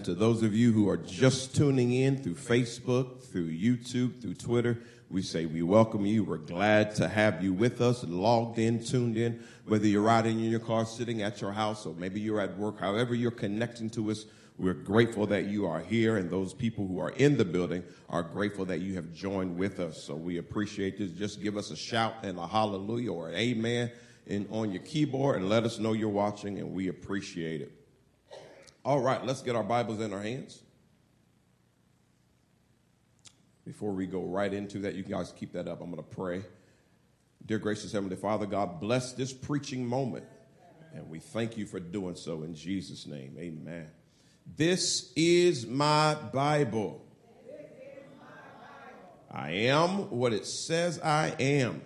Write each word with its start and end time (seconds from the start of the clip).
Amen. 0.00 0.14
To 0.14 0.18
those 0.18 0.42
of 0.42 0.54
you 0.54 0.72
who 0.72 0.88
are 0.88 0.96
just 0.96 1.54
tuning 1.54 1.92
in 1.92 2.22
through 2.22 2.36
Facebook, 2.36 3.22
through 3.22 3.50
YouTube, 3.50 4.22
through 4.22 4.34
Twitter, 4.34 4.78
we 5.10 5.20
say 5.20 5.44
we 5.44 5.62
welcome 5.62 6.06
you. 6.06 6.24
We're 6.24 6.38
glad 6.38 6.94
to 6.94 7.06
have 7.06 7.44
you 7.44 7.52
with 7.52 7.82
us, 7.82 8.02
logged 8.04 8.58
in, 8.58 8.82
tuned 8.82 9.18
in, 9.18 9.42
whether 9.66 9.86
you're 9.86 10.00
riding 10.00 10.38
in 10.38 10.50
your 10.50 10.60
car, 10.60 10.86
sitting 10.86 11.20
at 11.20 11.42
your 11.42 11.52
house, 11.52 11.84
or 11.84 11.94
maybe 11.94 12.18
you're 12.18 12.40
at 12.40 12.56
work, 12.56 12.80
however 12.80 13.14
you're 13.14 13.30
connecting 13.30 13.90
to 13.90 14.10
us. 14.10 14.24
We're 14.58 14.72
grateful 14.72 15.26
that 15.26 15.46
you 15.46 15.66
are 15.66 15.80
here, 15.80 16.16
and 16.16 16.30
those 16.30 16.54
people 16.54 16.86
who 16.86 16.98
are 16.98 17.10
in 17.10 17.36
the 17.36 17.44
building 17.44 17.82
are 18.08 18.22
grateful 18.22 18.64
that 18.66 18.80
you 18.80 18.94
have 18.94 19.12
joined 19.12 19.58
with 19.58 19.80
us. 19.80 20.02
So 20.02 20.14
we 20.14 20.38
appreciate 20.38 20.96
this. 20.98 21.10
Just 21.10 21.42
give 21.42 21.58
us 21.58 21.70
a 21.70 21.76
shout 21.76 22.14
and 22.22 22.38
a 22.38 22.46
hallelujah 22.46 23.12
or 23.12 23.28
an 23.28 23.34
amen 23.34 23.90
in, 24.26 24.46
on 24.50 24.70
your 24.70 24.82
keyboard 24.82 25.36
and 25.36 25.50
let 25.50 25.64
us 25.64 25.78
know 25.78 25.92
you're 25.92 26.08
watching, 26.08 26.58
and 26.58 26.72
we 26.72 26.88
appreciate 26.88 27.60
it. 27.60 27.79
All 28.82 29.00
right, 29.00 29.22
let's 29.26 29.42
get 29.42 29.56
our 29.56 29.62
Bibles 29.62 30.00
in 30.00 30.14
our 30.14 30.22
hands. 30.22 30.62
Before 33.66 33.92
we 33.92 34.06
go 34.06 34.22
right 34.22 34.52
into 34.52 34.78
that, 34.80 34.94
you 34.94 35.02
guys 35.02 35.32
keep 35.36 35.52
that 35.52 35.68
up. 35.68 35.82
I'm 35.82 35.90
going 35.90 36.02
to 36.02 36.16
pray. 36.16 36.42
Dear 37.44 37.58
gracious 37.58 37.92
Heavenly 37.92 38.16
Father, 38.16 38.46
God 38.46 38.80
bless 38.80 39.12
this 39.12 39.34
preaching 39.34 39.86
moment. 39.86 40.24
And 40.94 41.10
we 41.10 41.18
thank 41.18 41.58
you 41.58 41.66
for 41.66 41.78
doing 41.78 42.14
so 42.14 42.42
in 42.42 42.54
Jesus' 42.54 43.06
name. 43.06 43.36
Amen. 43.38 43.86
This 44.56 45.12
is 45.14 45.66
my 45.66 46.14
Bible. 46.14 47.04
I 49.30 49.50
am 49.50 50.10
what 50.10 50.32
it 50.32 50.46
says 50.46 50.98
I 51.00 51.34
am. 51.38 51.82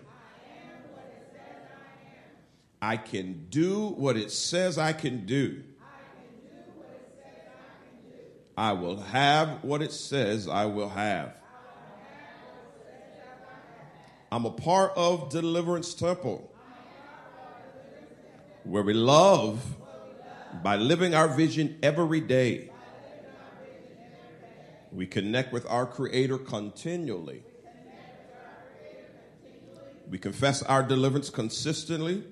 I 2.81 2.97
can 2.97 3.47
do 3.51 3.89
what 3.89 4.17
it 4.17 4.31
says 4.31 4.79
I 4.79 4.92
can 4.92 5.27
do. 5.27 5.64
I 8.57 8.73
will 8.73 9.01
have 9.01 9.65
what 9.65 9.83
it 9.83 9.92
says 9.92 10.48
I 10.48 10.67
will 10.67 10.89
have. 10.89 11.35
I'm 14.31 14.45
a 14.47 14.51
part 14.51 14.92
of 14.97 15.31
Deliverance 15.31 15.95
Temple, 15.95 16.51
where 18.64 18.83
we 18.83 18.93
love 18.93 19.63
by 20.63 20.77
living 20.77 21.14
our 21.14 21.29
vision 21.29 21.79
every 21.83 22.20
day. 22.20 22.70
We 24.93 25.07
connect 25.07 25.53
with 25.53 25.67
our 25.67 25.87
Creator 25.87 26.39
continually. 26.39 27.43
We 30.09 30.19
confess 30.19 30.63
our 30.63 30.83
deliverance 30.83 31.31
consistently. 31.31 32.23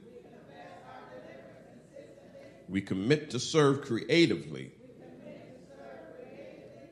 We 2.69 2.81
commit 2.81 3.31
to 3.31 3.41
serve 3.41 3.83
creatively. 3.83 4.73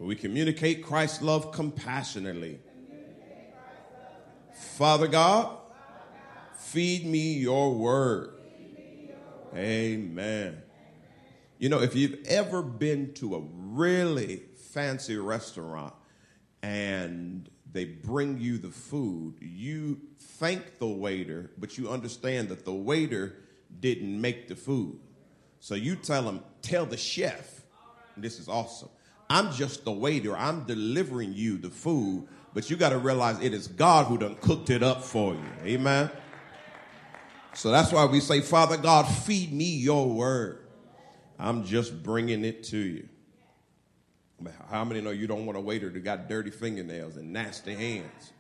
We 0.00 0.16
communicate 0.16 0.83
Christ's 0.83 1.21
love 1.21 1.53
compassionately. 1.53 2.59
Father 4.55 5.06
God, 5.06 5.59
feed 6.56 7.05
me 7.05 7.34
your 7.34 7.75
word. 7.75 8.31
Amen. 9.55 10.62
You 11.59 11.69
know, 11.69 11.83
if 11.83 11.94
you've 11.94 12.16
ever 12.27 12.62
been 12.62 13.12
to 13.15 13.34
a 13.34 13.41
really 13.41 14.44
fancy 14.72 15.19
restaurant 15.19 15.93
and 16.62 17.50
they 17.71 17.84
bring 17.84 18.41
you 18.41 18.56
the 18.56 18.71
food, 18.71 19.34
you 19.43 20.00
thank 20.19 20.78
the 20.78 20.87
waiter, 20.87 21.50
but 21.59 21.77
you 21.77 21.91
understand 21.91 22.49
that 22.49 22.65
the 22.65 22.72
waiter 22.72 23.37
didn't 23.81 24.19
make 24.19 24.49
the 24.49 24.56
food. 24.56 24.99
So 25.59 25.75
you 25.75 25.94
tell 25.94 26.22
them, 26.22 26.41
tell 26.62 26.87
the 26.87 26.97
chef, 26.97 27.60
this 28.16 28.39
is 28.39 28.49
awesome. 28.49 28.89
I'm 29.31 29.53
just 29.53 29.85
the 29.85 29.93
waiter. 29.93 30.37
I'm 30.37 30.65
delivering 30.65 31.33
you 31.35 31.57
the 31.57 31.71
food, 31.71 32.27
but 32.53 32.69
you 32.69 32.77
got 32.77 32.89
to 32.89 32.99
realize 32.99 33.41
it 33.41 33.55
is 33.55 33.69
God 33.69 34.07
who 34.07 34.19
done 34.19 34.35
cooked 34.41 34.71
it 34.71 34.83
up 34.83 35.05
for 35.05 35.35
you. 35.35 35.51
Amen. 35.65 36.11
So 37.55 37.71
that's 37.71 37.93
why 37.93 38.05
we 38.07 38.19
say, 38.19 38.41
Father 38.41 38.77
God, 38.77 39.05
feed 39.05 39.53
me 39.53 39.65
your 39.65 40.09
word. 40.09 40.67
I'm 41.39 41.65
just 41.65 42.03
bringing 42.03 42.45
it 42.45 42.65
to 42.65 42.77
you. 42.77 43.09
How 44.69 44.85
many 44.85 45.01
know 45.01 45.11
you 45.11 45.27
don't 45.27 45.47
want 45.47 45.57
a 45.57 45.61
waiter 45.61 45.91
that 45.91 46.01
got 46.01 46.29
dirty 46.29 46.51
fingernails 46.51 47.17
and 47.17 47.33
nasty 47.33 47.75
hands? 47.75 48.33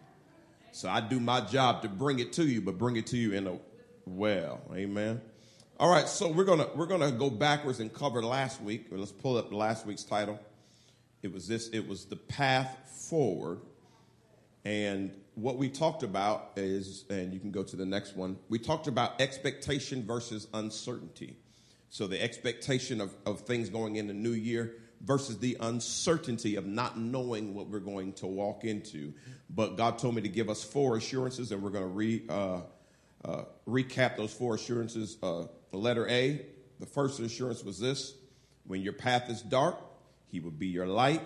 So 0.72 0.88
I 0.88 1.00
do 1.00 1.20
my 1.20 1.40
job 1.40 1.82
to 1.82 1.88
bring 1.88 2.18
it 2.18 2.32
to 2.34 2.44
you, 2.44 2.60
but 2.60 2.78
bring 2.78 2.96
it 2.96 3.06
to 3.08 3.16
you 3.16 3.32
in 3.32 3.46
a 3.46 3.58
well. 4.06 4.60
Amen. 4.74 5.20
All 5.78 5.90
right, 5.90 6.08
so 6.08 6.28
we're 6.28 6.44
gonna 6.44 6.68
we're 6.74 6.86
gonna 6.86 7.10
go 7.10 7.30
backwards 7.30 7.80
and 7.80 7.92
cover 7.92 8.22
last 8.22 8.60
week. 8.60 8.86
Let's 8.90 9.12
pull 9.12 9.36
up 9.36 9.52
last 9.52 9.86
week's 9.86 10.04
title. 10.04 10.38
It 11.22 11.32
was 11.32 11.46
this, 11.46 11.68
it 11.68 11.86
was 11.86 12.06
the 12.06 12.16
path 12.16 12.76
forward. 13.08 13.60
And 14.64 15.12
what 15.34 15.56
we 15.56 15.68
talked 15.68 16.02
about 16.02 16.52
is, 16.56 17.04
and 17.08 17.32
you 17.32 17.40
can 17.40 17.50
go 17.50 17.62
to 17.62 17.76
the 17.76 17.86
next 17.86 18.16
one, 18.16 18.36
we 18.48 18.58
talked 18.58 18.86
about 18.86 19.20
expectation 19.20 20.06
versus 20.06 20.46
uncertainty. 20.52 21.36
So 21.88 22.06
the 22.06 22.22
expectation 22.22 23.00
of, 23.00 23.14
of 23.26 23.40
things 23.40 23.68
going 23.68 23.96
in 23.96 24.06
the 24.06 24.14
new 24.14 24.32
year 24.32 24.76
versus 25.00 25.38
the 25.38 25.56
uncertainty 25.60 26.56
of 26.56 26.66
not 26.66 26.98
knowing 26.98 27.54
what 27.54 27.68
we're 27.68 27.80
going 27.80 28.12
to 28.14 28.26
walk 28.26 28.64
into. 28.64 29.14
But 29.48 29.76
God 29.76 29.98
told 29.98 30.14
me 30.14 30.22
to 30.22 30.28
give 30.28 30.48
us 30.48 30.62
four 30.62 30.96
assurances, 30.96 31.52
and 31.52 31.62
we're 31.62 31.70
going 31.70 31.84
to 31.84 31.88
re, 31.88 32.22
uh, 32.28 32.60
uh, 33.24 33.44
recap 33.66 34.16
those 34.16 34.32
four 34.32 34.54
assurances. 34.54 35.16
Uh, 35.22 35.44
the 35.70 35.78
letter 35.78 36.06
A, 36.08 36.44
the 36.78 36.86
first 36.86 37.18
assurance 37.20 37.64
was 37.64 37.78
this 37.78 38.14
when 38.66 38.82
your 38.82 38.92
path 38.92 39.28
is 39.30 39.42
dark, 39.42 39.76
he 40.30 40.40
will 40.40 40.50
be 40.50 40.66
your 40.66 40.86
light. 40.86 41.22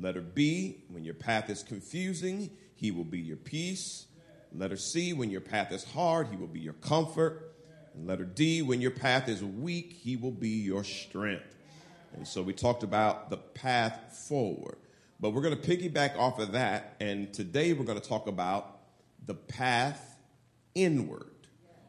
Letter 0.00 0.22
B, 0.22 0.84
when 0.88 1.04
your 1.04 1.14
path 1.14 1.50
is 1.50 1.62
confusing, 1.62 2.50
he 2.74 2.90
will 2.90 3.04
be 3.04 3.20
your 3.20 3.36
peace. 3.36 4.06
Letter 4.54 4.76
C, 4.76 5.12
when 5.12 5.30
your 5.30 5.40
path 5.40 5.72
is 5.72 5.84
hard, 5.84 6.28
he 6.28 6.36
will 6.36 6.46
be 6.46 6.60
your 6.60 6.72
comfort. 6.74 7.54
And 7.94 8.06
letter 8.06 8.24
D, 8.24 8.62
when 8.62 8.80
your 8.80 8.90
path 8.90 9.28
is 9.28 9.42
weak, 9.42 9.92
he 9.92 10.16
will 10.16 10.30
be 10.30 10.48
your 10.48 10.84
strength. 10.84 11.56
And 12.14 12.26
so 12.26 12.42
we 12.42 12.52
talked 12.52 12.82
about 12.82 13.30
the 13.30 13.36
path 13.36 14.24
forward. 14.28 14.76
But 15.20 15.30
we're 15.30 15.42
going 15.42 15.58
to 15.58 15.76
piggyback 15.76 16.18
off 16.18 16.38
of 16.38 16.52
that. 16.52 16.96
And 17.00 17.32
today 17.32 17.72
we're 17.72 17.84
going 17.84 18.00
to 18.00 18.06
talk 18.08 18.26
about 18.26 18.80
the 19.26 19.34
path 19.34 20.16
inward. 20.74 21.26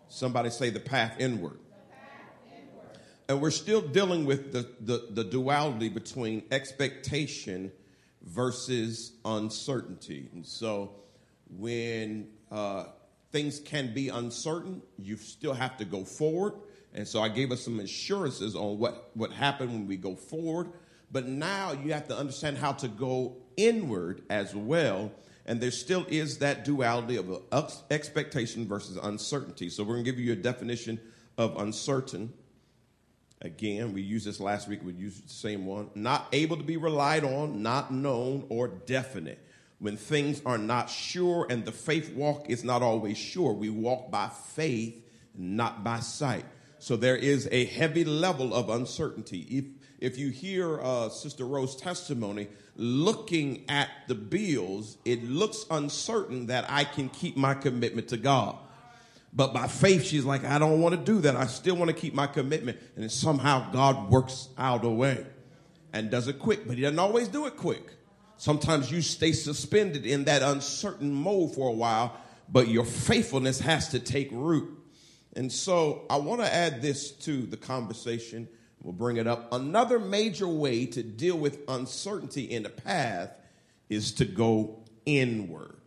Somebody 0.07 0.49
say 0.49 0.69
the 0.69 0.79
path 0.79 1.15
inward. 1.19 1.57
And 3.33 3.41
we're 3.41 3.49
still 3.49 3.81
dealing 3.81 4.25
with 4.25 4.51
the, 4.51 4.69
the, 4.79 5.07
the 5.09 5.23
duality 5.23 5.89
between 5.89 6.43
expectation 6.51 7.71
versus 8.21 9.13
uncertainty. 9.25 10.29
And 10.33 10.45
so 10.45 10.91
when 11.49 12.27
uh, 12.51 12.85
things 13.31 13.59
can 13.59 13.91
be 13.91 14.09
uncertain, 14.09 14.83
you 14.99 15.17
still 15.17 15.55
have 15.55 15.77
to 15.77 15.85
go 15.85 16.03
forward. 16.03 16.53
And 16.93 17.07
so 17.07 17.23
I 17.23 17.29
gave 17.29 17.51
us 17.51 17.61
some 17.61 17.79
assurances 17.79 18.55
on 18.55 18.77
what, 18.77 19.09
what 19.15 19.31
happened 19.31 19.71
when 19.71 19.87
we 19.87 19.97
go 19.97 20.15
forward. 20.15 20.69
But 21.11 21.27
now 21.27 21.71
you 21.71 21.91
have 21.91 22.07
to 22.09 22.15
understand 22.15 22.59
how 22.59 22.73
to 22.73 22.87
go 22.87 23.37
inward 23.57 24.21
as 24.29 24.55
well. 24.55 25.11
And 25.47 25.59
there 25.59 25.71
still 25.71 26.05
is 26.07 26.37
that 26.37 26.65
duality 26.65 27.17
of 27.17 27.83
expectation 27.89 28.67
versus 28.67 28.95
uncertainty. 29.01 29.71
So 29.71 29.83
we're 29.83 29.93
going 29.93 30.05
to 30.05 30.11
give 30.11 30.19
you 30.19 30.33
a 30.33 30.35
definition 30.35 30.99
of 31.35 31.57
uncertain 31.59 32.31
Again, 33.43 33.91
we 33.91 34.01
used 34.01 34.25
this 34.25 34.39
last 34.39 34.69
week, 34.69 34.79
we 34.83 34.93
used 34.93 35.25
the 35.25 35.29
same 35.29 35.65
one. 35.65 35.89
Not 35.95 36.27
able 36.31 36.55
to 36.55 36.63
be 36.63 36.77
relied 36.77 37.25
on, 37.25 37.61
not 37.61 37.93
known, 37.93 38.45
or 38.47 38.69
definite. 38.69 39.39
When 39.79 39.97
things 39.97 40.41
are 40.45 40.57
not 40.57 40.89
sure 40.89 41.45
and 41.49 41.65
the 41.65 41.73
faith 41.73 42.13
walk 42.15 42.49
is 42.49 42.63
not 42.63 42.81
always 42.81 43.17
sure, 43.17 43.51
we 43.51 43.69
walk 43.69 44.09
by 44.09 44.29
faith, 44.29 45.03
not 45.35 45.83
by 45.83 45.99
sight. 45.99 46.45
So 46.79 46.95
there 46.95 47.17
is 47.17 47.49
a 47.51 47.65
heavy 47.65 48.05
level 48.05 48.53
of 48.53 48.69
uncertainty. 48.69 49.39
If, 49.49 49.65
if 49.99 50.17
you 50.17 50.29
hear 50.29 50.79
uh, 50.81 51.09
Sister 51.09 51.45
Rose's 51.45 51.75
testimony, 51.75 52.47
looking 52.77 53.65
at 53.67 53.89
the 54.07 54.15
bills, 54.15 54.97
it 55.03 55.23
looks 55.23 55.65
uncertain 55.69 56.47
that 56.47 56.65
I 56.69 56.85
can 56.85 57.09
keep 57.09 57.35
my 57.35 57.53
commitment 57.53 58.07
to 58.09 58.17
God. 58.17 58.57
But 59.35 59.53
by 59.53 59.67
faith, 59.67 60.03
she's 60.03 60.25
like, 60.25 60.45
I 60.45 60.59
don't 60.59 60.79
want 60.79 60.93
to 60.93 61.01
do 61.01 61.21
that. 61.21 61.35
I 61.35 61.47
still 61.47 61.75
want 61.75 61.89
to 61.89 61.95
keep 61.95 62.13
my 62.13 62.27
commitment. 62.27 62.77
And 62.95 63.11
somehow 63.11 63.71
God 63.71 64.11
works 64.11 64.49
out 64.57 64.85
a 64.85 64.89
way 64.89 65.25
and 65.91 66.11
does 66.11 66.27
it 66.27 66.37
quick, 66.39 66.67
but 66.67 66.75
He 66.75 66.83
doesn't 66.83 66.99
always 66.99 67.27
do 67.27 67.47
it 67.47 67.57
quick. 67.57 67.83
Sometimes 68.37 68.91
you 68.91 69.01
stay 69.01 69.31
suspended 69.31 70.05
in 70.05 70.25
that 70.25 70.43
uncertain 70.43 71.11
mode 71.11 71.55
for 71.55 71.69
a 71.69 71.71
while, 71.71 72.15
but 72.49 72.67
your 72.67 72.85
faithfulness 72.85 73.59
has 73.59 73.89
to 73.89 73.99
take 73.99 74.29
root. 74.31 74.69
And 75.35 75.51
so 75.51 76.05
I 76.09 76.17
want 76.17 76.41
to 76.41 76.53
add 76.53 76.81
this 76.81 77.11
to 77.11 77.43
the 77.43 77.57
conversation. 77.57 78.47
We'll 78.83 78.93
bring 78.93 79.17
it 79.17 79.25
up. 79.25 79.51
Another 79.51 79.97
major 79.97 80.47
way 80.47 80.85
to 80.87 81.01
deal 81.01 81.37
with 81.37 81.59
uncertainty 81.67 82.43
in 82.43 82.63
the 82.63 82.69
path 82.69 83.31
is 83.89 84.11
to 84.13 84.25
go 84.25 84.83
inward. 85.05 85.79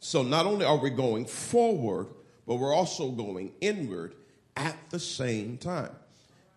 So 0.00 0.22
not 0.22 0.46
only 0.46 0.64
are 0.64 0.78
we 0.78 0.90
going 0.90 1.26
forward, 1.26 2.08
but 2.52 2.58
we're 2.58 2.74
also 2.74 3.10
going 3.10 3.50
inward 3.62 4.14
at 4.58 4.76
the 4.90 4.98
same 4.98 5.56
time. 5.56 5.88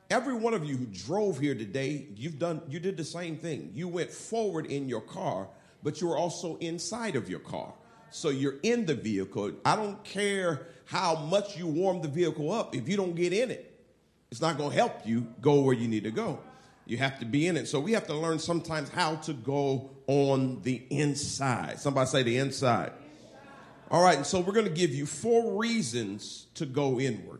Every 0.09 0.33
one 0.33 0.53
of 0.53 0.65
you 0.65 0.75
who 0.75 0.87
drove 0.87 1.39
here 1.39 1.55
today, 1.55 2.07
you've 2.17 2.37
done 2.37 2.61
you 2.67 2.81
did 2.81 2.97
the 2.97 3.05
same 3.05 3.37
thing. 3.37 3.71
You 3.73 3.87
went 3.87 4.11
forward 4.11 4.65
in 4.65 4.89
your 4.89 4.99
car, 4.99 5.47
but 5.83 6.01
you 6.01 6.07
were 6.07 6.17
also 6.17 6.57
inside 6.57 7.15
of 7.15 7.29
your 7.29 7.39
car. 7.39 7.71
So 8.09 8.27
you're 8.27 8.55
in 8.61 8.85
the 8.85 8.93
vehicle. 8.93 9.53
I 9.63 9.77
don't 9.77 10.03
care 10.03 10.67
how 10.83 11.15
much 11.15 11.55
you 11.55 11.65
warm 11.65 12.01
the 12.01 12.09
vehicle 12.09 12.51
up 12.51 12.75
if 12.75 12.89
you 12.89 12.97
don't 12.97 13.15
get 13.15 13.31
in 13.31 13.49
it. 13.49 13.79
It's 14.31 14.41
not 14.41 14.57
going 14.57 14.71
to 14.71 14.75
help 14.75 15.07
you 15.07 15.27
go 15.39 15.61
where 15.61 15.75
you 15.75 15.87
need 15.87 16.03
to 16.03 16.11
go. 16.11 16.39
You 16.85 16.97
have 16.97 17.19
to 17.19 17.25
be 17.25 17.47
in 17.47 17.55
it. 17.55 17.69
So 17.69 17.79
we 17.79 17.93
have 17.93 18.07
to 18.07 18.13
learn 18.13 18.39
sometimes 18.39 18.89
how 18.89 19.15
to 19.15 19.31
go 19.31 19.91
on 20.07 20.61
the 20.63 20.83
inside. 20.89 21.79
Somebody 21.79 22.09
say 22.09 22.23
the 22.23 22.37
inside. 22.37 22.91
All 23.95 24.01
right, 24.01 24.17
and 24.17 24.25
so 24.25 24.41
we're 24.41 24.51
going 24.51 24.65
to 24.65 24.73
give 24.73 24.93
you 24.93 25.05
four 25.05 25.57
reasons 25.57 26.47
to 26.55 26.65
go 26.65 26.99
inward. 26.99 27.39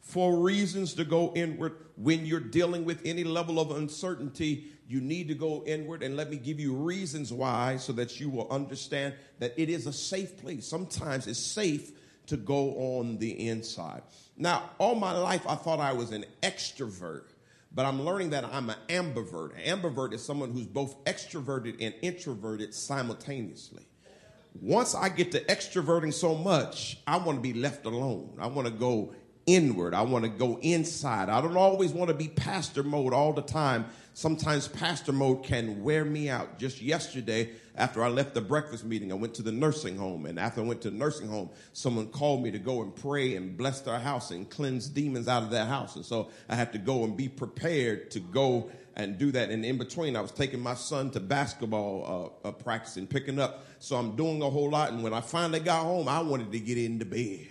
Four 0.00 0.38
reasons 0.38 0.94
to 0.94 1.04
go 1.04 1.34
inward 1.34 1.76
when 1.96 2.24
you're 2.24 2.40
dealing 2.40 2.86
with 2.86 3.02
any 3.04 3.24
level 3.24 3.60
of 3.60 3.72
uncertainty. 3.72 4.68
You 4.88 5.02
need 5.02 5.28
to 5.28 5.34
go 5.34 5.62
inward, 5.66 6.02
and 6.02 6.16
let 6.16 6.30
me 6.30 6.38
give 6.38 6.58
you 6.58 6.72
reasons 6.72 7.30
why 7.30 7.76
so 7.76 7.92
that 7.92 8.18
you 8.18 8.30
will 8.30 8.50
understand 8.50 9.12
that 9.38 9.52
it 9.58 9.68
is 9.68 9.86
a 9.86 9.92
safe 9.92 10.40
place. 10.40 10.66
Sometimes 10.66 11.26
it's 11.26 11.38
safe 11.38 11.92
to 12.28 12.38
go 12.38 12.70
on 12.98 13.18
the 13.18 13.48
inside. 13.48 14.00
Now, 14.38 14.70
all 14.78 14.94
my 14.94 15.12
life, 15.12 15.46
I 15.46 15.56
thought 15.56 15.78
I 15.78 15.92
was 15.92 16.10
an 16.10 16.24
extrovert, 16.42 17.24
but 17.70 17.84
I'm 17.84 18.00
learning 18.00 18.30
that 18.30 18.46
I'm 18.46 18.70
an 18.70 18.78
ambivert. 18.88 19.50
An 19.62 19.78
ambivert 19.78 20.14
is 20.14 20.24
someone 20.24 20.52
who's 20.52 20.64
both 20.64 21.04
extroverted 21.04 21.76
and 21.82 21.94
introverted 22.00 22.72
simultaneously. 22.72 23.84
Once 24.60 24.94
I 24.94 25.08
get 25.08 25.32
to 25.32 25.40
extroverting 25.44 26.12
so 26.12 26.34
much, 26.34 26.98
I 27.06 27.16
want 27.16 27.38
to 27.38 27.42
be 27.42 27.54
left 27.58 27.86
alone. 27.86 28.36
I 28.38 28.46
want 28.46 28.68
to 28.68 28.72
go 28.72 29.14
inward. 29.46 29.94
I 29.94 30.02
want 30.02 30.24
to 30.24 30.30
go 30.30 30.58
inside. 30.62 31.28
I 31.28 31.40
don't 31.40 31.56
always 31.56 31.92
want 31.92 32.08
to 32.08 32.14
be 32.14 32.28
pastor 32.28 32.82
mode 32.82 33.12
all 33.12 33.32
the 33.32 33.42
time. 33.42 33.86
Sometimes 34.14 34.68
pastor 34.68 35.12
mode 35.12 35.42
can 35.42 35.82
wear 35.82 36.04
me 36.04 36.28
out. 36.28 36.58
Just 36.58 36.82
yesterday, 36.82 37.50
after 37.74 38.04
I 38.04 38.08
left 38.08 38.34
the 38.34 38.40
breakfast 38.40 38.84
meeting, 38.84 39.10
I 39.12 39.14
went 39.14 39.34
to 39.34 39.42
the 39.42 39.52
nursing 39.52 39.96
home. 39.96 40.26
And 40.26 40.38
after 40.38 40.60
I 40.60 40.64
went 40.64 40.82
to 40.82 40.90
the 40.90 40.96
nursing 40.96 41.28
home, 41.28 41.48
someone 41.72 42.08
called 42.08 42.42
me 42.42 42.50
to 42.50 42.58
go 42.58 42.82
and 42.82 42.94
pray 42.94 43.34
and 43.36 43.56
bless 43.56 43.80
their 43.80 43.98
house 43.98 44.30
and 44.30 44.48
cleanse 44.48 44.88
demons 44.88 45.26
out 45.26 45.42
of 45.42 45.50
their 45.50 45.64
house. 45.64 45.96
And 45.96 46.04
so 46.04 46.28
I 46.48 46.54
had 46.54 46.72
to 46.72 46.78
go 46.78 47.04
and 47.04 47.16
be 47.16 47.28
prepared 47.28 48.10
to 48.10 48.20
go 48.20 48.70
and 48.94 49.16
do 49.16 49.32
that. 49.32 49.48
And 49.48 49.64
in 49.64 49.78
between, 49.78 50.16
I 50.16 50.20
was 50.20 50.32
taking 50.32 50.60
my 50.60 50.74
son 50.74 51.10
to 51.12 51.20
basketball 51.20 52.42
uh, 52.44 52.48
uh, 52.48 52.52
practice 52.52 52.98
and 52.98 53.08
picking 53.08 53.38
up. 53.38 53.64
So 53.78 53.96
I'm 53.96 54.16
doing 54.16 54.42
a 54.42 54.50
whole 54.50 54.68
lot. 54.68 54.92
And 54.92 55.02
when 55.02 55.14
I 55.14 55.22
finally 55.22 55.60
got 55.60 55.82
home, 55.82 56.08
I 56.08 56.20
wanted 56.20 56.52
to 56.52 56.60
get 56.60 56.76
into 56.76 57.06
bed. 57.06 57.48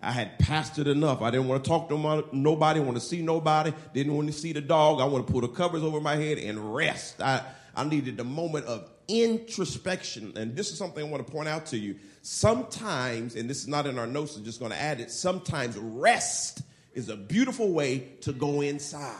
I 0.00 0.10
had 0.10 0.38
pastored 0.38 0.88
enough. 0.88 1.22
I 1.22 1.30
didn't 1.30 1.46
want 1.46 1.62
to 1.62 1.68
talk 1.68 1.88
to 1.90 2.24
nobody, 2.32 2.80
want 2.80 2.96
to 2.96 3.00
see 3.00 3.22
nobody, 3.22 3.72
didn't 3.92 4.16
want 4.16 4.26
to 4.28 4.32
see 4.32 4.52
the 4.52 4.60
dog. 4.60 5.00
I 5.00 5.04
want 5.04 5.26
to 5.26 5.32
pull 5.32 5.42
the 5.42 5.48
covers 5.48 5.84
over 5.84 6.00
my 6.00 6.16
head 6.16 6.38
and 6.38 6.74
rest. 6.74 7.22
I, 7.22 7.42
I 7.76 7.84
needed 7.84 8.16
the 8.16 8.24
moment 8.24 8.66
of 8.66 8.90
introspection. 9.08 10.32
And 10.36 10.56
this 10.56 10.70
is 10.70 10.78
something 10.78 11.04
I 11.04 11.08
want 11.08 11.26
to 11.26 11.32
point 11.32 11.48
out 11.48 11.66
to 11.66 11.78
you. 11.78 11.96
Sometimes, 12.22 13.36
and 13.36 13.48
this 13.48 13.58
is 13.58 13.68
not 13.68 13.86
in 13.86 13.98
our 13.98 14.06
notes, 14.06 14.36
I'm 14.36 14.44
just 14.44 14.60
going 14.60 14.72
to 14.72 14.80
add 14.80 15.00
it, 15.00 15.10
sometimes 15.10 15.76
rest 15.76 16.62
is 16.94 17.08
a 17.08 17.16
beautiful 17.16 17.72
way 17.72 18.10
to 18.20 18.32
go 18.32 18.60
inside. 18.60 19.16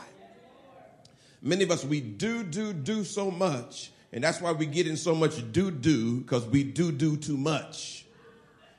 Many 1.41 1.63
of 1.63 1.71
us, 1.71 1.83
we 1.83 1.99
do, 1.99 2.43
do, 2.43 2.71
do 2.71 3.03
so 3.03 3.29
much. 3.29 3.91
And 4.13 4.23
that's 4.23 4.39
why 4.39 4.51
we 4.51 4.65
get 4.65 4.87
in 4.87 4.95
so 4.95 5.15
much 5.15 5.51
do, 5.51 5.71
do, 5.71 6.21
because 6.21 6.45
we 6.45 6.63
do, 6.63 6.91
do 6.91 7.17
too 7.17 7.35
much. 7.35 8.05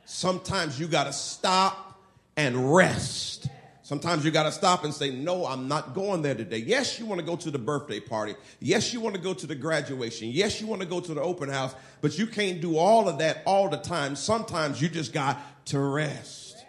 Sometimes 0.07 0.79
you 0.79 0.87
got 0.87 1.05
to 1.05 1.13
stop 1.13 2.01
and 2.37 2.75
rest. 2.75 3.49
Sometimes 3.85 4.25
you 4.25 4.31
got 4.31 4.45
to 4.45 4.53
stop 4.53 4.85
and 4.85 4.95
say, 4.95 5.11
No, 5.11 5.45
I'm 5.45 5.69
not 5.69 5.93
going 5.93 6.23
there 6.23 6.35
today. 6.35 6.57
Yes, 6.57 6.99
you 6.99 7.05
want 7.05 7.21
to 7.21 7.27
go 7.27 7.37
to 7.37 7.51
the 7.51 7.59
birthday 7.59 8.01
party. 8.01 8.35
Yes, 8.59 8.95
you 8.95 9.01
want 9.01 9.15
to 9.15 9.21
go 9.21 9.35
to 9.35 9.47
the 9.47 9.55
graduation. 9.55 10.31
Yes, 10.31 10.59
you 10.59 10.67
want 10.67 10.81
to 10.81 10.89
go 10.89 11.01
to 11.01 11.13
the 11.13 11.21
open 11.21 11.51
house, 11.51 11.75
but 12.01 12.19
you 12.19 12.27
can't 12.27 12.63
do 12.63 12.79
all 12.79 13.11
of 13.11 13.19
that 13.19 13.43
all 13.45 13.69
the 13.69 13.77
time. 13.77 14.17
Sometimes 14.17 14.81
you 14.81 14.89
just 14.89 15.13
got 15.13 15.39
to 15.67 15.79
rest. 15.79 16.65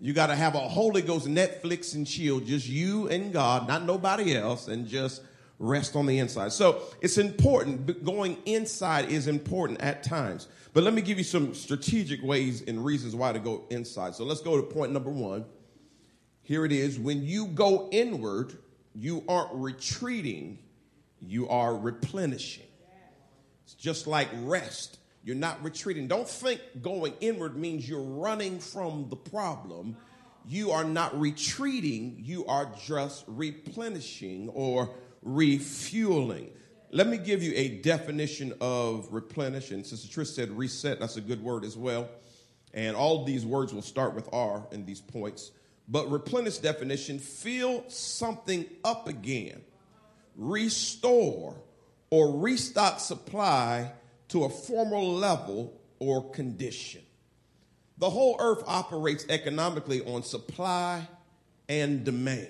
You 0.00 0.14
got 0.14 0.28
to 0.28 0.34
have 0.34 0.54
a 0.54 0.60
Holy 0.60 1.02
Ghost 1.02 1.26
Netflix 1.26 1.94
and 1.94 2.06
chill, 2.06 2.40
just 2.40 2.66
you 2.66 3.06
and 3.08 3.34
God, 3.34 3.68
not 3.68 3.84
nobody 3.84 4.34
else, 4.34 4.66
and 4.66 4.88
just 4.88 5.20
rest 5.58 5.94
on 5.94 6.06
the 6.06 6.18
inside. 6.18 6.52
So 6.52 6.80
it's 7.02 7.18
important. 7.18 8.02
Going 8.02 8.38
inside 8.46 9.10
is 9.10 9.28
important 9.28 9.82
at 9.82 10.02
times. 10.02 10.48
But 10.72 10.84
let 10.84 10.94
me 10.94 11.02
give 11.02 11.18
you 11.18 11.24
some 11.24 11.52
strategic 11.52 12.22
ways 12.22 12.62
and 12.62 12.82
reasons 12.82 13.14
why 13.14 13.32
to 13.32 13.38
go 13.38 13.64
inside. 13.68 14.14
So 14.14 14.24
let's 14.24 14.40
go 14.40 14.56
to 14.56 14.62
point 14.62 14.92
number 14.92 15.10
one. 15.10 15.44
Here 16.46 16.64
it 16.64 16.70
is. 16.70 16.96
When 16.96 17.24
you 17.24 17.48
go 17.48 17.88
inward, 17.90 18.56
you 18.94 19.24
aren't 19.28 19.52
retreating, 19.52 20.60
you 21.20 21.48
are 21.48 21.76
replenishing. 21.76 22.68
It's 23.64 23.74
just 23.74 24.06
like 24.06 24.28
rest. 24.42 24.98
You're 25.24 25.34
not 25.34 25.60
retreating. 25.64 26.06
Don't 26.06 26.28
think 26.28 26.60
going 26.82 27.14
inward 27.20 27.56
means 27.56 27.88
you're 27.88 28.00
running 28.00 28.60
from 28.60 29.08
the 29.08 29.16
problem. 29.16 29.96
You 30.46 30.70
are 30.70 30.84
not 30.84 31.18
retreating, 31.18 32.20
you 32.20 32.46
are 32.46 32.70
just 32.86 33.24
replenishing 33.26 34.48
or 34.50 34.94
refueling. 35.22 36.52
Let 36.92 37.08
me 37.08 37.18
give 37.18 37.42
you 37.42 37.54
a 37.56 37.78
definition 37.78 38.54
of 38.60 39.08
replenish. 39.10 39.72
And 39.72 39.84
Sister 39.84 40.20
Trish 40.20 40.28
said 40.28 40.56
reset. 40.56 41.00
That's 41.00 41.16
a 41.16 41.20
good 41.20 41.42
word 41.42 41.64
as 41.64 41.76
well. 41.76 42.08
And 42.72 42.94
all 42.94 43.24
these 43.24 43.44
words 43.44 43.74
will 43.74 43.82
start 43.82 44.14
with 44.14 44.28
R 44.32 44.64
in 44.70 44.86
these 44.86 45.00
points. 45.00 45.50
But 45.88 46.10
replenish 46.10 46.58
definition 46.58 47.18
fill 47.18 47.84
something 47.88 48.66
up 48.84 49.08
again, 49.08 49.62
restore, 50.36 51.56
or 52.10 52.40
restock 52.40 53.00
supply 53.00 53.92
to 54.28 54.44
a 54.44 54.48
former 54.48 54.98
level 54.98 55.80
or 55.98 56.30
condition. 56.30 57.02
The 57.98 58.10
whole 58.10 58.36
earth 58.40 58.62
operates 58.66 59.24
economically 59.28 60.04
on 60.04 60.22
supply 60.22 61.08
and 61.68 62.04
demand 62.04 62.48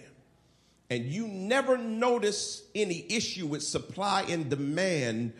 and 0.90 1.04
you 1.04 1.26
never 1.26 1.76
notice 1.76 2.62
any 2.74 3.04
issue 3.08 3.46
with 3.46 3.62
supply 3.62 4.22
and 4.28 4.48
demand 4.48 5.32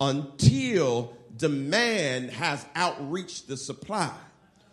until 0.00 1.16
demand 1.36 2.30
has 2.30 2.64
outreached 2.76 3.48
the 3.48 3.56
supply. 3.56 4.14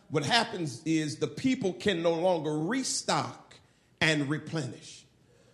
What 0.10 0.24
happens 0.24 0.82
is 0.86 1.18
the 1.18 1.28
people 1.28 1.74
can 1.74 2.02
no 2.02 2.14
longer 2.14 2.58
restock 2.58 3.56
and 4.02 4.30
replenish. 4.30 5.06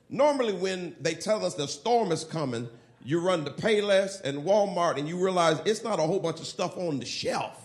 Normally, 0.10 0.54
when 0.54 0.96
they 1.02 1.16
tell 1.16 1.46
us 1.46 1.56
the 1.56 1.68
storm 1.68 2.12
is 2.12 2.24
coming, 2.24 2.70
you 3.04 3.20
run 3.20 3.44
to 3.46 3.52
Payless 3.52 4.22
and 4.22 4.44
Walmart 4.44 4.98
and 4.98 5.08
you 5.08 5.22
realize 5.22 5.60
it's 5.66 5.84
not 5.84 6.00
a 6.00 6.04
whole 6.04 6.20
bunch 6.20 6.40
of 6.40 6.48
stuff 6.48 6.78
on 6.78 7.00
the 7.00 7.06
shelf. 7.06 7.62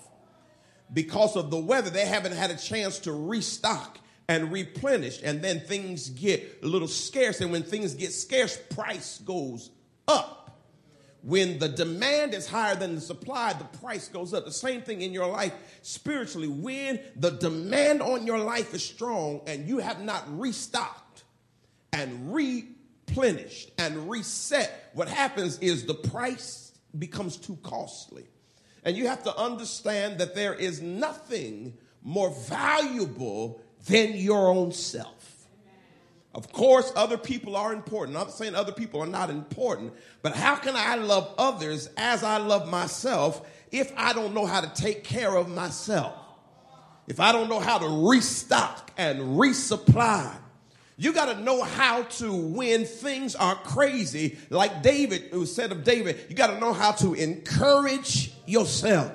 Because 0.92 1.36
of 1.36 1.50
the 1.50 1.58
weather, 1.58 1.90
they 1.90 2.06
haven't 2.06 2.32
had 2.32 2.50
a 2.50 2.56
chance 2.56 2.98
to 3.00 3.12
restock 3.12 3.98
and 4.28 4.50
replenish. 4.50 5.20
And 5.22 5.42
then 5.42 5.60
things 5.60 6.10
get 6.10 6.60
a 6.62 6.66
little 6.66 6.88
scarce. 6.88 7.40
And 7.40 7.52
when 7.52 7.62
things 7.62 7.94
get 7.94 8.12
scarce, 8.12 8.56
price 8.56 9.18
goes 9.18 9.70
up. 10.08 10.39
When 11.22 11.58
the 11.58 11.68
demand 11.68 12.32
is 12.32 12.48
higher 12.48 12.74
than 12.74 12.94
the 12.94 13.00
supply, 13.00 13.52
the 13.52 13.64
price 13.78 14.08
goes 14.08 14.32
up. 14.32 14.44
The 14.46 14.52
same 14.52 14.80
thing 14.80 15.02
in 15.02 15.12
your 15.12 15.26
life 15.26 15.52
spiritually. 15.82 16.48
When 16.48 17.00
the 17.16 17.30
demand 17.30 18.00
on 18.00 18.26
your 18.26 18.38
life 18.38 18.72
is 18.74 18.82
strong 18.82 19.42
and 19.46 19.68
you 19.68 19.78
have 19.78 20.02
not 20.02 20.24
restocked 20.38 21.24
and 21.92 22.34
replenished 22.34 23.70
and 23.78 24.08
reset, 24.08 24.90
what 24.94 25.08
happens 25.08 25.58
is 25.58 25.84
the 25.84 25.94
price 25.94 26.72
becomes 26.98 27.36
too 27.36 27.58
costly. 27.62 28.24
And 28.84 28.96
you 28.96 29.06
have 29.08 29.22
to 29.24 29.36
understand 29.36 30.18
that 30.18 30.34
there 30.34 30.54
is 30.54 30.80
nothing 30.80 31.76
more 32.02 32.30
valuable 32.30 33.60
than 33.86 34.14
your 34.14 34.48
own 34.48 34.72
self. 34.72 35.19
Of 36.34 36.52
course, 36.52 36.92
other 36.94 37.18
people 37.18 37.56
are 37.56 37.72
important. 37.72 38.16
I'm 38.16 38.24
not 38.24 38.32
saying 38.32 38.54
other 38.54 38.72
people 38.72 39.02
are 39.02 39.06
not 39.06 39.30
important, 39.30 39.92
but 40.22 40.34
how 40.34 40.54
can 40.54 40.76
I 40.76 40.94
love 40.94 41.34
others 41.38 41.90
as 41.96 42.22
I 42.22 42.36
love 42.36 42.68
myself 42.68 43.46
if 43.72 43.92
I 43.96 44.12
don't 44.12 44.32
know 44.32 44.46
how 44.46 44.60
to 44.60 44.68
take 44.80 45.02
care 45.02 45.34
of 45.34 45.48
myself? 45.48 46.14
If 47.08 47.18
I 47.18 47.32
don't 47.32 47.48
know 47.48 47.58
how 47.58 47.78
to 47.78 48.08
restock 48.08 48.92
and 48.96 49.20
resupply, 49.38 50.32
you 50.96 51.12
got 51.12 51.34
to 51.34 51.40
know 51.40 51.64
how 51.64 52.02
to, 52.02 52.32
when 52.32 52.84
things 52.84 53.34
are 53.34 53.56
crazy, 53.56 54.38
like 54.50 54.82
David, 54.82 55.30
who 55.32 55.46
said 55.46 55.72
of 55.72 55.82
David, 55.82 56.20
you 56.28 56.36
got 56.36 56.48
to 56.48 56.60
know 56.60 56.72
how 56.72 56.92
to 56.92 57.14
encourage 57.14 58.32
yourself. 58.46 59.10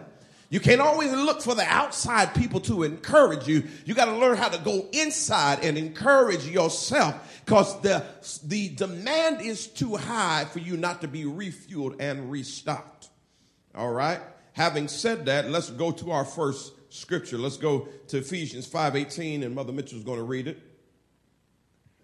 You 0.56 0.62
can't 0.62 0.80
always 0.80 1.12
look 1.12 1.42
for 1.42 1.54
the 1.54 1.66
outside 1.66 2.34
people 2.34 2.62
to 2.62 2.84
encourage 2.84 3.46
you. 3.46 3.64
You 3.84 3.94
got 3.94 4.06
to 4.06 4.16
learn 4.16 4.38
how 4.38 4.48
to 4.48 4.58
go 4.58 4.88
inside 4.94 5.66
and 5.66 5.78
encourage 5.78 6.48
yourself 6.48 7.44
because 7.44 7.82
the, 7.82 8.06
the 8.42 8.70
demand 8.70 9.42
is 9.42 9.68
too 9.68 9.98
high 9.98 10.46
for 10.46 10.60
you 10.60 10.78
not 10.78 11.02
to 11.02 11.10
be 11.10 11.26
refueled 11.26 11.98
and 12.00 12.32
restocked. 12.32 13.10
All 13.76 13.92
right? 13.92 14.22
Having 14.54 14.88
said 14.88 15.26
that, 15.26 15.50
let's 15.52 15.70
go 15.72 15.92
to 15.92 16.12
our 16.12 16.24
first 16.24 16.72
scripture. 16.88 17.38
Let's 17.38 17.58
go 17.58 17.90
to 18.08 18.20
Ephesians 18.20 18.66
5:18 18.66 19.44
and 19.44 19.54
Mother 19.54 19.74
Mitchell's 19.74 20.06
going 20.06 20.20
to 20.20 20.24
read 20.24 20.48
it. 20.48 20.58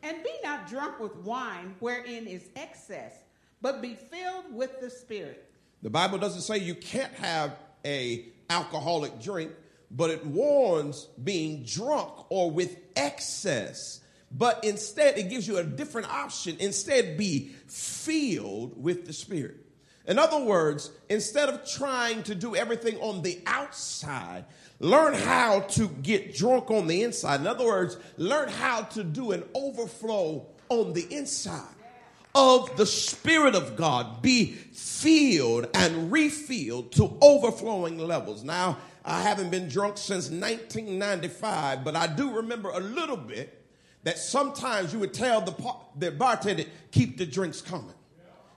And 0.04 0.22
be 0.26 0.32
not 0.44 0.52
not 0.62 0.70
drunk 0.70 1.00
with 1.00 1.16
wine 1.24 1.76
wherein 1.80 2.28
is 2.28 2.50
excess, 2.58 3.14
but 3.62 3.82
be 3.82 3.96
filled 3.96 4.54
with 4.54 4.82
the 4.82 4.90
Spirit. 4.90 5.50
The 5.82 5.90
Bible 5.90 6.18
doesn't 6.18 6.42
say 6.42 6.58
you 6.58 6.76
can't 6.76 7.14
have 7.14 7.56
a 7.86 8.26
alcoholic 8.52 9.20
drink, 9.22 9.52
but 9.90 10.10
it 10.10 10.26
warns 10.26 11.06
being 11.24 11.64
drunk 11.64 12.26
or 12.30 12.52
with 12.52 12.78
excess. 12.96 14.02
But 14.32 14.64
instead, 14.64 15.18
it 15.18 15.30
gives 15.30 15.48
you 15.48 15.58
a 15.58 15.64
different 15.64 16.10
option. 16.10 16.58
Instead, 16.60 17.18
be 17.18 17.52
filled 17.68 18.82
with 18.82 19.06
the 19.06 19.14
Spirit. 19.14 19.58
In 20.08 20.18
other 20.18 20.44
words, 20.44 20.92
instead 21.10 21.50
of 21.50 21.70
trying 21.70 22.24
to 22.24 22.36
do 22.36 22.56
everything 22.56 22.98
on 23.00 23.22
the 23.22 23.42
outside, 23.46 24.46
learn 24.80 25.14
how 25.14 25.62
to 25.62 25.88
get 25.88 26.36
drunk 26.36 26.72
on 26.72 26.88
the 26.88 27.04
inside. 27.04 27.42
In 27.42 27.48
other 27.48 27.66
words, 27.66 27.98
learn 28.18 28.50
how 28.50 28.82
to 28.82 29.04
do 29.04 29.32
an 29.32 29.44
overflow 29.54 30.48
on 30.70 30.94
the 30.94 31.04
inside 31.14 31.76
of 32.34 32.76
the 32.78 32.86
Spirit 32.86 33.56
of 33.56 33.76
God. 33.76 34.22
Be 34.22 34.52
filled 34.52 35.68
and 35.74 36.12
refilled 36.12 36.92
to 36.94 37.18
overflowing 37.22 37.98
levels. 37.98 38.44
Now, 38.44 38.78
I 39.04 39.22
haven't 39.22 39.50
been 39.50 39.68
drunk 39.68 39.98
since 39.98 40.30
1995, 40.30 41.84
but 41.84 41.96
I 41.96 42.08
do 42.08 42.36
remember 42.36 42.70
a 42.70 42.80
little 42.80 43.18
bit 43.18 43.66
that 44.04 44.18
sometimes 44.18 44.94
you 44.94 45.00
would 45.00 45.14
tell 45.14 45.42
the, 45.42 45.54
the 45.98 46.12
bartender, 46.12 46.66
keep 46.92 47.18
the 47.18 47.26
drinks 47.26 47.62
coming. 47.62 47.94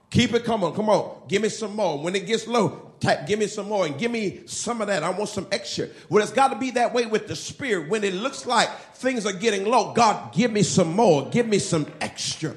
Keep 0.09 0.33
it 0.33 0.45
coming. 0.45 0.73
Come 0.73 0.89
on. 0.89 1.27
Give 1.27 1.41
me 1.41 1.49
some 1.49 1.75
more. 1.75 2.01
When 2.01 2.15
it 2.15 2.25
gets 2.25 2.47
low, 2.47 2.93
type, 2.99 3.27
give 3.27 3.39
me 3.39 3.47
some 3.47 3.67
more 3.67 3.85
and 3.85 3.97
give 3.97 4.11
me 4.11 4.43
some 4.45 4.81
of 4.81 4.87
that. 4.87 5.03
I 5.03 5.09
want 5.09 5.29
some 5.29 5.47
extra. 5.51 5.89
Well, 6.09 6.23
it's 6.23 6.31
got 6.31 6.49
to 6.49 6.57
be 6.57 6.71
that 6.71 6.93
way 6.93 7.05
with 7.05 7.27
the 7.27 7.35
spirit. 7.35 7.89
When 7.89 8.03
it 8.03 8.13
looks 8.13 8.45
like 8.45 8.69
things 8.95 9.25
are 9.25 9.33
getting 9.33 9.65
low, 9.65 9.93
God, 9.93 10.33
give 10.33 10.51
me 10.51 10.63
some 10.63 10.93
more. 10.93 11.29
Give 11.29 11.47
me 11.47 11.59
some 11.59 11.87
extra. 11.99 12.55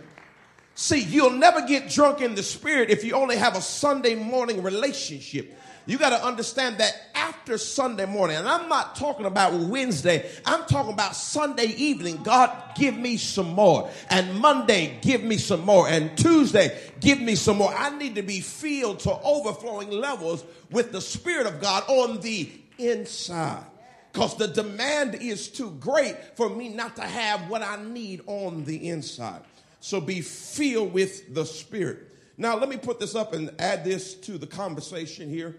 See, 0.81 1.01
you'll 1.01 1.31
never 1.31 1.63
get 1.63 1.91
drunk 1.91 2.21
in 2.21 2.37
the 2.37 2.43
spirit 2.45 2.89
if 2.89 3.03
you 3.03 3.15
only 3.15 3.35
have 3.35 3.57
a 3.57 3.61
Sunday 3.61 4.15
morning 4.15 4.63
relationship. 4.63 5.59
You 5.87 5.99
got 5.99 6.11
to 6.11 6.25
understand 6.25 6.79
that 6.79 6.93
after 7.17 7.59
Sunday 7.59 8.07
morning, 8.07 8.37
and 8.37 8.47
I'm 8.47 8.69
not 8.69 8.95
talking 8.95 9.27
about 9.27 9.55
Wednesday, 9.55 10.31
I'm 10.47 10.65
talking 10.67 10.93
about 10.93 11.17
Sunday 11.17 11.75
evening. 11.77 12.23
God, 12.23 12.57
give 12.77 12.97
me 12.97 13.17
some 13.17 13.49
more. 13.55 13.91
And 14.09 14.39
Monday, 14.39 14.97
give 15.03 15.25
me 15.25 15.37
some 15.37 15.65
more. 15.65 15.89
And 15.89 16.17
Tuesday, 16.17 16.79
give 17.01 17.21
me 17.21 17.35
some 17.35 17.57
more. 17.57 17.75
I 17.75 17.91
need 17.99 18.15
to 18.15 18.23
be 18.23 18.39
filled 18.39 19.01
to 19.01 19.19
overflowing 19.21 19.91
levels 19.91 20.45
with 20.71 20.93
the 20.93 21.01
Spirit 21.01 21.49
of 21.49 21.61
God 21.61 21.83
on 21.89 22.21
the 22.21 22.49
inside. 22.79 23.65
Because 24.13 24.37
the 24.37 24.47
demand 24.47 25.17
is 25.17 25.49
too 25.49 25.73
great 25.81 26.37
for 26.37 26.49
me 26.49 26.69
not 26.69 26.95
to 26.97 27.03
have 27.03 27.51
what 27.51 27.63
I 27.63 27.83
need 27.83 28.23
on 28.27 28.63
the 28.63 28.91
inside. 28.91 29.43
So 29.81 30.01
be 30.01 30.21
filled 30.21 30.93
with 30.93 31.35
the 31.35 31.45
Spirit. 31.45 32.01
Now, 32.37 32.57
let 32.57 32.69
me 32.69 32.77
put 32.77 33.01
this 33.01 33.15
up 33.15 33.33
and 33.33 33.53
add 33.59 33.85
this 33.85 34.15
to 34.15 34.39
the 34.39 34.47
conversation 34.47 35.29
here 35.29 35.57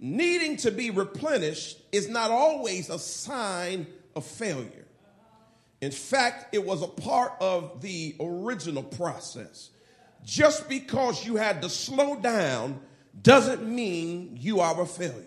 needing 0.00 0.56
to 0.56 0.70
be 0.70 0.90
replenished 0.90 1.78
is 1.92 2.08
not 2.08 2.30
always 2.30 2.88
a 2.88 2.98
sign 2.98 3.86
of 4.16 4.24
failure. 4.24 4.86
In 5.80 5.90
fact, 5.90 6.54
it 6.54 6.64
was 6.64 6.82
a 6.82 6.86
part 6.86 7.32
of 7.40 7.80
the 7.82 8.16
original 8.18 8.82
process. 8.82 9.70
Just 10.24 10.68
because 10.68 11.24
you 11.24 11.36
had 11.36 11.62
to 11.62 11.68
slow 11.68 12.16
down 12.16 12.80
doesn't 13.22 13.66
mean 13.66 14.36
you 14.38 14.60
are 14.60 14.80
a 14.80 14.86
failure. 14.86 15.24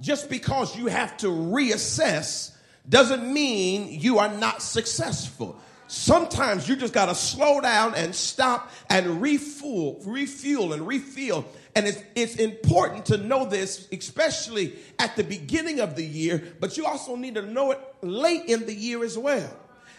Just 0.00 0.28
because 0.28 0.76
you 0.76 0.86
have 0.86 1.16
to 1.18 1.28
reassess 1.28 2.54
doesn't 2.86 3.32
mean 3.32 4.00
you 4.00 4.18
are 4.18 4.28
not 4.28 4.60
successful. 4.60 5.58
Sometimes 5.86 6.68
you 6.68 6.76
just 6.76 6.94
got 6.94 7.06
to 7.06 7.14
slow 7.14 7.60
down 7.60 7.94
and 7.94 8.14
stop 8.14 8.70
and 8.88 9.20
refuel, 9.20 10.00
refuel 10.04 10.72
and 10.72 10.86
refill 10.86 11.46
and 11.76 11.86
it's, 11.86 12.02
it's 12.14 12.36
important 12.36 13.06
to 13.06 13.16
know 13.16 13.46
this, 13.46 13.88
especially 13.92 14.76
at 14.98 15.16
the 15.16 15.24
beginning 15.24 15.80
of 15.80 15.96
the 15.96 16.04
year, 16.04 16.54
but 16.60 16.76
you 16.76 16.86
also 16.86 17.16
need 17.16 17.34
to 17.34 17.42
know 17.42 17.72
it 17.72 17.80
late 18.00 18.44
in 18.46 18.66
the 18.66 18.74
year 18.74 19.02
as 19.02 19.18
well. 19.18 19.56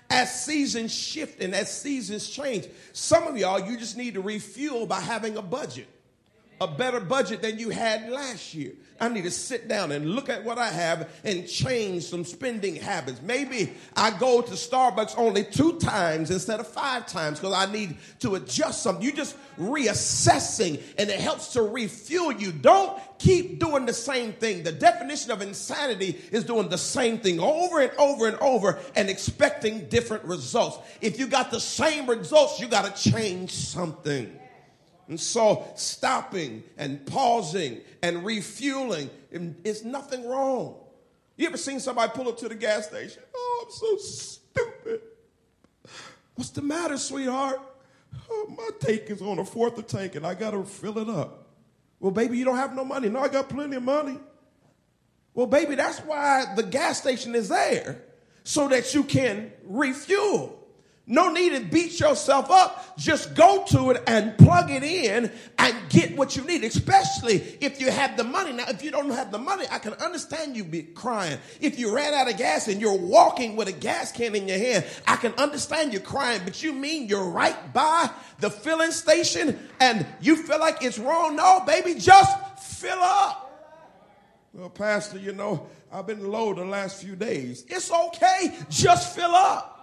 As 0.09 0.45
seasons 0.45 0.93
shift 0.93 1.41
and 1.41 1.53
as 1.53 1.75
seasons 1.75 2.29
change, 2.29 2.67
some 2.93 3.27
of 3.27 3.37
y'all, 3.37 3.59
you 3.59 3.77
just 3.77 3.97
need 3.97 4.13
to 4.13 4.21
refuel 4.21 4.85
by 4.85 5.01
having 5.01 5.35
a 5.35 5.41
budget, 5.41 5.87
a 6.62 6.67
better 6.67 7.00
budget 7.00 7.41
than 7.41 7.59
you 7.59 7.69
had 7.69 8.09
last 8.09 8.53
year. 8.53 8.74
I 9.00 9.09
need 9.09 9.25
to 9.25 9.31
sit 9.31 9.67
down 9.67 9.91
and 9.91 10.12
look 10.12 10.29
at 10.29 10.45
what 10.45 10.57
I 10.57 10.69
have 10.69 11.09
and 11.25 11.45
change 11.45 12.03
some 12.03 12.24
spending 12.24 12.77
habits. 12.77 13.21
Maybe 13.21 13.74
I 13.95 14.17
go 14.17 14.41
to 14.41 14.51
Starbucks 14.53 15.17
only 15.17 15.43
two 15.43 15.77
times 15.79 16.31
instead 16.31 16.62
of 16.62 16.67
five 16.67 17.05
times 17.05 17.39
because 17.39 17.53
I 17.53 17.69
need 17.69 17.97
to 18.19 18.35
adjust 18.35 18.83
something. 18.83 19.03
You 19.03 19.12
just 19.12 19.35
reassessing 19.57 20.81
and 20.97 21.09
it 21.09 21.19
helps 21.19 21.53
to 21.53 21.62
refuel 21.62 22.31
you. 22.31 22.53
Don't 22.53 22.97
keep 23.19 23.59
doing 23.59 23.85
the 23.85 23.93
same 23.93 24.31
thing. 24.31 24.63
The 24.63 24.71
definition 24.71 25.31
of 25.31 25.41
insanity 25.41 26.17
is 26.31 26.45
doing 26.45 26.69
the 26.69 26.77
same 26.77 27.19
thing 27.19 27.41
over 27.41 27.81
and 27.81 27.91
over 27.97 28.27
and 28.27 28.38
over 28.38 28.79
and 28.95 29.09
expecting 29.09 29.89
different 29.89 30.24
results. 30.24 30.77
If 31.01 31.19
you 31.19 31.27
got 31.27 31.51
the 31.51 31.59
same 31.59 32.09
results, 32.09 32.62
you 32.62 32.67
got 32.69 32.95
to 32.95 33.12
change 33.12 33.51
something. 33.51 34.39
And 35.07 35.19
so 35.19 35.67
stopping 35.75 36.63
and 36.77 37.05
pausing 37.05 37.81
and 38.01 38.25
refueling 38.25 39.09
um, 39.35 39.55
is 39.63 39.85
nothing 39.85 40.27
wrong. 40.27 40.75
You 41.38 41.47
ever 41.47 41.57
seen 41.57 41.79
somebody 41.79 42.12
pull 42.15 42.29
up 42.29 42.38
to 42.39 42.50
the 42.50 42.55
gas 42.55 42.88
station? 42.88 43.21
Oh, 43.35 43.65
I'm 43.65 43.71
so 43.71 43.97
stupid. 43.97 45.01
What's 46.35 46.50
the 46.50 46.62
matter, 46.62 46.97
sweetheart? 46.97 47.59
Oh, 48.29 48.53
my 48.57 48.69
tank 48.79 49.03
is 49.07 49.21
on 49.21 49.39
a 49.39 49.45
fourth 49.45 49.77
of 49.77 49.88
tank 49.88 50.15
and 50.15 50.25
I 50.25 50.33
got 50.33 50.51
to 50.51 50.63
fill 50.63 50.97
it 50.97 51.09
up. 51.09 51.50
Well, 52.00 52.12
baby, 52.12 52.38
you 52.38 52.45
don't 52.45 52.57
have 52.57 52.75
no 52.75 52.83
money. 52.83 53.09
No, 53.09 53.19
I 53.19 53.27
got 53.27 53.50
plenty 53.50 53.75
of 53.75 53.83
money. 53.83 54.17
Well, 55.33 55.47
baby, 55.47 55.75
that's 55.75 56.00
why 56.00 56.53
the 56.55 56.63
gas 56.63 57.00
station 57.00 57.35
is 57.35 57.50
there 57.50 58.01
so 58.43 58.67
that 58.69 58.93
you 58.93 59.03
can 59.03 59.51
refuel. 59.65 60.64
No 61.07 61.31
need 61.31 61.50
to 61.53 61.59
beat 61.59 62.00
yourself 62.00 62.50
up. 62.50 62.97
Just 62.97 63.35
go 63.35 63.63
to 63.69 63.91
it 63.91 64.03
and 64.07 64.35
plug 64.39 64.71
it 64.71 64.81
in 64.81 65.31
and 65.59 65.75
get 65.89 66.17
what 66.17 66.35
you 66.35 66.43
need, 66.43 66.63
especially 66.63 67.35
if 67.62 67.79
you 67.79 67.91
have 67.91 68.17
the 68.17 68.24
money. 68.24 68.53
Now, 68.53 68.65
if 68.69 68.83
you 68.83 68.89
don't 68.89 69.12
have 69.12 69.31
the 69.31 69.38
money, 69.38 69.65
I 69.69 69.77
can 69.77 69.93
understand 69.93 70.57
you 70.57 70.63
be 70.63 70.81
crying. 70.81 71.38
If 71.62 71.77
you 71.77 71.93
ran 71.93 72.15
out 72.15 72.29
of 72.29 72.38
gas 72.38 72.67
and 72.67 72.81
you're 72.81 72.97
walking 72.97 73.55
with 73.55 73.67
a 73.67 73.71
gas 73.71 74.12
can 74.12 74.35
in 74.35 74.47
your 74.47 74.57
hand, 74.57 74.83
I 75.07 75.17
can 75.17 75.33
understand 75.33 75.93
you 75.93 76.00
crying, 76.00 76.41
but 76.43 76.63
you 76.63 76.74
mean 76.74 77.07
you're 77.07 77.29
right 77.29 77.71
by 77.71 78.09
the 78.39 78.50
filling 78.50 78.91
station 78.91 79.59
and 79.79 80.07
you 80.21 80.35
feel 80.35 80.59
like 80.59 80.83
it's 80.83 80.97
wrong? 80.97 81.35
No, 81.35 81.62
baby, 81.67 81.93
just 82.00 82.57
fill 82.57 83.00
up. 83.00 83.43
Well, 84.53 84.69
Pastor, 84.69 85.19
you 85.19 85.33
know, 85.33 85.67
I've 85.91 86.07
been 86.07 86.31
low 86.31 86.53
the 86.55 86.65
last 86.65 87.03
few 87.03 87.15
days. 87.15 87.63
It's 87.67 87.91
okay, 87.91 88.57
just 88.69 89.15
fill 89.15 89.35
up. 89.35 89.75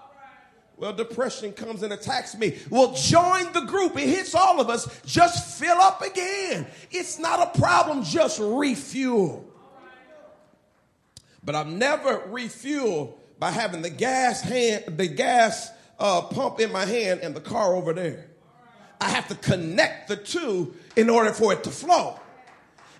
Well, 0.76 0.92
depression 0.92 1.52
comes 1.52 1.82
and 1.82 1.92
attacks 1.92 2.36
me. 2.36 2.58
Well, 2.68 2.94
join 2.94 3.52
the 3.52 3.60
group. 3.62 3.96
It 3.96 4.08
hits 4.08 4.34
all 4.34 4.60
of 4.60 4.68
us. 4.68 5.00
Just 5.04 5.60
fill 5.60 5.76
up 5.78 6.02
again. 6.02 6.66
It's 6.90 7.18
not 7.18 7.54
a 7.54 7.58
problem. 7.58 8.02
Just 8.02 8.40
refuel. 8.40 9.48
But 11.44 11.54
I've 11.54 11.68
never 11.68 12.18
refueled 12.20 13.14
by 13.38 13.50
having 13.50 13.82
the 13.82 13.90
gas 13.90 14.40
hand, 14.40 14.96
the 14.96 15.06
gas 15.06 15.70
uh, 15.98 16.22
pump 16.22 16.60
in 16.60 16.72
my 16.72 16.84
hand 16.84 17.20
and 17.20 17.34
the 17.34 17.40
car 17.40 17.74
over 17.74 17.92
there. 17.92 18.26
I 19.00 19.08
have 19.08 19.28
to 19.28 19.34
connect 19.34 20.08
the 20.08 20.16
two 20.16 20.74
in 20.96 21.10
order 21.10 21.32
for 21.32 21.52
it 21.52 21.64
to 21.64 21.70
flow. 21.70 22.18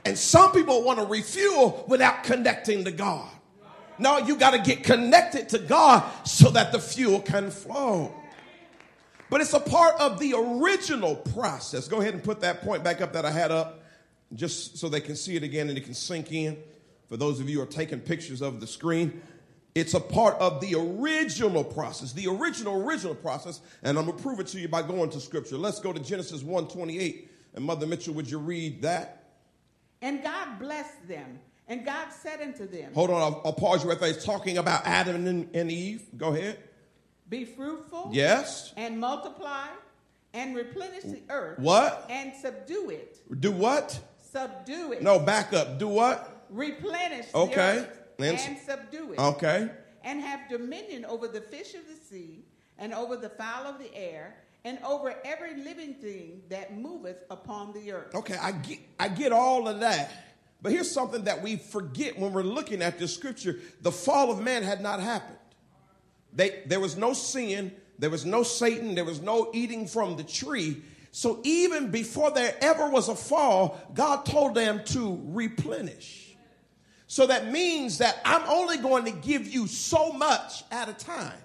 And 0.05 0.19
some 0.19 0.51
people 0.53 0.83
want 0.83 0.99
to 0.99 1.05
refuel 1.05 1.85
without 1.89 2.25
connecting 2.25 2.85
to 2.85 2.91
God. 2.91 3.32
No, 4.03 4.19
you 4.19 4.37
got 4.37 4.51
to 4.51 4.59
get 4.59 4.83
connected 4.83 5.49
to 5.51 5.59
God 5.61 6.05
so 6.27 6.51
that 6.51 6.73
the 6.73 6.81
fuel 6.81 7.21
can 7.21 7.53
flow. 7.53 8.13
But 9.31 9.41
it's 9.41 9.55
a 9.55 9.61
part 9.61 9.95
of 10.01 10.19
the 10.19 10.35
original 10.35 11.15
process. 11.15 11.87
Go 11.87 12.01
ahead 12.01 12.13
and 12.13 12.23
put 12.23 12.41
that 12.41 12.63
point 12.63 12.83
back 12.83 13.01
up 13.01 13.13
that 13.13 13.25
I 13.25 13.31
had 13.31 13.53
up 13.53 13.85
just 14.35 14.77
so 14.77 14.89
they 14.89 15.01
can 15.01 15.15
see 15.15 15.37
it 15.37 15.45
again 15.45 15.69
and 15.69 15.79
it 15.79 15.85
can 15.85 15.95
sink 15.95 16.33
in. 16.33 16.59
For 17.09 17.17
those 17.17 17.39
of 17.39 17.49
you 17.49 17.59
who 17.59 17.63
are 17.63 17.67
taking 17.67 18.01
pictures 18.01 18.43
of 18.43 18.59
the 18.59 18.67
screen, 18.67 19.23
it's 19.75 19.95
a 19.95 20.01
part 20.01 20.35
of 20.41 20.61
the 20.61 20.75
original 20.75 21.63
process, 21.63 22.13
the 22.13 22.27
original, 22.27 22.83
original 22.83 23.15
process. 23.15 23.61
And 23.85 23.97
I'm 23.97 24.07
going 24.07 24.17
to 24.17 24.23
prove 24.23 24.41
it 24.41 24.49
to 24.49 24.59
you 24.59 24.67
by 24.67 24.83
going 24.83 25.11
to 25.11 25.21
scripture. 25.21 25.57
Let's 25.57 25.79
go 25.79 25.93
to 25.93 26.01
Genesis 26.01 26.43
1 26.43 26.67
28. 26.67 27.31
And 27.55 27.65
Mother 27.65 27.87
Mitchell, 27.87 28.15
would 28.15 28.29
you 28.29 28.39
read 28.39 28.83
that? 28.83 29.23
And 30.01 30.23
God 30.25 30.59
blessed 30.59 31.07
them 31.07 31.39
and 31.69 31.85
God 31.85 32.09
said 32.11 32.41
unto 32.41 32.67
them, 32.67 32.93
Hold 32.95 33.11
on, 33.11 33.21
I'll, 33.21 33.43
I'll 33.45 33.53
pause 33.53 33.83
you 33.83 33.91
right 33.91 33.99
there. 33.99 34.11
It's 34.11 34.25
talking 34.25 34.59
about 34.59 34.87
Adam 34.87 35.27
and, 35.27 35.49
and 35.55 35.71
Eve. 35.71 36.03
Go 36.17 36.35
ahead. 36.35 36.59
Be 37.29 37.45
fruitful. 37.45 38.11
Yes. 38.13 38.73
And 38.77 38.99
multiply 38.99 39.69
and 40.35 40.55
replenish 40.55 41.05
the 41.05 41.23
earth. 41.31 41.59
What? 41.59 42.07
And 42.11 42.35
subdue 42.35 42.91
it. 42.91 43.21
Do 43.41 43.53
what? 43.53 43.99
Subdue 44.31 44.93
it. 44.93 45.03
No, 45.03 45.19
back 45.19 45.53
up. 45.53 45.79
Do 45.79 45.89
what? 45.89 46.47
Replenish 46.51 47.27
okay. 47.35 47.87
and, 48.19 48.39
and 48.39 48.59
subdue 48.59 49.13
it. 49.13 49.19
Okay. 49.19 49.71
And 50.05 50.21
have 50.21 50.49
dominion 50.51 51.05
over 51.05 51.29
the 51.29 51.41
fish 51.41 51.75
of 51.75 51.83
the 51.87 51.95
sea 51.95 52.45
and 52.79 52.93
over 52.93 53.17
the 53.17 53.29
fowl 53.29 53.67
of 53.67 53.79
the 53.79 53.95
air, 53.95 54.35
and 54.65 54.79
over 54.85 55.15
every 55.25 55.55
living 55.63 55.95
thing 55.95 56.43
that 56.49 56.77
moveth 56.77 57.25
upon 57.31 57.73
the 57.73 57.93
earth. 57.93 58.15
Okay, 58.15 58.37
I 58.37 58.53
get, 58.53 58.79
I 58.99 59.09
get 59.09 59.33
all 59.33 59.69
of 59.69 59.81
that. 59.81 60.11
But 60.63 60.73
here's 60.73 60.91
something 60.91 61.25
that 61.25 61.43
we 61.43 61.57
forget 61.57 62.19
when 62.19 62.33
we're 62.33 62.43
looking 62.43 62.83
at 62.83 62.99
this 62.99 63.15
scripture 63.15 63.59
the 63.81 63.93
fall 63.93 64.31
of 64.31 64.41
man 64.41 64.63
had 64.63 64.81
not 64.81 65.01
happened. 65.01 65.39
They, 66.33 66.63
there 66.67 66.81
was 66.81 66.97
no 66.97 67.13
sin, 67.13 67.73
there 67.99 68.11
was 68.11 68.25
no 68.25 68.43
Satan, 68.43 68.95
there 68.95 69.05
was 69.05 69.21
no 69.21 69.51
eating 69.53 69.87
from 69.87 70.17
the 70.17 70.25
tree. 70.25 70.83
So 71.11 71.41
even 71.45 71.91
before 71.91 72.31
there 72.31 72.57
ever 72.63 72.89
was 72.89 73.09
a 73.09 73.15
fall, 73.15 73.79
God 73.93 74.25
told 74.25 74.55
them 74.55 74.83
to 74.87 75.21
replenish. 75.27 76.35
So 77.07 77.27
that 77.27 77.53
means 77.53 77.99
that 77.99 78.21
I'm 78.25 78.49
only 78.49 78.79
going 78.79 79.05
to 79.05 79.11
give 79.11 79.47
you 79.47 79.67
so 79.67 80.13
much 80.13 80.65
at 80.71 80.89
a 80.89 80.95
time. 80.95 81.37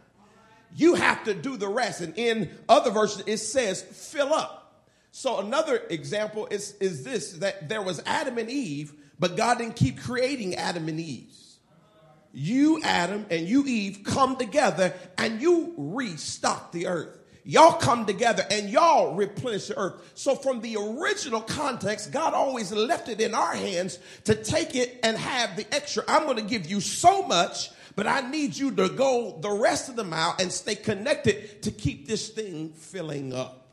You 0.73 0.95
have 0.95 1.25
to 1.25 1.33
do 1.33 1.57
the 1.57 1.67
rest. 1.67 1.99
And 1.99 2.17
in 2.17 2.49
other 2.69 2.91
verses, 2.91 3.23
it 3.25 3.37
says, 3.37 3.81
fill 3.81 4.33
up. 4.33 4.85
So 5.11 5.39
another 5.39 5.81
example 5.89 6.47
is, 6.51 6.75
is 6.79 7.03
this 7.03 7.33
that 7.33 7.67
there 7.67 7.81
was 7.81 8.01
Adam 8.05 8.37
and 8.37 8.49
Eve, 8.49 8.93
but 9.19 9.35
God 9.35 9.57
didn't 9.57 9.75
keep 9.75 9.99
creating 9.99 10.55
Adam 10.55 10.87
and 10.87 10.99
Eve. 10.99 11.33
You, 12.33 12.81
Adam, 12.83 13.25
and 13.29 13.47
you, 13.47 13.65
Eve, 13.65 14.01
come 14.05 14.37
together 14.37 14.93
and 15.17 15.41
you 15.41 15.73
restock 15.77 16.71
the 16.71 16.87
earth. 16.87 17.17
Y'all 17.43 17.73
come 17.73 18.05
together 18.05 18.45
and 18.51 18.69
y'all 18.69 19.15
replenish 19.15 19.67
the 19.67 19.79
earth. 19.79 20.11
So, 20.15 20.35
from 20.35 20.59
the 20.59 20.75
original 20.75 21.39
context, 21.39 22.11
God 22.11 22.33
always 22.33 22.73
left 22.73 23.07
it 23.07 23.21
in 23.21 23.33
our 23.33 23.55
hands 23.55 23.99
to 24.25 24.35
take 24.35 24.75
it 24.75 24.99
and 25.01 25.17
have 25.17 25.55
the 25.55 25.65
extra. 25.73 26.03
I'm 26.07 26.25
going 26.25 26.35
to 26.35 26.43
give 26.43 26.69
you 26.69 26.81
so 26.81 27.25
much 27.25 27.71
but 27.97 28.05
I 28.05 28.21
need 28.29 28.55
you 28.55 28.69
to 28.75 28.89
go 28.89 29.39
the 29.41 29.49
rest 29.49 29.89
of 29.89 29.95
the 29.95 30.03
mile 30.03 30.35
and 30.39 30.53
stay 30.53 30.75
connected 30.75 31.63
to 31.63 31.71
keep 31.71 32.07
this 32.07 32.29
thing 32.29 32.69
filling 32.73 33.33
up. 33.33 33.66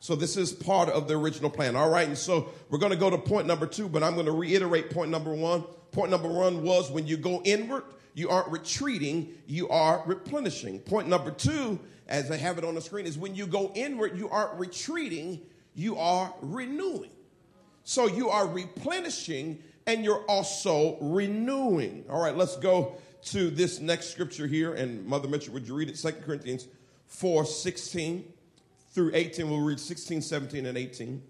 So 0.00 0.16
this 0.16 0.38
is 0.38 0.52
part 0.52 0.88
of 0.88 1.08
the 1.08 1.14
original 1.16 1.50
plan. 1.50 1.76
All 1.76 1.90
right. 1.90 2.08
And 2.08 2.16
so 2.16 2.48
we're 2.70 2.78
going 2.78 2.92
to 2.92 2.98
go 2.98 3.10
to 3.10 3.18
point 3.18 3.46
number 3.46 3.66
two, 3.66 3.86
but 3.86 4.02
I'm 4.02 4.14
going 4.14 4.26
to 4.26 4.32
reiterate 4.32 4.90
point 4.90 5.10
number 5.10 5.34
one. 5.34 5.62
Point 5.92 6.10
number 6.10 6.28
one 6.28 6.62
was 6.62 6.90
when 6.90 7.06
you 7.06 7.18
go 7.18 7.42
inward, 7.44 7.84
you 8.14 8.30
aren't 8.30 8.48
retreating, 8.48 9.34
you 9.46 9.68
are 9.68 10.02
replenishing. 10.06 10.80
Point 10.80 11.08
number 11.08 11.30
two, 11.30 11.78
as 12.08 12.30
I 12.30 12.38
have 12.38 12.56
it 12.56 12.64
on 12.64 12.74
the 12.74 12.80
screen, 12.80 13.04
is 13.04 13.18
when 13.18 13.34
you 13.34 13.46
go 13.46 13.72
inward, 13.74 14.16
you 14.16 14.30
aren't 14.30 14.58
retreating, 14.58 15.42
you 15.74 15.98
are 15.98 16.32
renewing. 16.40 17.10
So 17.84 18.06
you 18.06 18.30
are 18.30 18.46
replenishing 18.46 19.62
and 19.86 20.02
you're 20.02 20.24
also 20.28 20.96
renewing. 21.00 22.04
All 22.08 22.22
right, 22.22 22.34
let's 22.34 22.56
go 22.56 22.94
to 23.24 23.50
this 23.50 23.80
next 23.80 24.10
scripture 24.10 24.46
here, 24.46 24.72
and 24.72 25.04
Mother 25.06 25.28
Mitchell, 25.28 25.52
would 25.52 25.68
you 25.68 25.74
read 25.74 25.90
it? 25.90 25.96
2 25.96 26.12
Corinthians 26.24 26.68
4 27.06 27.44
16 27.44 28.24
through 28.90 29.12
18. 29.14 29.48
We'll 29.48 29.60
read 29.60 29.80
16, 29.80 30.22
17, 30.22 30.66
and 30.66 30.76
18. 30.76 31.22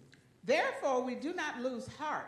Therefore, 0.45 1.03
we 1.03 1.15
do 1.15 1.33
not 1.33 1.61
lose 1.61 1.87
heart, 1.99 2.27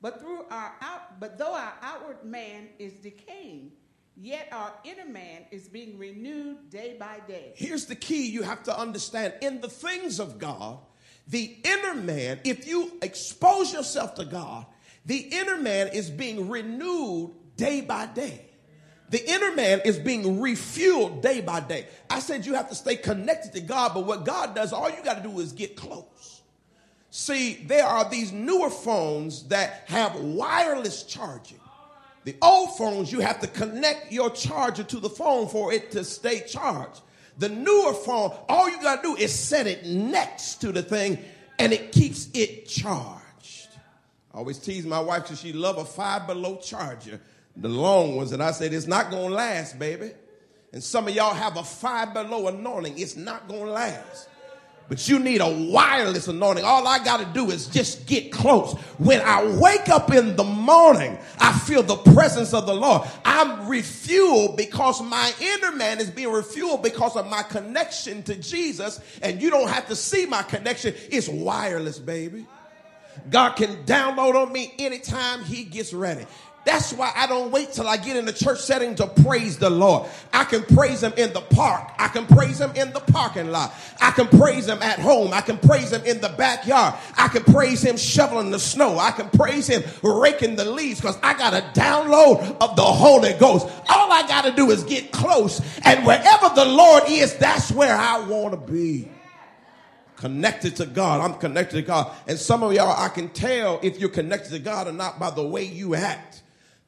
but 0.00 0.20
through 0.20 0.44
our 0.50 0.74
out, 0.80 1.18
but 1.18 1.38
though 1.38 1.54
our 1.54 1.72
outward 1.82 2.24
man 2.24 2.68
is 2.78 2.92
decaying, 2.94 3.72
yet 4.16 4.48
our 4.52 4.72
inner 4.84 5.06
man 5.06 5.42
is 5.50 5.68
being 5.68 5.98
renewed 5.98 6.70
day 6.70 6.96
by 6.98 7.20
day. 7.26 7.52
Here's 7.56 7.86
the 7.86 7.94
key 7.94 8.28
you 8.28 8.42
have 8.42 8.62
to 8.64 8.78
understand 8.78 9.34
in 9.40 9.60
the 9.60 9.68
things 9.68 10.20
of 10.20 10.38
God, 10.38 10.78
the 11.26 11.56
inner 11.64 11.94
man, 11.94 12.40
if 12.44 12.68
you 12.68 12.92
expose 13.00 13.72
yourself 13.72 14.14
to 14.16 14.26
God, 14.26 14.66
the 15.06 15.16
inner 15.16 15.56
man 15.56 15.88
is 15.88 16.10
being 16.10 16.48
renewed 16.50 17.34
day 17.56 17.80
by 17.80 18.06
day. 18.06 18.50
The 19.10 19.30
inner 19.30 19.54
man 19.54 19.80
is 19.84 19.98
being 19.98 20.38
refueled 20.40 21.20
day 21.20 21.40
by 21.40 21.60
day. 21.60 21.86
I 22.08 22.20
said 22.20 22.46
you 22.46 22.54
have 22.54 22.68
to 22.70 22.74
stay 22.74 22.96
connected 22.96 23.52
to 23.52 23.60
God, 23.60 23.92
but 23.94 24.06
what 24.06 24.24
God 24.24 24.54
does, 24.54 24.72
all 24.72 24.90
you 24.90 25.02
got 25.04 25.22
to 25.22 25.28
do 25.28 25.38
is 25.40 25.52
get 25.52 25.76
close. 25.76 26.42
See, 27.10 27.62
there 27.66 27.84
are 27.84 28.08
these 28.08 28.32
newer 28.32 28.70
phones 28.70 29.44
that 29.48 29.84
have 29.86 30.16
wireless 30.16 31.04
charging. 31.04 31.60
The 32.24 32.34
old 32.40 32.76
phones, 32.76 33.12
you 33.12 33.20
have 33.20 33.40
to 33.40 33.46
connect 33.46 34.10
your 34.10 34.30
charger 34.30 34.82
to 34.82 34.98
the 34.98 35.10
phone 35.10 35.46
for 35.46 35.72
it 35.72 35.90
to 35.92 36.02
stay 36.02 36.40
charged. 36.40 37.02
The 37.38 37.50
newer 37.50 37.92
phone, 37.92 38.36
all 38.48 38.68
you 38.70 38.80
got 38.80 39.02
to 39.02 39.14
do 39.14 39.16
is 39.16 39.32
set 39.32 39.66
it 39.66 39.84
next 39.84 40.56
to 40.62 40.72
the 40.72 40.82
thing 40.82 41.18
and 41.58 41.72
it 41.72 41.92
keeps 41.92 42.30
it 42.32 42.66
charged. 42.66 43.68
I 44.32 44.38
always 44.38 44.58
tease 44.58 44.86
my 44.86 45.00
wife 45.00 45.24
because 45.24 45.40
she 45.40 45.52
love 45.52 45.78
a 45.78 45.84
five 45.84 46.26
below 46.26 46.56
charger 46.56 47.20
the 47.56 47.68
long 47.68 48.16
ones, 48.16 48.32
and 48.32 48.42
I 48.42 48.50
said, 48.50 48.72
it's 48.72 48.86
not 48.86 49.10
going 49.10 49.30
to 49.30 49.34
last, 49.34 49.78
baby. 49.78 50.10
And 50.72 50.82
some 50.82 51.06
of 51.06 51.14
y'all 51.14 51.34
have 51.34 51.56
a 51.56 51.62
five 51.62 52.12
below 52.12 52.48
anointing. 52.48 52.98
It's 52.98 53.16
not 53.16 53.46
going 53.46 53.66
to 53.66 53.70
last. 53.70 54.28
But 54.88 55.08
you 55.08 55.18
need 55.18 55.40
a 55.40 55.48
wireless 55.70 56.28
anointing. 56.28 56.64
All 56.64 56.86
I 56.86 57.02
got 57.02 57.20
to 57.20 57.26
do 57.26 57.50
is 57.50 57.68
just 57.68 58.06
get 58.06 58.30
close. 58.30 58.74
When 58.98 59.20
I 59.22 59.56
wake 59.58 59.88
up 59.88 60.12
in 60.12 60.36
the 60.36 60.44
morning, 60.44 61.16
I 61.38 61.52
feel 61.52 61.82
the 61.82 61.96
presence 61.96 62.52
of 62.52 62.66
the 62.66 62.74
Lord. 62.74 63.08
I'm 63.24 63.66
refueled 63.66 64.58
because 64.58 65.00
my 65.00 65.32
inner 65.40 65.72
man 65.72 66.00
is 66.00 66.10
being 66.10 66.28
refueled 66.28 66.82
because 66.82 67.16
of 67.16 67.30
my 67.30 67.42
connection 67.44 68.22
to 68.24 68.34
Jesus. 68.34 69.00
And 69.22 69.40
you 69.40 69.48
don't 69.48 69.68
have 69.68 69.88
to 69.88 69.96
see 69.96 70.26
my 70.26 70.42
connection. 70.42 70.94
It's 71.10 71.28
wireless, 71.28 71.98
baby. 71.98 72.46
God 73.30 73.50
can 73.52 73.84
download 73.84 74.34
on 74.34 74.52
me 74.52 74.74
anytime 74.78 75.44
he 75.44 75.64
gets 75.64 75.94
ready. 75.94 76.26
That's 76.64 76.94
why 76.94 77.12
I 77.14 77.26
don't 77.26 77.50
wait 77.50 77.72
till 77.72 77.86
I 77.86 77.98
get 77.98 78.16
in 78.16 78.24
the 78.24 78.32
church 78.32 78.60
setting 78.60 78.94
to 78.96 79.06
praise 79.06 79.58
the 79.58 79.68
Lord. 79.68 80.08
I 80.32 80.44
can 80.44 80.62
praise 80.62 81.02
him 81.02 81.12
in 81.16 81.32
the 81.34 81.42
park. 81.42 81.92
I 81.98 82.08
can 82.08 82.26
praise 82.26 82.58
him 82.58 82.70
in 82.74 82.92
the 82.92 83.00
parking 83.00 83.50
lot. 83.50 83.74
I 84.00 84.12
can 84.12 84.26
praise 84.28 84.66
him 84.66 84.82
at 84.82 84.98
home. 84.98 85.34
I 85.34 85.42
can 85.42 85.58
praise 85.58 85.92
him 85.92 86.02
in 86.04 86.22
the 86.22 86.30
backyard. 86.30 86.94
I 87.18 87.28
can 87.28 87.44
praise 87.44 87.82
him 87.82 87.98
shoveling 87.98 88.50
the 88.50 88.58
snow. 88.58 88.98
I 88.98 89.10
can 89.10 89.28
praise 89.28 89.66
him 89.66 89.82
raking 90.02 90.56
the 90.56 90.64
leaves 90.64 91.00
because 91.00 91.18
I 91.22 91.34
got 91.34 91.52
a 91.52 91.60
download 91.78 92.56
of 92.62 92.76
the 92.76 92.82
Holy 92.82 93.34
Ghost. 93.34 93.66
All 93.90 94.10
I 94.10 94.26
got 94.26 94.44
to 94.44 94.52
do 94.52 94.70
is 94.70 94.84
get 94.84 95.12
close. 95.12 95.60
And 95.84 96.06
wherever 96.06 96.48
the 96.54 96.64
Lord 96.64 97.04
is, 97.08 97.36
that's 97.36 97.70
where 97.72 97.94
I 97.94 98.20
want 98.20 98.54
to 98.54 98.72
be 98.72 99.10
connected 100.16 100.76
to 100.76 100.86
God. 100.86 101.20
I'm 101.20 101.38
connected 101.38 101.76
to 101.76 101.82
God. 101.82 102.10
And 102.26 102.38
some 102.38 102.62
of 102.62 102.72
y'all, 102.72 102.98
I 102.98 103.08
can 103.08 103.28
tell 103.28 103.80
if 103.82 104.00
you're 104.00 104.08
connected 104.08 104.50
to 104.52 104.58
God 104.58 104.88
or 104.88 104.92
not 104.92 105.18
by 105.18 105.30
the 105.30 105.44
way 105.46 105.64
you 105.64 105.94
act 105.94 106.40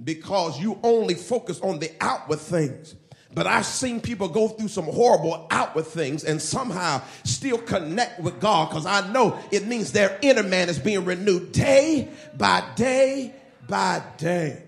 because 0.02 0.60
you 0.60 0.78
only 0.82 1.14
focus 1.14 1.60
on 1.60 1.78
the 1.78 1.90
outward 2.00 2.40
things. 2.40 2.94
But 3.34 3.46
I've 3.46 3.66
seen 3.66 4.00
people 4.00 4.28
go 4.28 4.48
through 4.48 4.68
some 4.68 4.86
horrible 4.86 5.46
outward 5.50 5.86
things 5.86 6.24
and 6.24 6.40
somehow 6.40 7.02
still 7.24 7.58
connect 7.58 8.20
with 8.20 8.40
God 8.40 8.70
because 8.70 8.86
I 8.86 9.12
know 9.12 9.38
it 9.50 9.66
means 9.66 9.92
their 9.92 10.18
inner 10.22 10.42
man 10.42 10.70
is 10.70 10.78
being 10.78 11.04
renewed 11.04 11.52
day 11.52 12.08
by 12.36 12.64
day 12.76 13.34
by 13.68 14.02
day. 14.16 14.62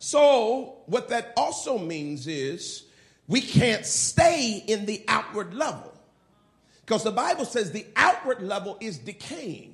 So, 0.00 0.78
what 0.86 1.08
that 1.10 1.32
also 1.36 1.78
means 1.78 2.26
is 2.26 2.84
we 3.28 3.40
can't 3.40 3.86
stay 3.86 4.62
in 4.66 4.84
the 4.84 5.04
outward 5.08 5.54
level 5.54 5.92
because 6.80 7.04
the 7.04 7.12
Bible 7.12 7.44
says 7.44 7.72
the 7.72 7.86
outward 7.96 8.42
level 8.42 8.76
is 8.80 8.98
decaying. 8.98 9.73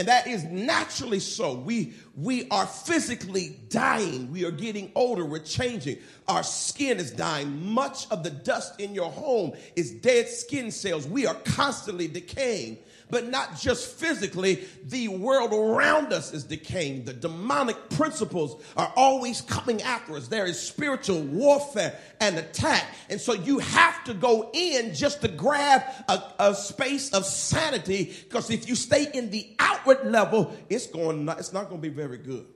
And 0.00 0.08
that 0.08 0.26
is 0.26 0.44
naturally 0.44 1.20
so. 1.20 1.52
We, 1.52 1.92
we 2.16 2.48
are 2.48 2.64
physically 2.64 3.58
dying. 3.68 4.32
We 4.32 4.46
are 4.46 4.50
getting 4.50 4.90
older. 4.94 5.26
We're 5.26 5.40
changing. 5.40 5.98
Our 6.26 6.42
skin 6.42 6.96
is 6.96 7.10
dying. 7.10 7.70
Much 7.70 8.10
of 8.10 8.22
the 8.22 8.30
dust 8.30 8.80
in 8.80 8.94
your 8.94 9.10
home 9.10 9.52
is 9.76 9.90
dead 9.90 10.26
skin 10.26 10.70
cells. 10.70 11.06
We 11.06 11.26
are 11.26 11.34
constantly 11.34 12.08
decaying 12.08 12.78
but 13.10 13.28
not 13.28 13.58
just 13.58 13.98
physically. 13.98 14.64
The 14.84 15.08
world 15.08 15.52
around 15.52 16.12
us 16.12 16.32
is 16.32 16.44
decaying. 16.44 17.04
The 17.04 17.12
demonic 17.12 17.90
principles 17.90 18.62
are 18.76 18.92
always 18.96 19.40
coming 19.42 19.82
after 19.82 20.16
us. 20.16 20.28
There 20.28 20.46
is 20.46 20.60
spiritual 20.60 21.22
warfare 21.22 21.98
and 22.20 22.36
attack. 22.36 22.84
And 23.08 23.20
so 23.20 23.32
you 23.32 23.58
have 23.58 24.04
to 24.04 24.14
go 24.14 24.50
in 24.52 24.94
just 24.94 25.22
to 25.22 25.28
grab 25.28 25.82
a, 26.08 26.22
a 26.38 26.54
space 26.54 27.12
of 27.12 27.24
sanity 27.24 28.14
because 28.24 28.50
if 28.50 28.68
you 28.68 28.74
stay 28.74 29.06
in 29.12 29.30
the 29.30 29.54
outward 29.58 30.04
level, 30.04 30.56
it's 30.68 30.86
going 30.86 31.24
not, 31.24 31.38
it's 31.38 31.52
not 31.52 31.68
going 31.68 31.80
to 31.80 31.88
be 31.88 31.94
very 31.94 32.18
good 32.18 32.46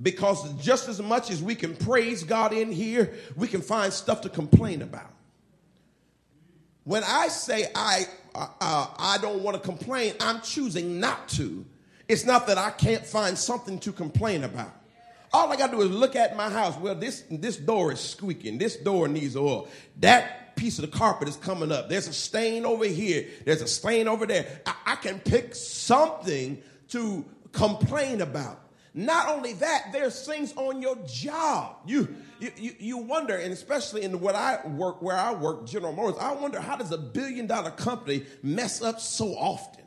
because 0.00 0.52
just 0.54 0.88
as 0.88 1.00
much 1.00 1.30
as 1.30 1.42
we 1.42 1.54
can 1.54 1.76
praise 1.76 2.24
God 2.24 2.52
in 2.52 2.72
here, 2.72 3.14
we 3.36 3.46
can 3.46 3.62
find 3.62 3.92
stuff 3.92 4.22
to 4.22 4.28
complain 4.28 4.82
about. 4.82 5.12
When 6.84 7.02
I 7.04 7.28
say 7.28 7.70
I, 7.74 8.06
uh, 8.34 8.48
uh, 8.60 8.86
I 8.98 9.18
don't 9.20 9.42
want 9.42 9.60
to 9.60 9.62
complain, 9.62 10.14
I'm 10.20 10.40
choosing 10.40 11.00
not 11.00 11.28
to. 11.30 11.64
It's 12.08 12.24
not 12.24 12.46
that 12.48 12.58
I 12.58 12.70
can't 12.70 13.06
find 13.06 13.36
something 13.38 13.78
to 13.80 13.92
complain 13.92 14.44
about. 14.44 14.72
All 15.32 15.52
I 15.52 15.56
got 15.56 15.70
to 15.70 15.76
do 15.76 15.82
is 15.82 15.90
look 15.90 16.16
at 16.16 16.36
my 16.36 16.48
house. 16.48 16.76
Well, 16.78 16.94
this, 16.94 17.24
this 17.30 17.56
door 17.56 17.92
is 17.92 18.00
squeaking. 18.00 18.58
This 18.58 18.76
door 18.76 19.08
needs 19.08 19.36
oil. 19.36 19.68
That 20.00 20.54
piece 20.54 20.78
of 20.78 20.82
the 20.88 20.96
carpet 20.96 21.28
is 21.28 21.36
coming 21.36 21.72
up. 21.72 21.88
There's 21.88 22.06
a 22.06 22.12
stain 22.12 22.64
over 22.64 22.84
here. 22.84 23.26
There's 23.44 23.62
a 23.62 23.66
stain 23.66 24.06
over 24.06 24.26
there. 24.26 24.60
I, 24.66 24.74
I 24.86 24.96
can 24.96 25.18
pick 25.18 25.54
something 25.54 26.62
to 26.90 27.24
complain 27.52 28.20
about. 28.20 28.60
Not 28.96 29.28
only 29.28 29.54
that, 29.54 29.86
there's 29.92 30.24
things 30.24 30.54
on 30.56 30.80
your 30.80 30.96
job. 31.04 31.78
You, 31.84 32.14
you, 32.44 32.52
you, 32.56 32.74
you 32.78 32.98
wonder, 32.98 33.36
and 33.36 33.52
especially 33.52 34.02
in 34.02 34.20
what 34.20 34.34
I 34.34 34.66
work, 34.66 35.00
where 35.00 35.16
I 35.16 35.32
work, 35.32 35.66
General 35.66 35.94
Motors, 35.94 36.20
I 36.20 36.32
wonder 36.32 36.60
how 36.60 36.76
does 36.76 36.92
a 36.92 36.98
billion 36.98 37.46
dollar 37.46 37.70
company 37.70 38.24
mess 38.42 38.82
up 38.82 39.00
so 39.00 39.28
often? 39.34 39.82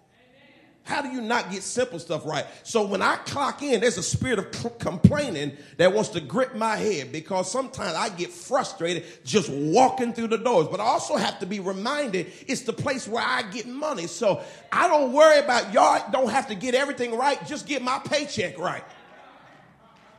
How 0.81 1.01
do 1.01 1.09
you 1.09 1.21
not 1.21 1.51
get 1.51 1.63
simple 1.63 1.99
stuff 1.99 2.25
right? 2.25 2.45
So 2.63 2.85
when 2.85 3.01
I 3.01 3.17
clock 3.17 3.61
in, 3.61 3.81
there's 3.81 3.97
a 3.97 4.03
spirit 4.03 4.39
of 4.39 4.55
c- 4.55 4.69
complaining 4.79 5.57
that 5.75 5.93
wants 5.93 6.09
to 6.11 6.21
grip 6.21 6.55
my 6.55 6.77
head 6.77 7.11
because 7.11 7.51
sometimes 7.51 7.93
I 7.93 8.07
get 8.07 8.31
frustrated 8.31 9.03
just 9.25 9.49
walking 9.49 10.13
through 10.13 10.29
the 10.29 10.37
doors. 10.37 10.67
But 10.69 10.79
I 10.79 10.85
also 10.85 11.17
have 11.17 11.39
to 11.39 11.45
be 11.45 11.59
reminded 11.59 12.31
it's 12.47 12.61
the 12.61 12.71
place 12.71 13.05
where 13.05 13.23
I 13.23 13.41
get 13.51 13.67
money. 13.67 14.07
So 14.07 14.41
I 14.71 14.87
don't 14.87 15.11
worry 15.11 15.39
about 15.39 15.73
y'all 15.73 16.09
don't 16.09 16.29
have 16.29 16.47
to 16.47 16.55
get 16.55 16.73
everything 16.73 17.17
right. 17.17 17.45
Just 17.45 17.67
get 17.67 17.81
my 17.81 17.99
paycheck 17.99 18.57
right. 18.57 18.83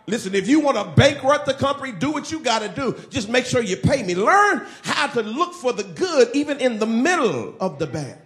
Listen, 0.09 0.35
if 0.35 0.49
you 0.49 0.61
want 0.61 0.79
to 0.79 0.85
bankrupt 0.97 1.45
the 1.45 1.53
company, 1.53 1.93
do 1.93 2.11
what 2.11 2.33
you 2.33 2.41
got 2.41 2.61
to 2.61 2.69
do. 2.69 2.99
Just 3.11 3.29
make 3.29 3.45
sure 3.45 3.63
you 3.63 3.77
pay 3.77 4.03
me. 4.03 4.15
Learn 4.15 4.67
how 4.83 5.07
to 5.09 5.23
look 5.23 5.53
for 5.53 5.75
the 5.75 5.85
good 5.85 6.31
even 6.35 6.59
in 6.61 6.79
the 6.79 6.87
middle 6.87 7.55
of 7.61 7.79
the 7.79 7.87
bad. 7.87 8.19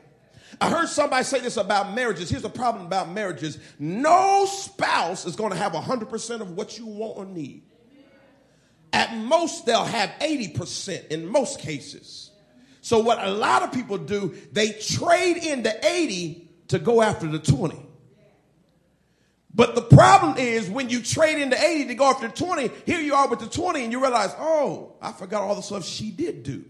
I 0.60 0.70
heard 0.70 0.88
somebody 0.88 1.24
say 1.24 1.40
this 1.40 1.56
about 1.56 1.92
marriages. 1.92 2.30
Here's 2.30 2.42
the 2.42 2.48
problem 2.48 2.86
about 2.86 3.10
marriages 3.10 3.58
no 3.80 4.46
spouse 4.46 5.26
is 5.26 5.34
going 5.34 5.50
to 5.50 5.58
have 5.58 5.72
100% 5.72 6.40
of 6.40 6.52
what 6.52 6.78
you 6.78 6.86
want 6.86 7.16
or 7.16 7.24
need. 7.24 7.64
At 8.92 9.16
most, 9.16 9.66
they'll 9.66 9.84
have 9.84 10.10
80% 10.20 11.08
in 11.08 11.26
most 11.26 11.58
cases. 11.58 12.30
So, 12.80 13.00
what 13.00 13.18
a 13.26 13.30
lot 13.30 13.62
of 13.62 13.72
people 13.72 13.98
do, 13.98 14.36
they 14.52 14.72
trade 14.72 15.38
in 15.38 15.64
the 15.64 15.84
80 15.84 16.48
to 16.68 16.78
go 16.78 17.02
after 17.02 17.26
the 17.26 17.40
20. 17.40 17.88
But 19.54 19.74
the 19.74 19.82
problem 19.82 20.38
is 20.38 20.70
when 20.70 20.88
you 20.88 21.02
trade 21.02 21.38
in 21.38 21.50
the 21.50 21.62
80 21.62 21.88
to 21.88 21.94
go 21.94 22.06
after 22.06 22.28
20, 22.28 22.70
here 22.86 23.00
you 23.00 23.14
are 23.14 23.28
with 23.28 23.40
the 23.40 23.46
20 23.46 23.82
and 23.82 23.92
you 23.92 24.00
realize, 24.00 24.34
oh, 24.38 24.94
I 25.00 25.12
forgot 25.12 25.42
all 25.42 25.54
the 25.54 25.62
stuff 25.62 25.84
she 25.84 26.10
did 26.10 26.42
do. 26.42 26.64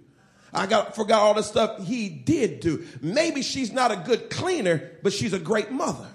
I 0.53 0.67
got 0.67 0.95
forgot 0.95 1.21
all 1.21 1.35
the 1.35 1.43
stuff 1.43 1.87
he 1.87 2.09
did 2.09 2.61
do. 2.61 2.85
Maybe 3.01 3.43
she's 3.43 3.73
not 3.73 3.91
a 3.91 3.97
good 3.97 4.29
cleaner, 4.29 4.91
but 5.03 5.13
she's 5.13 5.33
a 5.33 5.39
great 5.39 5.71
mother. 5.71 6.07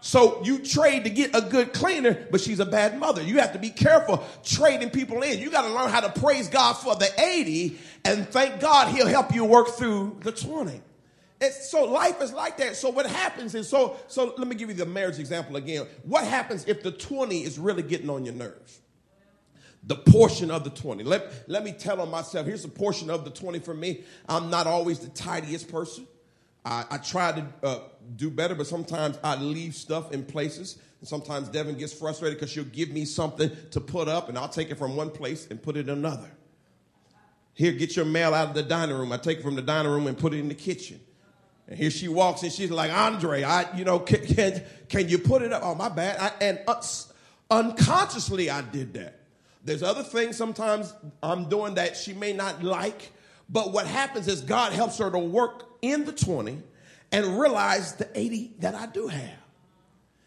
So 0.00 0.42
you 0.44 0.58
trade 0.58 1.04
to 1.04 1.10
get 1.10 1.34
a 1.34 1.40
good 1.40 1.72
cleaner, 1.72 2.26
but 2.30 2.40
she's 2.40 2.60
a 2.60 2.66
bad 2.66 2.98
mother. 2.98 3.22
You 3.22 3.38
have 3.38 3.52
to 3.52 3.58
be 3.58 3.70
careful 3.70 4.22
trading 4.42 4.90
people 4.90 5.22
in. 5.22 5.38
You 5.38 5.50
got 5.50 5.62
to 5.62 5.72
learn 5.72 5.88
how 5.88 6.00
to 6.00 6.20
praise 6.20 6.48
God 6.48 6.74
for 6.74 6.94
the 6.94 7.08
80 7.18 7.78
and 8.04 8.28
thank 8.28 8.60
God 8.60 8.88
he'll 8.88 9.06
help 9.06 9.34
you 9.34 9.44
work 9.44 9.68
through 9.68 10.18
the 10.20 10.32
20. 10.32 10.80
So 11.52 11.84
life 11.84 12.20
is 12.20 12.32
like 12.32 12.56
that. 12.58 12.76
So 12.76 12.90
what 12.90 13.06
happens 13.06 13.54
is 13.54 13.68
so 13.68 13.96
so 14.08 14.34
let 14.36 14.48
me 14.48 14.54
give 14.54 14.68
you 14.68 14.74
the 14.74 14.86
marriage 14.86 15.18
example 15.18 15.56
again. 15.56 15.86
What 16.02 16.24
happens 16.24 16.64
if 16.66 16.82
the 16.82 16.92
20 16.92 17.42
is 17.42 17.58
really 17.58 17.82
getting 17.82 18.10
on 18.10 18.24
your 18.24 18.34
nerves? 18.34 18.80
the 19.86 19.96
portion 19.96 20.50
of 20.50 20.64
the 20.64 20.70
20. 20.70 21.04
Let, 21.04 21.48
let 21.48 21.62
me 21.62 21.72
tell 21.72 22.00
on 22.00 22.10
myself, 22.10 22.46
here's 22.46 22.64
a 22.64 22.68
portion 22.68 23.10
of 23.10 23.24
the 23.24 23.30
20 23.30 23.58
for 23.58 23.74
me. 23.74 24.02
I'm 24.28 24.50
not 24.50 24.66
always 24.66 24.98
the 24.98 25.10
tidiest 25.10 25.70
person. 25.70 26.06
I, 26.64 26.84
I 26.90 26.98
try 26.98 27.32
to 27.32 27.46
uh, 27.62 27.78
do 28.16 28.30
better, 28.30 28.54
but 28.54 28.66
sometimes 28.66 29.18
I 29.22 29.36
leave 29.36 29.74
stuff 29.74 30.12
in 30.12 30.24
places. 30.24 30.78
And 31.00 31.08
sometimes 31.08 31.48
Devin 31.48 31.76
gets 31.76 31.92
frustrated 31.92 32.38
because 32.38 32.50
she'll 32.50 32.64
give 32.64 32.90
me 32.90 33.04
something 33.04 33.50
to 33.72 33.80
put 33.80 34.08
up, 34.08 34.28
and 34.28 34.38
I'll 34.38 34.48
take 34.48 34.70
it 34.70 34.76
from 34.76 34.96
one 34.96 35.10
place 35.10 35.46
and 35.50 35.62
put 35.62 35.76
it 35.76 35.88
in 35.88 35.98
another. 35.98 36.30
Here, 37.52 37.72
get 37.72 37.94
your 37.94 38.06
mail 38.06 38.34
out 38.34 38.48
of 38.48 38.54
the 38.54 38.62
dining 38.62 38.96
room. 38.96 39.12
I 39.12 39.18
take 39.18 39.38
it 39.38 39.42
from 39.42 39.54
the 39.54 39.62
dining 39.62 39.92
room 39.92 40.06
and 40.06 40.16
put 40.16 40.32
it 40.32 40.38
in 40.38 40.48
the 40.48 40.54
kitchen. 40.54 40.98
And 41.66 41.78
here 41.78 41.90
she 41.90 42.08
walks 42.08 42.42
and 42.42 42.52
she's 42.52 42.70
like, 42.70 42.92
Andre, 42.92 43.42
I, 43.42 43.74
you 43.76 43.84
know, 43.84 43.98
can, 43.98 44.24
can, 44.26 44.62
can 44.88 45.08
you 45.08 45.18
put 45.18 45.42
it 45.42 45.52
up? 45.52 45.62
Oh, 45.64 45.74
my 45.74 45.88
bad. 45.88 46.18
I, 46.20 46.44
and 46.44 46.60
uh, 46.66 46.82
unconsciously, 47.50 48.50
I 48.50 48.60
did 48.60 48.94
that. 48.94 49.20
There's 49.64 49.82
other 49.82 50.02
things 50.02 50.36
sometimes 50.36 50.92
I'm 51.22 51.48
doing 51.48 51.74
that 51.74 51.96
she 51.96 52.12
may 52.12 52.34
not 52.34 52.62
like, 52.62 53.12
but 53.48 53.72
what 53.72 53.86
happens 53.86 54.28
is 54.28 54.42
God 54.42 54.72
helps 54.72 54.98
her 54.98 55.10
to 55.10 55.18
work 55.18 55.64
in 55.80 56.04
the 56.04 56.12
20 56.12 56.62
and 57.12 57.40
realize 57.40 57.94
the 57.94 58.08
80 58.18 58.56
that 58.58 58.74
I 58.74 58.86
do 58.86 59.06
have. 59.08 59.38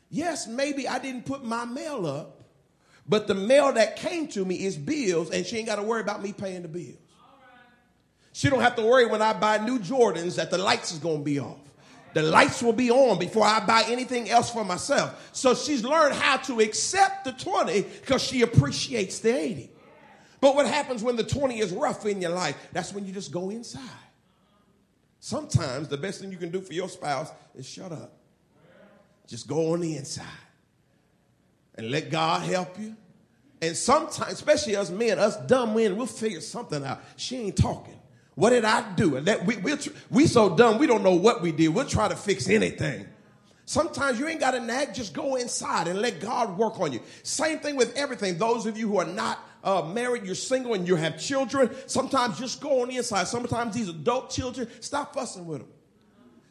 Yes, 0.09 0.47
maybe 0.47 0.87
I 0.87 0.99
didn't 0.99 1.25
put 1.25 1.43
my 1.43 1.65
mail 1.65 2.07
up, 2.07 2.43
but 3.07 3.27
the 3.27 3.35
mail 3.35 3.73
that 3.73 3.97
came 3.97 4.27
to 4.29 4.43
me 4.43 4.55
is 4.55 4.77
bills, 4.77 5.29
and 5.29 5.45
she 5.45 5.57
ain't 5.57 5.67
got 5.67 5.75
to 5.75 5.83
worry 5.83 6.01
about 6.01 6.23
me 6.23 6.33
paying 6.33 6.63
the 6.63 6.67
bills. 6.67 6.97
She 8.37 8.51
don't 8.51 8.61
have 8.61 8.75
to 8.75 8.83
worry 8.83 9.07
when 9.07 9.19
I 9.19 9.33
buy 9.33 9.57
new 9.57 9.79
Jordans 9.79 10.35
that 10.35 10.51
the 10.51 10.59
lights 10.59 10.91
is 10.91 10.99
going 10.99 11.17
to 11.17 11.23
be 11.23 11.39
off. 11.39 11.57
The 12.13 12.21
lights 12.21 12.61
will 12.61 12.71
be 12.71 12.91
on 12.91 13.17
before 13.17 13.43
I 13.43 13.65
buy 13.65 13.83
anything 13.87 14.29
else 14.29 14.51
for 14.51 14.63
myself. 14.63 15.31
So 15.33 15.55
she's 15.55 15.83
learned 15.83 16.13
how 16.13 16.37
to 16.37 16.59
accept 16.59 17.25
the 17.25 17.31
20 17.31 17.81
because 17.81 18.21
she 18.21 18.43
appreciates 18.43 19.17
the 19.21 19.35
80. 19.35 19.71
But 20.39 20.53
what 20.53 20.67
happens 20.67 21.01
when 21.01 21.15
the 21.15 21.23
20 21.23 21.57
is 21.57 21.71
rough 21.71 22.05
in 22.05 22.21
your 22.21 22.29
life? 22.29 22.55
That's 22.73 22.93
when 22.93 23.07
you 23.07 23.11
just 23.11 23.31
go 23.31 23.49
inside. 23.49 23.81
Sometimes 25.19 25.87
the 25.87 25.97
best 25.97 26.21
thing 26.21 26.31
you 26.31 26.37
can 26.37 26.51
do 26.51 26.61
for 26.61 26.73
your 26.73 26.89
spouse 26.89 27.31
is 27.55 27.67
shut 27.67 27.91
up. 27.91 28.19
Just 29.25 29.47
go 29.47 29.73
on 29.73 29.79
the 29.79 29.97
inside 29.97 30.25
and 31.73 31.89
let 31.89 32.11
God 32.11 32.43
help 32.43 32.79
you. 32.79 32.95
And 33.63 33.75
sometimes, 33.75 34.33
especially 34.33 34.75
us 34.75 34.91
men, 34.91 35.17
us 35.17 35.37
dumb 35.47 35.73
men, 35.75 35.97
we'll 35.97 36.05
figure 36.05 36.41
something 36.41 36.85
out. 36.85 37.01
She 37.15 37.37
ain't 37.37 37.57
talking. 37.57 37.96
What 38.37 38.51
did 38.51 38.65
I 38.65 38.93
do? 38.93 39.15
And 39.15 39.25
that 39.25 39.47
we 39.47 39.57
we 39.57 39.73
we 40.11 40.27
so 40.27 40.55
dumb 40.55 40.77
we 40.77 40.85
don't 40.85 41.01
know 41.01 41.15
what 41.15 41.41
we 41.41 41.51
did. 41.51 41.69
We'll 41.69 41.87
try 41.87 42.07
to 42.07 42.15
fix 42.15 42.47
anything. 42.47 43.07
Sometimes 43.65 44.19
you 44.19 44.27
ain't 44.27 44.39
got 44.39 44.51
to 44.51 44.59
nag. 44.59 44.93
Just 44.93 45.15
go 45.15 45.37
inside 45.37 45.87
and 45.87 45.99
let 45.99 46.19
God 46.19 46.55
work 46.55 46.79
on 46.79 46.93
you. 46.93 46.99
Same 47.23 47.57
thing 47.57 47.75
with 47.75 47.97
everything. 47.97 48.37
Those 48.37 48.67
of 48.67 48.77
you 48.77 48.87
who 48.87 48.99
are 48.99 49.05
not 49.05 49.39
uh, 49.63 49.81
married, 49.91 50.23
you're 50.23 50.35
single, 50.35 50.75
and 50.75 50.87
you 50.87 50.95
have 50.95 51.19
children. 51.19 51.75
Sometimes 51.87 52.37
just 52.37 52.61
go 52.61 52.83
on 52.83 52.89
the 52.89 52.97
inside. 52.97 53.25
Sometimes 53.25 53.73
these 53.73 53.89
adult 53.89 54.29
children, 54.29 54.69
stop 54.81 55.15
fussing 55.15 55.47
with 55.47 55.61
them. 55.61 55.69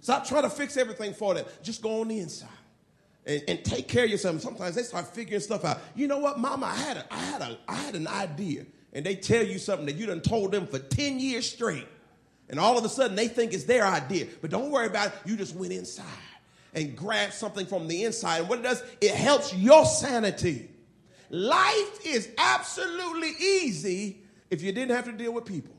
Stop 0.00 0.26
trying 0.26 0.42
to 0.42 0.50
fix 0.50 0.76
everything 0.76 1.14
for 1.14 1.34
them. 1.34 1.46
Just 1.62 1.82
go 1.82 2.00
on 2.00 2.08
the 2.08 2.18
inside. 2.18 2.48
And, 3.24 3.42
and, 3.46 3.64
take 3.64 3.86
care 3.86 4.04
of 4.04 4.10
yourself. 4.10 4.40
Sometimes 4.40 4.74
they 4.74 4.82
start 4.82 5.06
figuring 5.06 5.40
stuff 5.40 5.64
out. 5.64 5.78
You 5.94 6.08
know 6.08 6.18
what, 6.18 6.40
Mama? 6.40 6.66
I 6.66 6.76
had 6.76 6.96
a, 6.96 7.06
I 7.12 7.18
had 7.18 7.42
a, 7.42 7.58
I 7.68 7.74
had 7.74 7.94
an 7.94 8.08
idea 8.08 8.66
and 8.96 9.04
they 9.04 9.14
tell 9.14 9.44
you 9.44 9.58
something 9.58 9.84
that 9.84 9.96
you 9.96 10.06
done 10.06 10.22
told 10.22 10.52
them 10.52 10.66
for 10.66 10.78
10 10.78 11.20
years 11.20 11.46
straight. 11.46 11.86
And 12.48 12.58
all 12.58 12.78
of 12.78 12.84
a 12.86 12.88
sudden 12.88 13.14
they 13.14 13.28
think 13.28 13.52
it's 13.52 13.64
their 13.64 13.84
idea. 13.84 14.26
But 14.40 14.50
don't 14.50 14.70
worry 14.70 14.86
about 14.86 15.08
it. 15.08 15.12
You 15.26 15.36
just 15.36 15.54
went 15.54 15.74
inside 15.74 16.06
and 16.72 16.96
grabbed 16.96 17.34
something 17.34 17.66
from 17.66 17.88
the 17.88 18.04
inside. 18.04 18.40
And 18.40 18.48
what 18.48 18.60
it 18.60 18.62
does, 18.62 18.82
it 19.02 19.10
helps 19.10 19.52
your 19.52 19.84
sanity. 19.84 20.70
Life 21.28 22.06
is 22.06 22.30
absolutely 22.38 23.32
easy 23.38 24.22
if 24.48 24.62
you 24.62 24.72
didn't 24.72 24.96
have 24.96 25.04
to 25.04 25.12
deal 25.12 25.34
with 25.34 25.44
people. 25.44 25.74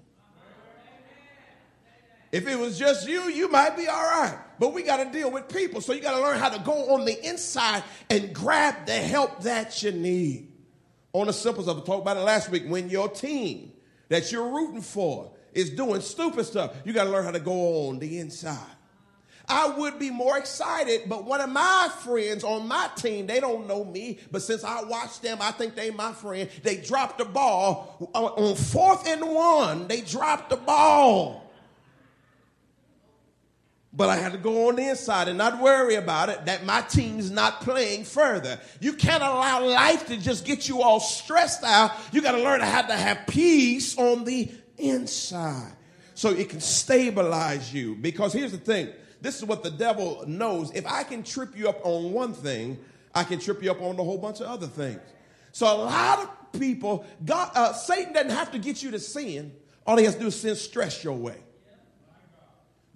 If 2.31 2.47
it 2.47 2.59
was 2.59 2.77
just 2.77 3.07
you, 3.07 3.29
you 3.29 3.49
might 3.49 3.75
be 3.75 3.87
all 3.87 3.95
right. 3.95 4.37
But 4.59 4.75
we 4.75 4.83
got 4.83 5.03
to 5.03 5.11
deal 5.11 5.31
with 5.31 5.49
people. 5.49 5.81
So 5.81 5.91
you 5.91 6.01
got 6.01 6.15
to 6.15 6.21
learn 6.21 6.37
how 6.37 6.49
to 6.49 6.59
go 6.59 6.93
on 6.93 7.05
the 7.05 7.27
inside 7.27 7.83
and 8.11 8.31
grab 8.31 8.85
the 8.85 8.93
help 8.93 9.41
that 9.41 9.81
you 9.81 9.91
need 9.91 10.51
on 11.21 11.27
the 11.27 11.33
simple 11.33 11.63
stuff. 11.63 11.77
I 11.77 11.85
talked 11.85 12.01
about 12.01 12.17
it 12.17 12.21
last 12.21 12.49
week. 12.49 12.63
When 12.67 12.89
your 12.89 13.09
team 13.09 13.73
that 14.09 14.31
you're 14.31 14.49
rooting 14.49 14.81
for 14.81 15.31
is 15.53 15.69
doing 15.71 16.01
stupid 16.01 16.45
stuff, 16.45 16.75
you 16.85 16.93
got 16.93 17.05
to 17.05 17.09
learn 17.09 17.25
how 17.25 17.31
to 17.31 17.39
go 17.39 17.87
on 17.87 17.99
the 17.99 18.19
inside. 18.19 18.59
I 19.49 19.69
would 19.69 19.97
be 19.97 20.09
more 20.09 20.37
excited, 20.37 21.03
but 21.07 21.23
one 21.23 21.39
of 21.39 21.49
my 21.49 21.89
friends 22.01 22.43
on 22.43 22.67
my 22.67 22.89
team, 22.97 23.27
they 23.27 23.39
don't 23.39 23.65
know 23.65 23.85
me, 23.85 24.19
but 24.29 24.41
since 24.41 24.63
I 24.63 24.83
watch 24.83 25.21
them, 25.21 25.37
I 25.39 25.51
think 25.51 25.73
they 25.73 25.89
my 25.89 26.11
friend. 26.11 26.49
They 26.63 26.77
dropped 26.77 27.19
the 27.19 27.25
ball 27.25 28.11
uh, 28.13 28.25
on 28.25 28.55
fourth 28.55 29.07
and 29.07 29.21
one. 29.33 29.87
They 29.87 30.01
dropped 30.01 30.49
the 30.49 30.57
ball. 30.57 31.46
But 33.97 34.09
I 34.09 34.17
had 34.17 34.33
to 34.33 34.37
go 34.37 34.69
on 34.69 34.75
the 34.75 34.89
inside 34.89 35.27
and 35.27 35.39
not 35.39 35.59
worry 35.59 35.95
about 35.95 36.29
it 36.29 36.45
that 36.45 36.63
my 36.63 36.81
team's 36.81 37.31
not 37.31 37.61
playing 37.61 38.03
further. 38.03 38.59
You 38.79 38.93
can't 38.93 39.23
allow 39.23 39.65
life 39.65 40.05
to 40.07 40.17
just 40.17 40.45
get 40.45 40.69
you 40.69 40.83
all 40.83 40.99
stressed 40.99 41.63
out. 41.63 41.91
You 42.11 42.21
got 42.21 42.33
to 42.33 42.43
learn 42.43 42.61
how 42.61 42.83
to 42.83 42.93
have 42.93 43.25
peace 43.25 43.97
on 43.97 44.23
the 44.23 44.51
inside 44.77 45.73
so 46.13 46.29
it 46.29 46.49
can 46.49 46.59
stabilize 46.59 47.73
you. 47.73 47.95
Because 47.95 48.33
here's 48.33 48.51
the 48.51 48.59
thing 48.59 48.89
this 49.19 49.39
is 49.39 49.45
what 49.45 49.63
the 49.63 49.71
devil 49.71 50.23
knows. 50.27 50.71
If 50.75 50.85
I 50.85 51.01
can 51.01 51.23
trip 51.23 51.57
you 51.57 51.67
up 51.67 51.83
on 51.83 52.13
one 52.13 52.33
thing, 52.33 52.77
I 53.15 53.23
can 53.23 53.39
trip 53.39 53.63
you 53.63 53.71
up 53.71 53.81
on 53.81 53.99
a 53.99 54.03
whole 54.03 54.19
bunch 54.19 54.41
of 54.41 54.45
other 54.45 54.67
things. 54.67 55.01
So 55.51 55.65
a 55.65 55.73
lot 55.73 56.19
of 56.19 56.59
people, 56.59 57.03
God, 57.25 57.49
uh, 57.55 57.73
Satan 57.73 58.13
doesn't 58.13 58.29
have 58.29 58.51
to 58.51 58.59
get 58.59 58.83
you 58.83 58.91
to 58.91 58.99
sin. 58.99 59.53
All 59.87 59.97
he 59.97 60.05
has 60.05 60.13
to 60.13 60.21
do 60.21 60.27
is 60.27 60.39
send 60.39 60.57
stress 60.57 61.03
your 61.03 61.17
way 61.17 61.37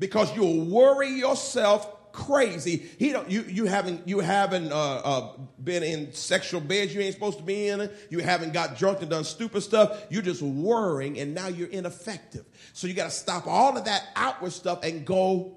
because 0.02 0.36
you'll 0.36 0.66
worry 0.66 1.10
yourself 1.10 2.12
crazy. 2.12 2.78
He 2.98 3.12
don't, 3.12 3.30
you, 3.30 3.44
you 3.44 3.66
haven't, 3.66 4.08
you 4.08 4.20
haven't 4.20 4.72
uh, 4.72 4.76
uh, 4.76 5.34
been 5.64 5.84
in 5.84 6.12
sexual 6.12 6.60
beds 6.60 6.94
you 6.94 7.02
ain't 7.02 7.14
supposed 7.14 7.38
to 7.38 7.44
be 7.44 7.68
in. 7.68 7.88
You 8.10 8.20
haven't 8.20 8.52
got 8.52 8.78
drunk 8.78 9.02
and 9.02 9.12
done 9.12 9.24
stupid 9.24 9.62
stuff. 9.62 10.06
You're 10.10 10.24
just 10.24 10.42
worrying 10.42 11.20
and 11.20 11.36
now 11.36 11.48
you're 11.48 11.70
ineffective. 11.70 12.46
So 12.74 12.88
you 12.88 12.96
got 12.96 13.06
to 13.06 13.12
stop 13.12 13.46
all 13.46 13.78
of 13.78 13.86
that 13.86 14.08
outward 14.16 14.54
stuff 14.54 14.84
and 14.84 15.06
go 15.06 15.56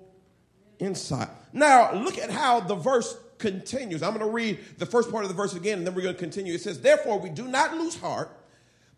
inside. 0.79 1.31
Now, 1.55 1.95
look 1.95 2.19
at 2.19 2.31
how 2.31 2.61
the 2.61 2.75
verse 2.75 3.17
continues. 3.39 4.03
I'm 4.03 4.13
going 4.13 4.27
to 4.27 4.31
read 4.31 4.59
the 4.77 4.87
first 4.87 5.11
part 5.11 5.25
of 5.25 5.31
the 5.31 5.35
verse 5.35 5.55
again, 5.55 5.79
and 5.79 5.87
then 5.87 5.95
we're 5.95 6.03
going 6.03 6.15
to 6.15 6.21
continue. 6.21 6.53
It 6.53 6.61
says, 6.61 6.81
Therefore, 6.81 7.19
we 7.19 7.31
do 7.31 7.49
not 7.49 7.75
lose 7.75 7.97
heart, 7.97 8.31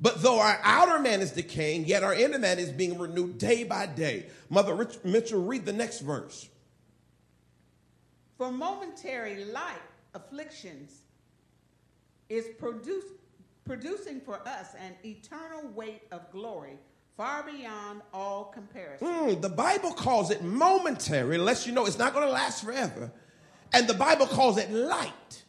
but 0.00 0.22
though 0.22 0.38
our 0.38 0.58
outer 0.62 0.98
man 0.98 1.20
is 1.20 1.32
decaying, 1.32 1.86
yet 1.86 2.02
our 2.02 2.14
inner 2.14 2.38
man 2.38 2.58
is 2.58 2.70
being 2.70 2.98
renewed 2.98 3.38
day 3.38 3.64
by 3.64 3.86
day. 3.86 4.26
Mother 4.50 4.74
Rich- 4.74 4.98
Mitchell, 5.04 5.42
read 5.42 5.64
the 5.64 5.72
next 5.72 6.00
verse. 6.00 6.48
For 8.36 8.52
momentary 8.52 9.46
light 9.46 9.80
afflictions 10.14 10.92
is 12.28 12.46
produce, 12.58 13.04
producing 13.64 14.20
for 14.20 14.46
us 14.46 14.74
an 14.78 14.94
eternal 15.04 15.68
weight 15.74 16.02
of 16.12 16.30
glory 16.30 16.78
far 17.16 17.42
beyond 17.44 18.02
all 18.12 18.44
comparison. 18.44 19.08
Mm, 19.08 19.40
the 19.40 19.48
Bible 19.48 19.92
calls 19.92 20.30
it 20.30 20.42
momentary, 20.42 21.38
lets 21.38 21.66
you 21.66 21.72
know 21.72 21.86
it's 21.86 21.98
not 21.98 22.12
going 22.12 22.26
to 22.26 22.32
last 22.32 22.62
forever. 22.62 23.10
And 23.72 23.88
the 23.88 23.94
Bible 23.94 24.26
calls 24.26 24.58
it 24.58 24.70
light. 24.70 25.42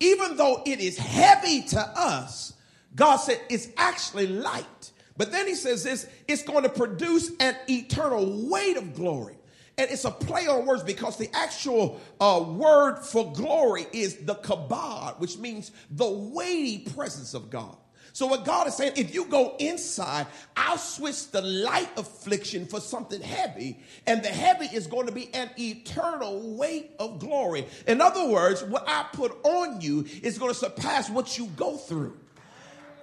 Even 0.00 0.36
though 0.36 0.62
it 0.66 0.80
is 0.80 0.98
heavy 0.98 1.62
to 1.68 1.80
us, 1.80 2.54
God 2.96 3.16
said 3.16 3.40
it's 3.48 3.68
actually 3.76 4.26
light. 4.26 4.90
But 5.16 5.32
then 5.32 5.46
he 5.46 5.54
says 5.54 5.84
this 5.84 6.08
it's 6.26 6.42
going 6.42 6.64
to 6.64 6.68
produce 6.68 7.30
an 7.38 7.54
eternal 7.68 8.48
weight 8.50 8.76
of 8.76 8.94
glory. 8.94 9.34
And 9.78 9.90
it's 9.90 10.06
a 10.06 10.10
play 10.10 10.46
on 10.46 10.64
words 10.64 10.82
because 10.82 11.18
the 11.18 11.28
actual 11.34 12.00
uh, 12.18 12.42
word 12.48 13.00
for 13.02 13.30
glory 13.32 13.86
is 13.92 14.16
the 14.16 14.34
kabod, 14.34 15.18
which 15.20 15.36
means 15.36 15.70
the 15.90 16.08
weighty 16.08 16.78
presence 16.90 17.34
of 17.34 17.50
God. 17.50 17.76
So 18.14 18.26
what 18.26 18.46
God 18.46 18.66
is 18.66 18.74
saying, 18.74 18.94
if 18.96 19.14
you 19.14 19.26
go 19.26 19.54
inside, 19.58 20.26
I'll 20.56 20.78
switch 20.78 21.30
the 21.30 21.42
light 21.42 21.90
affliction 21.98 22.64
for 22.64 22.80
something 22.80 23.20
heavy, 23.20 23.78
and 24.06 24.22
the 24.22 24.28
heavy 24.28 24.74
is 24.74 24.86
going 24.86 25.06
to 25.06 25.12
be 25.12 25.28
an 25.34 25.50
eternal 25.58 26.40
weight 26.56 26.92
of 26.98 27.18
glory. 27.18 27.66
In 27.86 28.00
other 28.00 28.26
words, 28.26 28.64
what 28.64 28.84
I 28.88 29.04
put 29.12 29.36
on 29.44 29.82
you 29.82 30.06
is 30.22 30.38
going 30.38 30.50
to 30.50 30.58
surpass 30.58 31.10
what 31.10 31.36
you 31.36 31.48
go 31.56 31.76
through. 31.76 32.16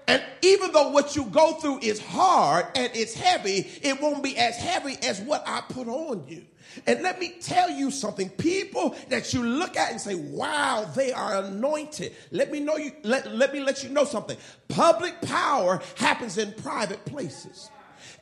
And 0.07 0.21
even 0.41 0.71
though 0.71 0.89
what 0.89 1.15
you 1.15 1.25
go 1.25 1.53
through 1.53 1.79
is 1.79 1.99
hard 1.99 2.65
and 2.75 2.91
it's 2.93 3.13
heavy, 3.13 3.67
it 3.81 4.01
won't 4.01 4.23
be 4.23 4.37
as 4.37 4.57
heavy 4.57 4.97
as 5.03 5.21
what 5.21 5.43
I 5.47 5.61
put 5.61 5.87
on 5.87 6.25
you. 6.27 6.43
And 6.87 7.01
let 7.03 7.19
me 7.19 7.35
tell 7.39 7.69
you 7.69 7.91
something. 7.91 8.29
People 8.29 8.95
that 9.09 9.33
you 9.33 9.43
look 9.43 9.77
at 9.77 9.91
and 9.91 10.01
say, 10.01 10.15
wow, 10.15 10.89
they 10.95 11.13
are 11.13 11.43
anointed. 11.43 12.13
Let 12.31 12.51
me 12.51 12.59
know 12.59 12.77
you, 12.77 12.91
let, 13.03 13.31
let 13.33 13.53
me 13.53 13.59
let 13.59 13.83
you 13.83 13.89
know 13.89 14.05
something. 14.05 14.37
Public 14.67 15.21
power 15.21 15.81
happens 15.95 16.37
in 16.37 16.51
private 16.53 17.05
places. 17.05 17.69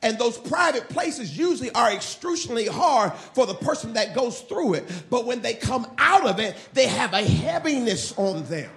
And 0.04 0.17
those 0.17 0.38
private 0.38 0.89
places 0.89 1.38
usually 1.38 1.72
are 1.72 1.91
excruciatingly 1.91 2.67
hard 2.67 3.13
for 3.13 3.46
the 3.46 3.54
person 3.54 3.94
that 3.94 4.15
goes 4.15 4.41
through 4.41 4.76
it. 4.76 5.06
But 5.10 5.26
when 5.26 5.41
they 5.41 5.54
come 5.54 5.88
out 5.98 6.26
of 6.26 6.39
it, 6.39 6.56
they 6.74 6.88
have 6.88 7.13
a 7.13 7.24
heaviness 7.24 8.17
on 8.17 8.44
them. 8.46 8.72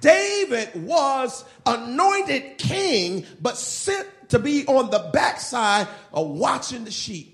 David 0.00 0.86
was 0.86 1.44
anointed 1.66 2.58
king, 2.58 3.26
but 3.40 3.56
sent 3.56 4.08
to 4.30 4.38
be 4.38 4.66
on 4.66 4.90
the 4.90 5.10
backside 5.12 5.88
of 6.12 6.28
watching 6.30 6.84
the 6.84 6.90
sheep. 6.90 7.31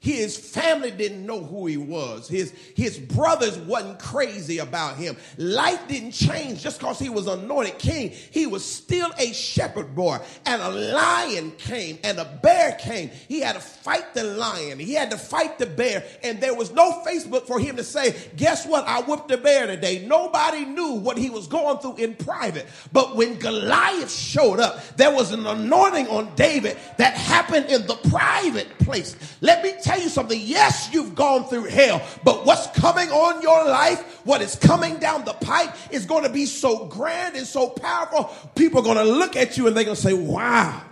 His 0.00 0.36
family 0.36 0.92
didn't 0.92 1.26
know 1.26 1.42
who 1.42 1.66
he 1.66 1.76
was. 1.76 2.28
His, 2.28 2.52
his 2.76 2.98
brothers 2.98 3.58
wasn't 3.58 3.98
crazy 3.98 4.58
about 4.58 4.96
him. 4.96 5.16
Life 5.38 5.88
didn't 5.88 6.12
change 6.12 6.62
just 6.62 6.78
because 6.78 7.00
he 7.00 7.08
was 7.08 7.26
anointed 7.26 7.80
king. 7.80 8.10
He 8.10 8.46
was 8.46 8.64
still 8.64 9.10
a 9.18 9.32
shepherd 9.32 9.96
boy. 9.96 10.18
And 10.46 10.62
a 10.62 10.68
lion 10.68 11.50
came 11.58 11.98
and 12.04 12.16
a 12.20 12.24
bear 12.24 12.72
came. 12.80 13.10
He 13.26 13.40
had 13.40 13.54
to 13.54 13.60
fight 13.60 14.14
the 14.14 14.22
lion. 14.22 14.78
He 14.78 14.94
had 14.94 15.10
to 15.10 15.18
fight 15.18 15.58
the 15.58 15.66
bear. 15.66 16.04
And 16.22 16.40
there 16.40 16.54
was 16.54 16.70
no 16.70 17.02
Facebook 17.04 17.48
for 17.48 17.58
him 17.58 17.74
to 17.76 17.84
say, 17.84 18.14
guess 18.36 18.64
what? 18.66 18.86
I 18.86 19.00
whipped 19.00 19.26
the 19.26 19.36
bear 19.36 19.66
today. 19.66 20.06
Nobody 20.06 20.64
knew 20.64 20.92
what 20.92 21.18
he 21.18 21.28
was 21.28 21.48
going 21.48 21.78
through 21.78 21.96
in 21.96 22.14
private. 22.14 22.68
But 22.92 23.16
when 23.16 23.40
Goliath 23.40 24.12
showed 24.12 24.60
up, 24.60 24.96
there 24.96 25.12
was 25.12 25.32
an 25.32 25.44
anointing 25.44 26.06
on 26.06 26.32
David 26.36 26.76
that 26.98 27.14
happened 27.14 27.66
in 27.66 27.84
the 27.88 27.96
private 28.08 28.78
place. 28.78 29.16
Let 29.40 29.64
me 29.64 29.74
tell 29.82 29.87
you 29.96 30.08
something. 30.08 30.38
Yes, 30.40 30.90
you've 30.92 31.14
gone 31.14 31.44
through 31.44 31.64
hell, 31.64 32.02
but 32.24 32.44
what's 32.44 32.66
coming 32.78 33.08
on 33.10 33.40
your 33.40 33.64
life, 33.64 34.20
what 34.24 34.42
is 34.42 34.56
coming 34.56 34.98
down 34.98 35.24
the 35.24 35.32
pipe 35.34 35.74
is 35.90 36.04
going 36.04 36.24
to 36.24 36.30
be 36.30 36.46
so 36.46 36.86
grand 36.86 37.36
and 37.36 37.46
so 37.46 37.68
powerful. 37.70 38.24
People 38.54 38.80
are 38.80 38.84
going 38.84 38.98
to 38.98 39.12
look 39.12 39.36
at 39.36 39.56
you 39.56 39.66
and 39.66 39.76
they're 39.76 39.84
going 39.84 39.96
to 39.96 40.02
say, 40.02 40.12
wow. 40.12 40.82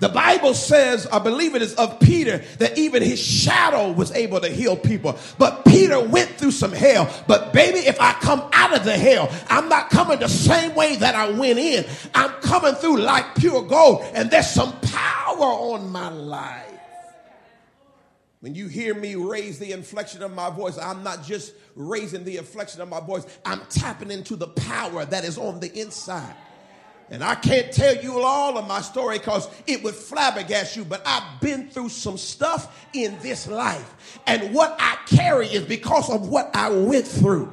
The 0.00 0.08
Bible 0.08 0.54
says, 0.54 1.06
I 1.06 1.18
believe 1.18 1.54
it 1.54 1.60
is 1.60 1.74
of 1.74 2.00
Peter, 2.00 2.38
that 2.58 2.78
even 2.78 3.02
his 3.02 3.20
shadow 3.20 3.92
was 3.92 4.10
able 4.12 4.40
to 4.40 4.48
heal 4.48 4.74
people. 4.74 5.18
But 5.36 5.66
Peter 5.66 6.00
went 6.00 6.30
through 6.30 6.52
some 6.52 6.72
hell. 6.72 7.12
But 7.28 7.52
baby, 7.52 7.80
if 7.80 8.00
I 8.00 8.14
come 8.14 8.42
out 8.54 8.74
of 8.74 8.84
the 8.84 8.96
hell, 8.96 9.30
I'm 9.50 9.68
not 9.68 9.90
coming 9.90 10.18
the 10.18 10.28
same 10.28 10.74
way 10.74 10.96
that 10.96 11.14
I 11.14 11.30
went 11.30 11.58
in. 11.58 11.84
I'm 12.14 12.30
coming 12.40 12.74
through 12.74 13.00
like 13.00 13.34
pure 13.34 13.62
gold. 13.62 14.02
And 14.14 14.30
there's 14.30 14.48
some 14.50 14.72
power 14.80 15.44
on 15.44 15.90
my 15.90 16.08
life. 16.08 16.69
When 18.40 18.54
you 18.54 18.68
hear 18.68 18.94
me 18.94 19.16
raise 19.16 19.58
the 19.58 19.72
inflection 19.72 20.22
of 20.22 20.32
my 20.32 20.48
voice, 20.48 20.78
I'm 20.78 21.02
not 21.02 21.22
just 21.22 21.52
raising 21.76 22.24
the 22.24 22.38
inflection 22.38 22.80
of 22.80 22.88
my 22.88 23.00
voice, 23.00 23.26
I'm 23.44 23.60
tapping 23.68 24.10
into 24.10 24.34
the 24.34 24.48
power 24.48 25.04
that 25.04 25.24
is 25.24 25.36
on 25.36 25.60
the 25.60 25.70
inside. 25.78 26.34
And 27.10 27.22
I 27.22 27.34
can't 27.34 27.70
tell 27.70 27.96
you 27.96 28.20
all 28.20 28.56
of 28.56 28.66
my 28.66 28.80
story 28.80 29.18
because 29.18 29.48
it 29.66 29.82
would 29.82 29.94
flabbergast 29.94 30.76
you, 30.76 30.84
but 30.84 31.02
I've 31.04 31.40
been 31.40 31.68
through 31.68 31.90
some 31.90 32.16
stuff 32.16 32.86
in 32.94 33.18
this 33.20 33.46
life. 33.46 34.18
And 34.26 34.54
what 34.54 34.74
I 34.78 34.96
carry 35.06 35.48
is 35.48 35.64
because 35.64 36.08
of 36.08 36.28
what 36.28 36.50
I 36.54 36.70
went 36.70 37.06
through. 37.06 37.52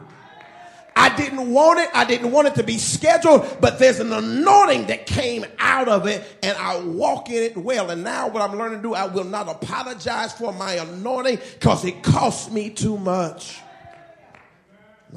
I 1.00 1.16
didn't 1.16 1.54
want 1.54 1.80
it. 1.80 1.90
I 1.94 2.06
didn't 2.06 2.32
want 2.32 2.48
it 2.48 2.56
to 2.56 2.64
be 2.64 2.80
scheduled, 2.80 3.62
but 3.62 3.78
there's 3.78 4.00
an 4.00 4.12
anointing 4.12 4.88
that 4.88 5.06
came 5.06 5.46
out 5.60 5.88
of 5.88 6.08
it 6.08 6.26
and 6.42 6.58
I 6.58 6.80
walk 6.80 7.30
in 7.30 7.44
it 7.44 7.56
well. 7.56 7.92
And 7.92 8.04
now 8.04 8.28
what 8.30 8.42
I'm 8.42 8.58
learning 8.58 8.80
to 8.80 8.82
do, 8.82 8.96
I 8.96 9.06
will 9.06 9.24
not 9.24 9.48
apologize 9.48 10.34
for 10.34 10.52
my 10.52 10.74
anointing 10.74 11.40
because 11.54 11.86
it 11.86 12.02
cost 12.02 12.52
me 12.52 12.72
too 12.72 12.98
much. 12.98 13.60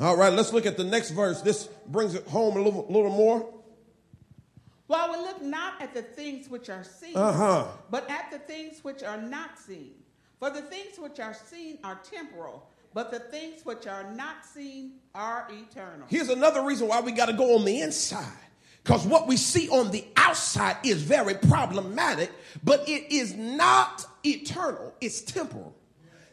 All 0.01 0.17
right, 0.17 0.33
let's 0.33 0.53
look 0.53 0.67
at 0.67 0.77
the 0.77 0.85
next 0.85 1.11
verse. 1.11 1.41
This 1.41 1.67
brings 1.87 2.15
it 2.15 2.27
home 2.29 2.57
a 2.57 2.61
little, 2.61 2.87
little 2.89 3.11
more. 3.11 3.53
While 4.87 5.13
we 5.13 5.17
look 5.17 5.41
not 5.41 5.81
at 5.81 5.95
the 5.95 6.03
things 6.03 6.49
which 6.51 6.69
are 6.69 6.85
seen, 6.85 7.17
Uh-huh. 7.17 7.67
but 7.91 8.09
at 8.11 8.31
the 8.31 8.39
things 8.39 8.85
which 8.85 9.03
are 9.03 9.21
not 9.21 9.59
seen. 9.59 9.95
For 10.39 10.51
the 10.51 10.63
things 10.63 10.99
which 10.99 11.19
are 11.21 11.35
seen 11.35 11.79
are 11.85 11.99
temporal, 12.03 12.69
but 12.93 13.11
the 13.11 13.21
things 13.21 13.65
which 13.65 13.87
are 13.87 14.13
not 14.13 14.45
seen 14.45 15.00
are 15.15 15.47
eternal. 15.51 16.07
Here's 16.09 16.29
another 16.29 16.63
reason 16.63 16.89
why 16.89 17.01
we 17.01 17.13
got 17.13 17.27
to 17.27 17.33
go 17.33 17.57
on 17.57 17.65
the 17.65 17.81
inside. 17.81 18.27
Because 18.83 19.07
what 19.07 19.27
we 19.27 19.37
see 19.37 19.69
on 19.69 19.91
the 19.91 20.05
outside 20.17 20.77
is 20.85 21.03
very 21.03 21.35
problematic, 21.35 22.31
but 22.65 22.89
it 22.89 23.13
is 23.13 23.35
not 23.35 24.07
eternal, 24.25 24.95
it's 25.01 25.21
temporal. 25.21 25.75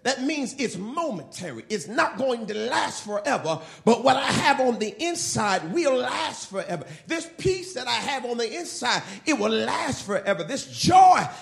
That 0.07 0.23
means 0.23 0.55
it's 0.57 0.77
momentary. 0.77 1.65
It's 1.67 1.89
not 1.89 2.17
going 2.17 2.45
to 2.47 2.53
last 2.53 3.03
forever. 3.03 3.59
But 3.83 4.05
what 4.05 4.15
I 4.15 4.31
have 4.31 4.61
on 4.61 4.79
the 4.79 4.95
inside 5.03 5.73
will 5.73 5.97
last 5.97 6.49
forever. 6.49 6.85
This 7.07 7.29
peace 7.37 7.73
that 7.73 7.89
I 7.89 7.95
have 7.95 8.23
on 8.23 8.37
the 8.37 8.49
inside, 8.49 9.03
it 9.25 9.37
will 9.37 9.51
last 9.51 10.05
forever. 10.05 10.45
This 10.45 10.65
joy 10.67 10.93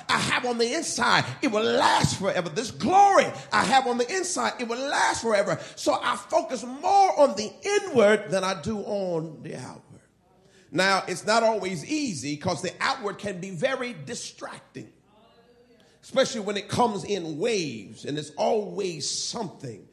I 0.10 0.18
have 0.18 0.46
on 0.46 0.58
the 0.58 0.74
inside, 0.74 1.26
it 1.44 1.52
will 1.52 1.62
last 1.62 2.18
forever. 2.18 2.50
This 2.50 2.72
glory 2.72 3.28
I 3.52 3.64
have 3.66 3.86
on 3.86 4.00
the 4.00 4.12
inside, 4.12 4.54
it 4.60 4.68
will 4.68 4.80
last 4.80 5.22
forever. 5.22 5.60
So 5.76 6.00
I 6.02 6.16
focus 6.16 6.64
more 6.64 7.20
on 7.20 7.36
the 7.36 7.52
inward 7.84 8.32
than 8.32 8.44
I 8.44 8.60
do 8.64 8.80
on 8.80 9.44
the 9.44 9.58
outward. 9.58 10.02
Now, 10.72 11.04
it's 11.08 11.24
not 11.24 11.44
always 11.44 11.86
easy 11.86 12.36
because 12.36 12.64
the 12.64 12.74
outward 12.82 13.20
can 13.20 13.40
be 13.40 13.52
very 13.52 13.96
distracting 14.08 14.92
especially 16.06 16.42
when 16.42 16.56
it 16.56 16.68
comes 16.68 17.04
in 17.04 17.40
waves 17.40 18.06
and 18.06 18.16
it's 18.16 18.30
always 18.38 19.10
something. 19.10 19.88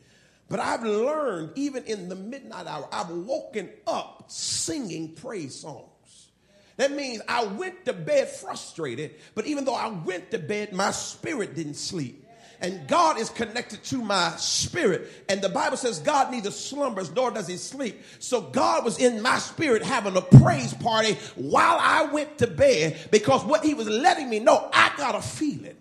But 0.51 0.61
I've 0.61 0.83
learned, 0.83 1.53
even 1.55 1.85
in 1.85 2.11
the 2.11 2.14
midnight 2.14 2.66
hour, 2.66 2.87
I've 2.92 3.09
woken 3.09 3.70
up 3.87 4.25
singing 4.27 5.14
praise 5.14 5.59
songs. 5.59 6.29
That 6.77 6.92
means 6.92 7.22
I 7.27 7.46
went 7.46 7.87
to 7.87 7.94
bed 7.94 8.29
frustrated, 8.29 9.14
but 9.35 9.46
even 9.46 9.64
though 9.64 9.75
I 9.75 9.88
went 9.88 10.31
to 10.33 10.38
bed, 10.38 10.75
my 10.75 10.90
spirit 10.90 11.55
didn't 11.55 11.77
sleep. 11.77 12.27
And 12.61 12.87
God 12.87 13.18
is 13.18 13.31
connected 13.31 13.83
to 13.85 13.96
my 13.96 14.35
spirit. 14.37 15.11
And 15.31 15.40
the 15.40 15.48
Bible 15.48 15.79
says 15.79 15.98
God 15.98 16.31
neither 16.31 16.51
slumbers 16.51 17.11
nor 17.11 17.31
does 17.31 17.48
he 17.48 17.57
sleep. 17.57 18.03
So 18.18 18.42
God 18.42 18.85
was 18.85 18.98
in 18.98 19.22
my 19.22 19.38
spirit 19.38 19.83
having 19.83 20.16
a 20.16 20.20
praise 20.20 20.75
party 20.75 21.14
while 21.37 21.79
I 21.81 22.05
went 22.12 22.37
to 22.38 22.46
bed 22.46 23.09
because 23.11 23.44
what 23.44 23.64
he 23.64 23.72
was 23.72 23.88
letting 23.88 24.29
me 24.29 24.40
know, 24.40 24.68
I 24.75 24.92
got 24.98 25.14
a 25.14 25.22
feeling 25.22 25.77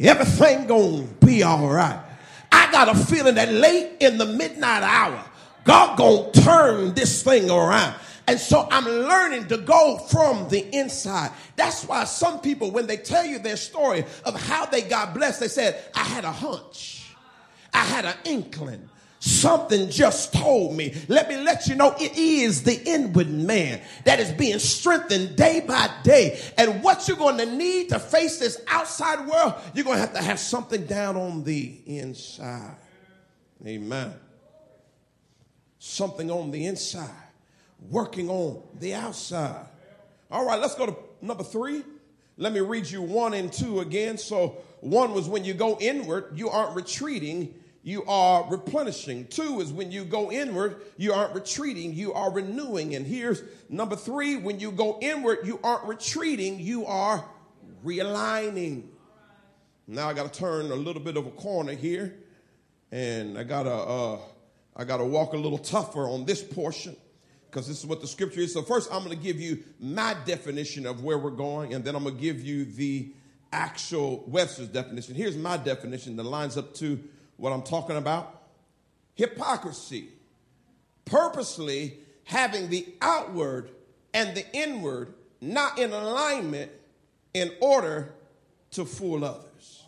everything 0.00 0.66
gonna 0.66 1.02
be 1.24 1.42
all 1.42 1.68
right. 1.68 2.00
I 2.50 2.70
got 2.72 2.88
a 2.88 2.94
feeling 2.94 3.34
that 3.36 3.52
late 3.52 3.96
in 4.00 4.18
the 4.18 4.26
midnight 4.26 4.82
hour, 4.82 5.22
God 5.64 5.98
gonna 5.98 6.30
turn 6.32 6.94
this 6.94 7.22
thing 7.22 7.50
around. 7.50 7.94
And 8.26 8.38
so 8.38 8.68
I'm 8.70 8.84
learning 8.84 9.48
to 9.48 9.56
go 9.56 9.96
from 10.10 10.48
the 10.50 10.60
inside. 10.76 11.30
That's 11.56 11.84
why 11.84 12.04
some 12.04 12.40
people, 12.40 12.70
when 12.70 12.86
they 12.86 12.98
tell 12.98 13.24
you 13.24 13.38
their 13.38 13.56
story 13.56 14.04
of 14.24 14.38
how 14.38 14.66
they 14.66 14.82
got 14.82 15.14
blessed, 15.14 15.40
they 15.40 15.48
said, 15.48 15.82
I 15.94 16.04
had 16.04 16.24
a 16.24 16.32
hunch. 16.32 17.06
I 17.72 17.84
had 17.84 18.04
an 18.04 18.16
inkling. 18.24 18.88
Something 19.20 19.90
just 19.90 20.32
told 20.32 20.76
me. 20.76 20.94
Let 21.08 21.28
me 21.28 21.36
let 21.36 21.66
you 21.66 21.74
know 21.74 21.94
it 21.98 22.16
is 22.16 22.62
the 22.62 22.80
inward 22.88 23.28
man 23.28 23.80
that 24.04 24.20
is 24.20 24.30
being 24.30 24.60
strengthened 24.60 25.34
day 25.34 25.60
by 25.60 25.90
day. 26.04 26.40
And 26.56 26.82
what 26.84 27.08
you're 27.08 27.16
going 27.16 27.38
to 27.38 27.46
need 27.46 27.88
to 27.88 27.98
face 27.98 28.38
this 28.38 28.60
outside 28.68 29.26
world, 29.26 29.54
you're 29.74 29.84
going 29.84 29.96
to 29.96 30.00
have 30.00 30.14
to 30.14 30.22
have 30.22 30.38
something 30.38 30.86
down 30.86 31.16
on 31.16 31.42
the 31.42 31.80
inside. 31.86 32.76
Amen. 33.66 34.14
Something 35.80 36.30
on 36.30 36.52
the 36.52 36.66
inside, 36.66 37.10
working 37.90 38.28
on 38.28 38.62
the 38.78 38.94
outside. 38.94 39.66
All 40.30 40.46
right, 40.46 40.60
let's 40.60 40.76
go 40.76 40.86
to 40.86 40.96
number 41.20 41.42
three. 41.42 41.82
Let 42.36 42.52
me 42.52 42.60
read 42.60 42.88
you 42.88 43.02
one 43.02 43.34
and 43.34 43.52
two 43.52 43.80
again. 43.80 44.16
So, 44.16 44.58
one 44.80 45.12
was 45.12 45.28
when 45.28 45.44
you 45.44 45.54
go 45.54 45.76
inward, 45.80 46.34
you 46.36 46.50
aren't 46.50 46.76
retreating 46.76 47.54
you 47.82 48.04
are 48.04 48.48
replenishing. 48.50 49.26
Two 49.28 49.60
is 49.60 49.72
when 49.72 49.90
you 49.90 50.04
go 50.04 50.30
inward, 50.30 50.82
you 50.96 51.12
aren't 51.12 51.34
retreating, 51.34 51.94
you 51.94 52.12
are 52.12 52.30
renewing. 52.30 52.94
And 52.94 53.06
here's 53.06 53.42
number 53.68 53.96
three 53.96 54.36
when 54.36 54.60
you 54.60 54.72
go 54.72 54.98
inward, 55.00 55.38
you 55.44 55.60
aren't 55.62 55.84
retreating, 55.84 56.58
you 56.58 56.86
are 56.86 57.24
realigning. 57.84 58.88
Now 59.86 60.08
I 60.08 60.12
got 60.12 60.32
to 60.32 60.38
turn 60.38 60.70
a 60.70 60.76
little 60.76 61.02
bit 61.02 61.16
of 61.16 61.26
a 61.26 61.30
corner 61.30 61.72
here, 61.72 62.14
and 62.92 63.38
I 63.38 63.44
got 63.44 63.62
to 63.62 63.72
uh, 63.72 64.18
I 64.76 64.84
got 64.84 64.98
to 64.98 65.04
walk 65.04 65.32
a 65.32 65.36
little 65.36 65.58
tougher 65.58 66.08
on 66.08 66.26
this 66.26 66.42
portion 66.42 66.94
because 67.50 67.66
this 67.66 67.78
is 67.78 67.86
what 67.86 68.00
the 68.00 68.06
scripture 68.06 68.40
is. 68.40 68.52
So 68.52 68.62
first, 68.62 68.92
I'm 68.92 69.02
going 69.02 69.16
to 69.16 69.22
give 69.22 69.40
you 69.40 69.64
my 69.80 70.14
definition 70.26 70.84
of 70.84 71.02
where 71.02 71.16
we're 71.16 71.30
going, 71.30 71.74
and 71.74 71.84
then 71.84 71.96
I'm 71.96 72.02
going 72.02 72.16
to 72.16 72.20
give 72.20 72.42
you 72.42 72.64
the 72.66 73.12
actual 73.50 74.24
Webster's 74.26 74.68
definition. 74.68 75.14
Here's 75.14 75.36
my 75.36 75.56
definition 75.56 76.16
that 76.16 76.24
lines 76.24 76.56
up 76.56 76.74
to 76.74 77.02
what 77.38 77.52
I'm 77.52 77.62
talking 77.62 77.96
about? 77.96 78.42
Hypocrisy. 79.14 80.08
Purposely 81.06 81.98
having 82.24 82.68
the 82.68 82.86
outward 83.00 83.70
and 84.12 84.36
the 84.36 84.44
inward 84.54 85.14
not 85.40 85.78
in 85.78 85.92
alignment 85.92 86.70
in 87.32 87.50
order 87.60 88.12
to 88.72 88.84
fool 88.84 89.24
others. 89.24 89.84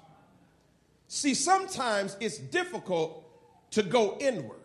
See, 1.09 1.35
sometimes 1.35 2.17
it's 2.21 2.39
difficult 2.39 3.27
to 3.73 3.83
go 3.83 4.17
inward. 4.21 4.57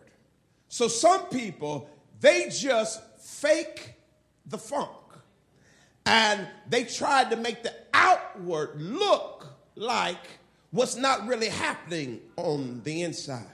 So 0.68 0.88
some 0.88 1.26
people, 1.26 1.90
they 2.20 2.48
just 2.48 3.02
fake 3.18 3.94
the 4.46 4.58
funk 4.58 4.90
and 6.06 6.46
they 6.68 6.84
try 6.84 7.24
to 7.24 7.36
make 7.36 7.62
the 7.62 7.74
outward 7.92 8.80
look 8.80 9.48
like 9.74 10.24
what's 10.76 10.96
not 10.96 11.26
really 11.26 11.48
happening 11.48 12.20
on 12.36 12.82
the 12.84 13.02
inside. 13.02 13.46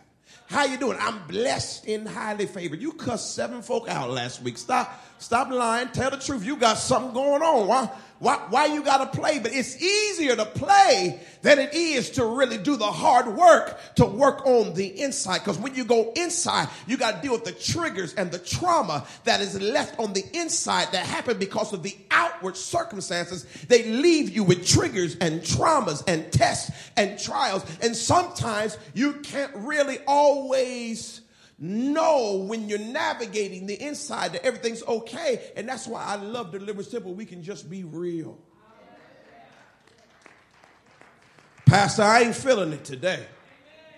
How 0.47 0.65
you 0.65 0.77
doing? 0.77 0.99
I'm 1.01 1.27
blessed 1.29 1.87
and 1.87 2.07
highly 2.07 2.47
favored. 2.47 2.81
You 2.81 2.93
cussed 2.93 3.35
seven 3.35 3.63
folk 3.63 3.89
out 3.89 4.11
last 4.11 4.43
week. 4.43 4.59
Stop, 4.59 5.03
stop 5.23 5.51
lying. 5.51 5.89
Tell 5.89 6.11
the 6.11 6.17
truth. 6.17 6.45
You 6.45 6.57
got 6.57 6.79
something 6.79 7.15
going 7.15 7.43
on. 7.43 7.67
Why, 7.69 7.89
why, 8.19 8.37
why 8.51 8.67
you 8.67 8.83
got 8.83 9.13
to 9.13 9.19
play? 9.19 9.39
But 9.39 9.53
it's 9.53 9.81
easier 9.81 10.37
to 10.37 10.45
play 10.45 11.21
than 11.43 11.59
it 11.59 11.75
is 11.75 12.11
to 12.11 12.25
really 12.25 12.59
do 12.59 12.77
the 12.77 12.91
hard 12.91 13.27
work 13.29 13.81
to 13.97 14.05
work 14.05 14.47
on 14.47 14.75
the 14.75 15.01
inside. 15.01 15.39
Because 15.39 15.59
when 15.59 15.75
you 15.75 15.85
go 15.85 16.13
inside, 16.17 16.69
you 16.87 16.97
got 16.97 17.17
to 17.17 17.23
deal 17.23 17.33
with 17.33 17.45
the 17.45 17.53
triggers 17.53 18.15
and 18.15 18.31
the 18.31 18.39
trauma 18.39 19.07
that 19.25 19.41
is 19.41 19.61
left 19.61 19.99
on 19.99 20.13
the 20.13 20.25
inside 20.35 20.89
that 20.93 21.07
happened 21.07 21.41
because 21.41 21.73
of 21.73 21.83
the 21.83 21.97
outward 22.11 22.57
circumstances. 22.57 23.45
They 23.69 23.85
leave 23.91 24.31
you 24.31 24.45
with 24.45 24.67
triggers 24.67 25.17
and 25.17 25.41
traumas 25.41 26.05
and 26.07 26.31
tests 26.33 26.71
and 26.97 27.19
trials. 27.19 27.65
And 27.81 27.97
sometimes 27.97 28.77
you 28.95 29.15
can't 29.15 29.53
really 29.55 29.99
always 30.07 31.22
know 31.59 32.45
when 32.47 32.69
you're 32.69 32.79
navigating 32.79 33.67
the 33.67 33.81
inside 33.81 34.33
that 34.33 34.45
everything's 34.45 34.83
okay. 34.83 35.53
And 35.57 35.69
that's 35.69 35.87
why 35.87 36.05
I 36.05 36.17
love 36.17 36.53
Deliverance 36.53 36.91
Temple. 36.91 37.15
We 37.15 37.25
can 37.25 37.43
just 37.43 37.71
be 37.71 37.85
real. 37.85 38.39
Pastor, 41.67 42.03
I 42.03 42.23
ain't 42.23 42.37
feeling 42.37 42.73
it 42.73 42.85
today. 42.85 43.25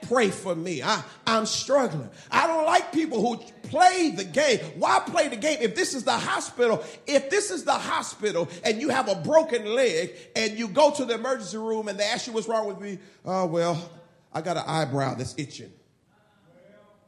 Pray 0.03 0.31
for 0.31 0.55
me. 0.55 0.83
I, 0.83 1.03
I'm 1.27 1.47
struggling. 1.47 2.11
I 2.31 2.47
don't 2.47 2.67
like 2.67 2.93
people 2.93 3.21
who 3.21 3.43
play 3.69 4.11
the 4.11 4.25
game. 4.25 4.61
Why 4.77 5.01
play 5.01 5.29
the 5.29 5.37
game? 5.37 5.59
If 5.61 5.75
this 5.75 5.95
is 5.95 6.05
the 6.05 6.13
hospital, 6.13 6.85
if 7.07 7.31
this 7.31 7.51
is 7.51 7.65
the 7.65 7.73
hospital 7.73 8.49
and 8.63 8.81
you 8.81 8.91
have 8.91 9.09
a 9.09 9.15
broken 9.15 9.65
leg 9.65 10.13
and 10.37 10.59
you 10.59 10.69
go 10.69 10.91
to 10.93 11.05
the 11.05 11.15
emergency 11.15 11.57
room 11.57 11.89
and 11.89 11.99
they 11.99 12.05
ask 12.05 12.27
you 12.27 12.33
what's 12.33 12.47
wrong 12.47 12.69
with 12.69 12.81
me, 12.81 12.99
oh, 13.25 13.47
well, 13.47 13.91
I 14.33 14.41
got 14.41 14.57
an 14.57 14.65
eyebrow 14.67 15.15
that's 15.15 15.35
itching. 15.39 15.73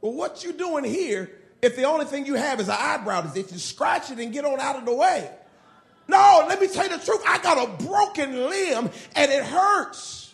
Well, 0.07 0.15
what 0.15 0.41
you 0.41 0.53
doing 0.53 0.85
here 0.85 1.29
if 1.61 1.75
the 1.75 1.83
only 1.83 2.05
thing 2.05 2.25
you 2.25 2.35
have 2.35 2.61
is 2.61 2.69
an 2.69 2.77
eyebrow 2.79 3.27
Is 3.27 3.35
if 3.35 3.51
you 3.51 3.57
scratch 3.57 4.09
it 4.09 4.19
and 4.19 4.31
get 4.31 4.45
on 4.45 4.57
out 4.57 4.77
of 4.77 4.85
the 4.85 4.93
way? 4.93 5.29
No, 6.07 6.45
let 6.47 6.61
me 6.61 6.69
tell 6.69 6.85
you 6.89 6.97
the 6.97 7.03
truth. 7.03 7.21
I 7.27 7.39
got 7.39 7.57
a 7.57 7.83
broken 7.83 8.33
limb 8.49 8.89
and 9.17 9.31
it 9.31 9.43
hurts. 9.43 10.33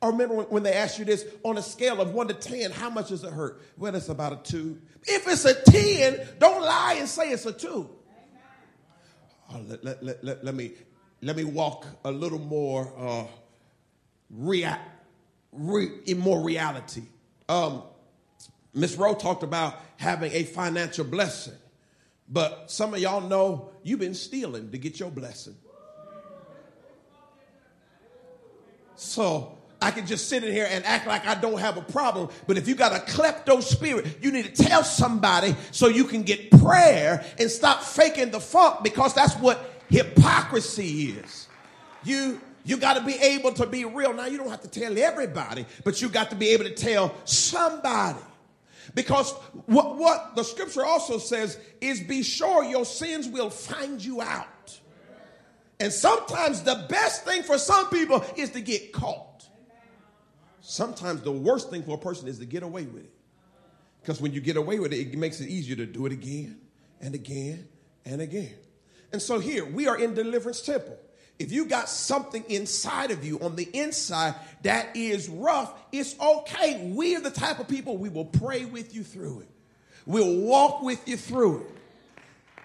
Or 0.00 0.12
remember 0.12 0.36
when 0.44 0.62
they 0.62 0.72
asked 0.72 0.98
you 0.98 1.04
this 1.04 1.26
on 1.42 1.58
a 1.58 1.62
scale 1.62 2.00
of 2.00 2.14
one 2.14 2.28
to 2.28 2.34
10, 2.34 2.70
how 2.70 2.88
much 2.88 3.10
does 3.10 3.22
it 3.22 3.30
hurt? 3.30 3.60
Well, 3.76 3.94
it's 3.94 4.08
about 4.08 4.32
a 4.32 4.36
two. 4.36 4.80
If 5.02 5.28
it's 5.28 5.44
a 5.44 5.52
10, 5.52 6.26
don't 6.38 6.62
lie 6.62 6.96
and 6.98 7.06
say 7.06 7.28
it's 7.28 7.44
a 7.44 7.52
two. 7.52 7.90
Oh, 9.52 9.60
let, 9.68 9.84
let, 9.84 10.02
let, 10.02 10.24
let, 10.24 10.44
let, 10.44 10.54
me, 10.54 10.72
let 11.20 11.36
me 11.36 11.44
walk 11.44 11.84
a 12.06 12.10
little 12.10 12.38
more, 12.38 12.90
uh, 12.96 13.26
rea- 14.30 14.78
re- 15.52 15.98
in 16.06 16.18
more 16.18 16.42
reality. 16.42 17.02
Um, 17.50 17.82
Miss 18.74 18.96
Rowe 18.96 19.14
talked 19.14 19.42
about 19.42 19.80
having 19.96 20.32
a 20.32 20.44
financial 20.44 21.04
blessing. 21.04 21.54
But 22.28 22.70
some 22.70 22.94
of 22.94 23.00
y'all 23.00 23.20
know 23.20 23.70
you've 23.82 23.98
been 23.98 24.14
stealing 24.14 24.70
to 24.70 24.78
get 24.78 25.00
your 25.00 25.10
blessing. 25.10 25.56
So 28.94 29.58
I 29.82 29.90
can 29.90 30.06
just 30.06 30.28
sit 30.28 30.44
in 30.44 30.52
here 30.52 30.68
and 30.70 30.84
act 30.84 31.06
like 31.06 31.26
I 31.26 31.34
don't 31.34 31.58
have 31.58 31.76
a 31.76 31.82
problem. 31.82 32.28
But 32.46 32.58
if 32.58 32.68
you 32.68 32.74
got 32.74 32.92
a 32.92 33.00
klepto 33.00 33.62
spirit, 33.62 34.18
you 34.20 34.30
need 34.30 34.54
to 34.54 34.62
tell 34.62 34.84
somebody 34.84 35.56
so 35.72 35.88
you 35.88 36.04
can 36.04 36.22
get 36.22 36.50
prayer 36.50 37.24
and 37.38 37.50
stop 37.50 37.82
faking 37.82 38.30
the 38.30 38.40
funk 38.40 38.84
because 38.84 39.14
that's 39.14 39.34
what 39.36 39.72
hypocrisy 39.88 41.12
is. 41.12 41.48
You 42.04 42.40
you 42.62 42.76
got 42.76 42.98
to 42.98 43.02
be 43.02 43.14
able 43.14 43.52
to 43.54 43.66
be 43.66 43.86
real. 43.86 44.12
Now 44.12 44.26
you 44.26 44.36
don't 44.36 44.50
have 44.50 44.60
to 44.60 44.68
tell 44.68 44.96
everybody, 44.98 45.64
but 45.82 46.02
you 46.02 46.10
got 46.10 46.28
to 46.30 46.36
be 46.36 46.48
able 46.50 46.64
to 46.64 46.74
tell 46.74 47.14
somebody. 47.24 48.18
Because 48.94 49.32
what, 49.66 49.96
what 49.96 50.36
the 50.36 50.42
scripture 50.42 50.84
also 50.84 51.18
says 51.18 51.58
is 51.80 52.00
be 52.00 52.22
sure 52.22 52.64
your 52.64 52.84
sins 52.84 53.28
will 53.28 53.50
find 53.50 54.04
you 54.04 54.20
out. 54.20 54.80
And 55.78 55.92
sometimes 55.92 56.62
the 56.62 56.86
best 56.88 57.24
thing 57.24 57.42
for 57.42 57.56
some 57.56 57.88
people 57.88 58.24
is 58.36 58.50
to 58.50 58.60
get 58.60 58.92
caught. 58.92 59.48
Sometimes 60.60 61.22
the 61.22 61.32
worst 61.32 61.70
thing 61.70 61.82
for 61.82 61.94
a 61.94 61.98
person 61.98 62.28
is 62.28 62.38
to 62.38 62.46
get 62.46 62.62
away 62.62 62.84
with 62.84 63.04
it. 63.04 63.12
Because 64.00 64.20
when 64.20 64.32
you 64.32 64.40
get 64.40 64.56
away 64.56 64.78
with 64.78 64.92
it, 64.92 64.98
it 64.98 65.18
makes 65.18 65.40
it 65.40 65.48
easier 65.48 65.76
to 65.76 65.86
do 65.86 66.06
it 66.06 66.12
again 66.12 66.60
and 67.00 67.14
again 67.14 67.68
and 68.04 68.20
again. 68.20 68.54
And 69.12 69.20
so 69.20 69.38
here 69.38 69.64
we 69.64 69.88
are 69.88 69.98
in 69.98 70.14
deliverance 70.14 70.60
temple. 70.60 70.98
If 71.40 71.52
you 71.52 71.64
got 71.64 71.88
something 71.88 72.44
inside 72.50 73.10
of 73.10 73.24
you 73.24 73.40
on 73.40 73.56
the 73.56 73.66
inside 73.72 74.34
that 74.60 74.94
is 74.94 75.26
rough, 75.26 75.72
it's 75.90 76.14
okay. 76.20 76.92
We 76.92 77.16
are 77.16 77.20
the 77.20 77.30
type 77.30 77.58
of 77.58 77.66
people 77.66 77.96
we 77.96 78.10
will 78.10 78.26
pray 78.26 78.66
with 78.66 78.94
you 78.94 79.02
through 79.02 79.40
it. 79.40 79.48
We'll 80.04 80.36
walk 80.36 80.82
with 80.82 81.08
you 81.08 81.16
through 81.16 81.62
it. 81.62 81.66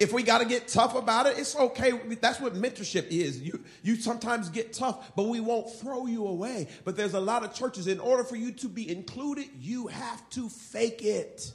If 0.02 0.12
we 0.12 0.24
got 0.24 0.40
to 0.40 0.46
get 0.46 0.68
tough 0.68 0.94
about 0.94 1.26
it, 1.26 1.40
it's 1.40 1.56
okay. 1.56 1.92
That's 2.20 2.42
what 2.42 2.54
mentorship 2.54 3.08
is. 3.08 3.42
You, 3.42 3.64
you 3.82 3.96
sometimes 3.96 4.50
get 4.50 4.74
tough, 4.74 5.16
but 5.16 5.30
we 5.30 5.40
won't 5.40 5.72
throw 5.72 6.06
you 6.06 6.28
away. 6.28 6.68
But 6.84 6.98
there's 6.98 7.14
a 7.14 7.20
lot 7.22 7.46
of 7.46 7.54
churches, 7.54 7.88
in 7.88 8.02
order 8.02 8.26
for 8.26 8.36
you 8.36 8.52
to 8.52 8.68
be 8.68 8.92
included, 8.92 9.46
you 9.58 9.88
have 9.88 10.30
to 10.32 10.50
fake 10.50 11.02
it. 11.02 11.50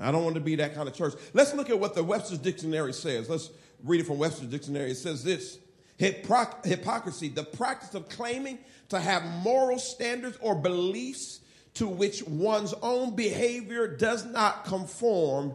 I 0.00 0.10
don't 0.10 0.24
want 0.24 0.34
to 0.34 0.40
be 0.40 0.56
that 0.56 0.74
kind 0.74 0.88
of 0.88 0.94
church. 0.94 1.14
Let's 1.34 1.54
look 1.54 1.70
at 1.70 1.78
what 1.78 1.94
the 1.94 2.02
Webster's 2.02 2.38
Dictionary 2.38 2.94
says. 2.94 3.30
Let's 3.30 3.48
read 3.84 4.00
it 4.00 4.08
from 4.08 4.18
Webster's 4.18 4.48
Dictionary. 4.48 4.90
It 4.90 4.96
says 4.96 5.22
this 5.22 5.60
hypocrisy, 5.98 7.28
the 7.28 7.44
practice 7.44 7.94
of 7.94 8.08
claiming 8.08 8.58
to 8.88 9.00
have 9.00 9.24
moral 9.42 9.78
standards 9.78 10.38
or 10.40 10.54
beliefs 10.54 11.40
to 11.74 11.86
which 11.86 12.22
one's 12.26 12.74
own 12.82 13.14
behavior 13.14 13.86
does 13.86 14.24
not 14.24 14.64
conform, 14.64 15.54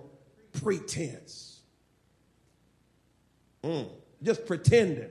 pretense. 0.62 1.60
Mm, 3.64 3.88
just 4.24 4.46
pretending. 4.46 5.10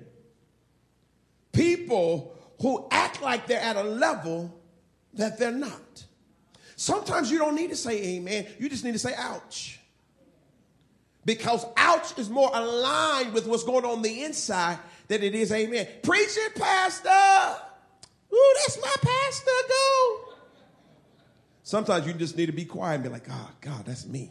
People 1.53 2.37
who 2.61 2.87
act 2.91 3.23
like 3.23 3.47
they're 3.47 3.61
at 3.61 3.77
a 3.77 3.83
level 3.83 4.55
that 5.15 5.39
they're 5.39 5.51
not. 5.51 6.05
Sometimes 6.77 7.31
you 7.31 7.39
don't 7.39 7.55
need 7.55 7.71
to 7.71 7.77
say 7.77 8.17
amen, 8.17 8.47
you 8.59 8.69
just 8.69 8.85
need 8.85 8.93
to 8.93 8.99
say 8.99 9.15
ouch. 9.17 9.81
Because 11.25 11.67
ouch 11.77 12.19
is 12.19 12.31
more 12.31 12.51
aligned 12.53 13.35
with 13.35 13.47
what's 13.47 13.65
going 13.65 13.85
on 13.85 14.03
the 14.03 14.25
inside 14.25 14.79
than 15.11 15.25
it 15.25 15.35
is 15.35 15.51
amen. 15.51 15.89
Preach 16.03 16.37
it, 16.37 16.55
Pastor. 16.55 17.09
Ooh, 18.33 18.55
that's 18.59 18.81
my 18.81 18.95
pastor, 19.03 19.51
go. 19.69 20.21
Sometimes 21.65 22.07
you 22.07 22.13
just 22.13 22.37
need 22.37 22.47
to 22.47 22.53
be 22.53 22.65
quiet 22.65 22.95
and 22.95 23.03
be 23.03 23.11
like, 23.11 23.27
oh, 23.29 23.51
God, 23.61 23.85
that's 23.87 24.07
me. 24.07 24.31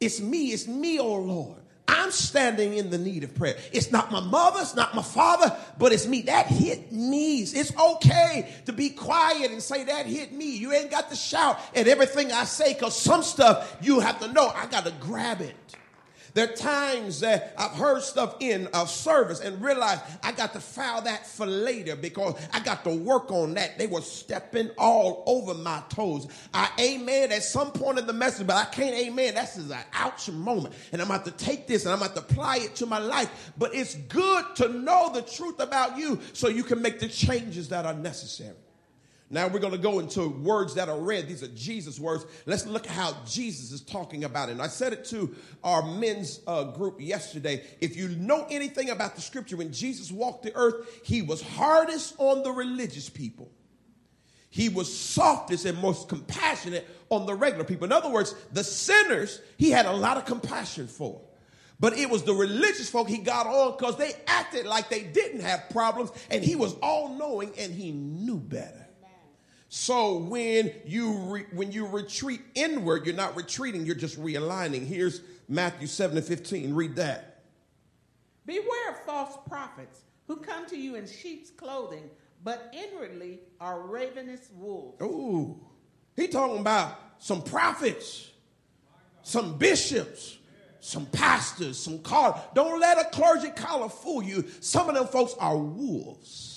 It's 0.00 0.20
me, 0.20 0.52
it's 0.52 0.68
me, 0.68 1.00
oh 1.00 1.16
Lord. 1.16 1.58
I'm 1.88 2.12
standing 2.12 2.74
in 2.74 2.90
the 2.90 2.98
need 2.98 3.24
of 3.24 3.34
prayer. 3.34 3.56
It's 3.72 3.90
not 3.90 4.10
my 4.12 4.20
mother, 4.20 4.60
it's 4.60 4.76
not 4.76 4.94
my 4.94 5.02
father, 5.02 5.56
but 5.78 5.92
it's 5.92 6.06
me. 6.06 6.22
That 6.22 6.46
hit 6.46 6.92
me. 6.92 7.40
It's 7.40 7.76
okay 7.76 8.52
to 8.66 8.72
be 8.72 8.90
quiet 8.90 9.50
and 9.50 9.62
say, 9.62 9.84
That 9.84 10.06
hit 10.06 10.32
me. 10.32 10.56
You 10.56 10.72
ain't 10.72 10.90
got 10.90 11.10
to 11.10 11.16
shout 11.16 11.60
at 11.74 11.86
everything 11.86 12.32
I 12.32 12.44
say 12.44 12.72
because 12.72 12.98
some 12.98 13.22
stuff 13.22 13.76
you 13.80 14.00
have 14.00 14.18
to 14.20 14.32
know. 14.32 14.48
I 14.48 14.66
got 14.66 14.84
to 14.84 14.92
grab 15.00 15.40
it. 15.40 15.54
There 16.34 16.48
are 16.48 16.52
times 16.52 17.20
that 17.20 17.54
I've 17.58 17.72
heard 17.72 18.02
stuff 18.02 18.36
in 18.40 18.68
a 18.72 18.86
service 18.86 19.40
and 19.40 19.60
realized 19.62 20.00
I 20.22 20.32
got 20.32 20.54
to 20.54 20.60
file 20.60 21.02
that 21.02 21.26
for 21.26 21.46
later 21.46 21.94
because 21.94 22.34
I 22.52 22.60
got 22.60 22.84
to 22.84 22.90
work 22.90 23.30
on 23.30 23.54
that. 23.54 23.78
They 23.78 23.86
were 23.86 24.00
stepping 24.00 24.70
all 24.78 25.24
over 25.26 25.54
my 25.54 25.82
toes. 25.90 26.26
I 26.54 26.70
amen 26.80 27.32
at 27.32 27.42
some 27.42 27.70
point 27.70 27.98
in 27.98 28.06
the 28.06 28.12
message, 28.14 28.46
but 28.46 28.56
I 28.56 28.64
can't 28.64 28.94
amen. 28.94 29.34
That's 29.34 29.56
just 29.56 29.70
an 29.70 29.84
ouch 29.92 30.30
moment. 30.30 30.74
And 30.92 31.02
I'm 31.02 31.08
about 31.08 31.26
to 31.26 31.32
take 31.32 31.66
this 31.66 31.84
and 31.84 31.92
I'm 31.92 32.00
about 32.00 32.14
to 32.16 32.22
apply 32.22 32.58
it 32.58 32.74
to 32.76 32.86
my 32.86 32.98
life. 32.98 33.52
But 33.58 33.74
it's 33.74 33.94
good 33.94 34.44
to 34.56 34.68
know 34.68 35.10
the 35.12 35.22
truth 35.22 35.60
about 35.60 35.98
you 35.98 36.18
so 36.32 36.48
you 36.48 36.64
can 36.64 36.80
make 36.80 36.98
the 36.98 37.08
changes 37.08 37.68
that 37.68 37.84
are 37.84 37.94
necessary. 37.94 38.56
Now 39.32 39.48
we're 39.48 39.60
going 39.60 39.72
to 39.72 39.78
go 39.78 39.98
into 39.98 40.28
words 40.28 40.74
that 40.74 40.90
are 40.90 41.00
read. 41.00 41.26
These 41.26 41.42
are 41.42 41.48
Jesus 41.48 41.98
words. 41.98 42.26
Let's 42.44 42.66
look 42.66 42.84
at 42.84 42.92
how 42.92 43.16
Jesus 43.26 43.72
is 43.72 43.80
talking 43.80 44.24
about 44.24 44.50
it. 44.50 44.52
And 44.52 44.60
I 44.60 44.66
said 44.66 44.92
it 44.92 45.06
to 45.06 45.34
our 45.64 45.82
men's 45.82 46.40
uh, 46.46 46.64
group 46.64 47.00
yesterday. 47.00 47.64
If 47.80 47.96
you 47.96 48.08
know 48.10 48.46
anything 48.50 48.90
about 48.90 49.14
the 49.14 49.22
scripture, 49.22 49.56
when 49.56 49.72
Jesus 49.72 50.12
walked 50.12 50.42
the 50.42 50.54
earth, 50.54 51.00
he 51.02 51.22
was 51.22 51.40
hardest 51.40 52.14
on 52.18 52.42
the 52.42 52.52
religious 52.52 53.08
people. 53.08 53.50
He 54.50 54.68
was 54.68 54.94
softest 54.94 55.64
and 55.64 55.78
most 55.78 56.10
compassionate 56.10 56.86
on 57.08 57.24
the 57.24 57.34
regular 57.34 57.64
people. 57.64 57.86
In 57.86 57.92
other 57.92 58.10
words, 58.10 58.34
the 58.52 58.62
sinners, 58.62 59.40
he 59.56 59.70
had 59.70 59.86
a 59.86 59.92
lot 59.92 60.18
of 60.18 60.26
compassion 60.26 60.86
for. 60.86 61.22
But 61.80 61.96
it 61.96 62.10
was 62.10 62.22
the 62.22 62.34
religious 62.34 62.90
folk 62.90 63.08
he 63.08 63.16
got 63.16 63.46
on 63.46 63.78
because 63.78 63.96
they 63.96 64.12
acted 64.26 64.66
like 64.66 64.90
they 64.90 65.04
didn't 65.04 65.40
have 65.40 65.70
problems, 65.70 66.10
and 66.30 66.44
he 66.44 66.54
was 66.54 66.74
all 66.82 67.08
knowing 67.16 67.52
and 67.58 67.72
he 67.72 67.92
knew 67.92 68.36
better. 68.36 68.81
So 69.74 70.18
when 70.18 70.70
you 70.84 71.12
re, 71.12 71.46
when 71.50 71.72
you 71.72 71.86
retreat 71.86 72.42
inward, 72.54 73.06
you're 73.06 73.14
not 73.14 73.34
retreating, 73.34 73.86
you're 73.86 73.94
just 73.94 74.20
realigning. 74.20 74.86
Here's 74.86 75.22
Matthew 75.48 75.86
7 75.86 76.14
and 76.14 76.26
15. 76.26 76.74
Read 76.74 76.96
that. 76.96 77.44
Beware 78.44 78.90
of 78.90 78.98
false 79.06 79.38
prophets 79.48 80.02
who 80.26 80.36
come 80.36 80.66
to 80.66 80.76
you 80.76 80.96
in 80.96 81.06
sheep's 81.06 81.48
clothing, 81.48 82.10
but 82.44 82.70
inwardly 82.74 83.40
are 83.62 83.80
ravenous 83.80 84.50
wolves. 84.54 85.00
Ooh. 85.00 85.58
He 86.16 86.28
talking 86.28 86.58
about 86.58 86.98
some 87.16 87.40
prophets, 87.40 88.28
some 89.22 89.56
bishops, 89.56 90.36
some 90.80 91.06
pastors, 91.06 91.78
some 91.78 92.00
callers. 92.00 92.38
Don't 92.54 92.78
let 92.78 93.00
a 93.00 93.04
clergy 93.04 93.48
collar 93.48 93.88
fool 93.88 94.22
you. 94.22 94.44
Some 94.60 94.90
of 94.90 94.96
them 94.96 95.06
folks 95.06 95.32
are 95.40 95.56
wolves 95.56 96.51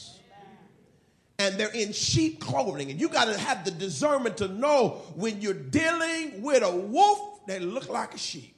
and 1.37 1.55
they're 1.55 1.73
in 1.73 1.91
sheep 1.91 2.39
clothing. 2.39 2.89
And 2.91 2.99
you 2.99 3.09
got 3.09 3.25
to 3.25 3.37
have 3.37 3.65
the 3.65 3.71
discernment 3.71 4.37
to 4.37 4.47
know 4.47 5.01
when 5.15 5.41
you're 5.41 5.53
dealing 5.53 6.41
with 6.41 6.63
a 6.63 6.71
wolf 6.71 7.45
that 7.47 7.61
look 7.61 7.89
like 7.89 8.13
a 8.13 8.17
sheep. 8.17 8.55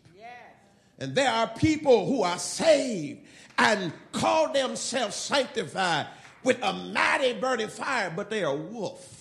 And 1.00 1.16
there 1.16 1.32
are 1.32 1.48
people 1.48 2.06
who 2.08 2.24
are 2.24 2.40
saved 2.40 3.22
and 3.58 3.92
call 4.12 4.52
themselves 4.52 5.16
sanctified 5.16 6.08
with 6.44 6.62
a 6.62 6.74
mighty 6.74 7.34
burning 7.34 7.68
fire, 7.68 8.12
but 8.16 8.30
they 8.30 8.44
are 8.44 8.56
wolf. 8.56 9.14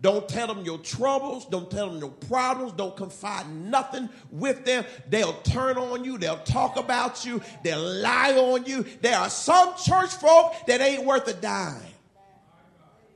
Don't 0.00 0.28
tell 0.28 0.46
them 0.46 0.62
your 0.64 0.78
troubles. 0.78 1.46
Don't 1.46 1.70
tell 1.70 1.88
them 1.88 1.98
your 1.98 2.10
problems. 2.10 2.72
Don't 2.72 2.96
confide 2.96 3.48
nothing 3.50 4.10
with 4.30 4.64
them. 4.64 4.84
They'll 5.08 5.32
turn 5.40 5.78
on 5.78 6.04
you. 6.04 6.18
They'll 6.18 6.38
talk 6.38 6.76
about 6.76 7.24
you. 7.24 7.40
They'll 7.64 7.80
lie 7.80 8.34
on 8.36 8.66
you. 8.66 8.84
There 9.00 9.18
are 9.18 9.30
some 9.30 9.74
church 9.76 10.10
folk 10.10 10.54
that 10.66 10.82
ain't 10.82 11.04
worth 11.04 11.26
a 11.28 11.34
dime. 11.34 11.80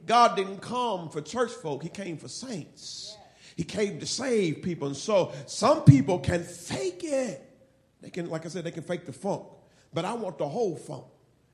God 0.07 0.37
didn't 0.37 0.61
come 0.61 1.09
for 1.09 1.21
church 1.21 1.53
folk, 1.53 1.83
He 1.83 1.89
came 1.89 2.17
for 2.17 2.29
saints. 2.29 3.17
He 3.57 3.65
came 3.65 4.01
to 4.01 4.07
save 4.07 4.63
people. 4.63 4.87
And 4.87 4.97
so 4.97 5.33
some 5.47 5.83
people 5.83 6.19
can 6.19 6.43
fake 6.43 7.03
it. 7.05 7.47
They 8.01 8.09
can, 8.09 8.31
like 8.31 8.47
I 8.47 8.49
said, 8.49 8.65
they 8.65 8.71
can 8.71 8.83
fake 8.83 9.05
the 9.05 9.13
funk. 9.13 9.43
But 9.93 10.07
I 10.07 10.15
want 10.15 10.39
the 10.39 10.49
whole 10.49 10.77
funk 10.77 11.05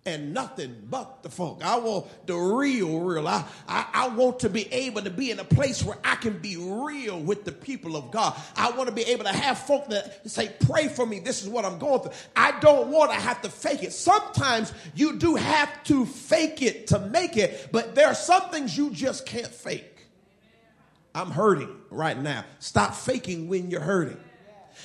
and 0.07 0.33
nothing 0.33 0.87
but 0.89 1.23
the 1.23 1.29
funk. 1.29 1.65
I 1.65 1.79
want 1.79 2.07
the 2.27 2.37
real, 2.37 3.01
real. 3.01 3.27
I, 3.27 3.45
I, 3.69 3.87
I, 3.93 4.09
want 4.09 4.41
to 4.41 4.49
be 4.49 4.73
able 4.73 5.03
to 5.03 5.11
be 5.11 5.33
in 5.33 5.41
a 5.41 5.45
place 5.45 5.83
where 5.83 5.99
I 6.05 6.15
can 6.15 6.39
be 6.39 6.57
real 6.57 7.21
with 7.21 7.45
the 7.45 7.53
people 7.53 7.97
of 7.97 8.13
God. 8.13 8.41
I 8.57 8.71
want 8.71 8.89
to 8.89 8.95
be 8.95 9.03
able 9.03 9.25
to 9.25 9.33
have 9.33 9.59
folk 9.59 9.89
that 9.89 10.31
say, 10.31 10.51
pray 10.61 10.87
for 10.87 11.05
me. 11.05 11.19
This 11.19 11.43
is 11.43 11.49
what 11.49 11.65
I'm 11.65 11.79
going 11.79 12.01
through. 12.01 12.13
I 12.37 12.59
don't 12.61 12.89
want 12.89 13.11
to 13.11 13.17
have 13.17 13.43
to 13.43 13.51
fake 13.51 13.83
it. 13.83 13.93
Sometimes 13.93 14.73
you 14.95 15.17
do 15.17 15.35
have 15.35 15.83
to 15.85 16.07
fake 16.07 16.63
it 16.63 16.87
to 16.89 17.01
make 17.01 17.37
it, 17.37 17.69
but 17.73 17.97
there 17.97 18.07
are 18.07 18.15
some 18.15 18.49
things 18.51 18.79
you 18.79 18.91
just 18.91 19.27
can't 19.27 19.49
fake. 19.49 20.07
I'm 21.15 21.31
hurting 21.31 21.75
right 21.91 22.17
now. 22.17 22.45
Stop 22.61 22.95
faking 22.95 23.49
when 23.49 23.71
you're 23.71 23.81
hurting. 23.81 24.19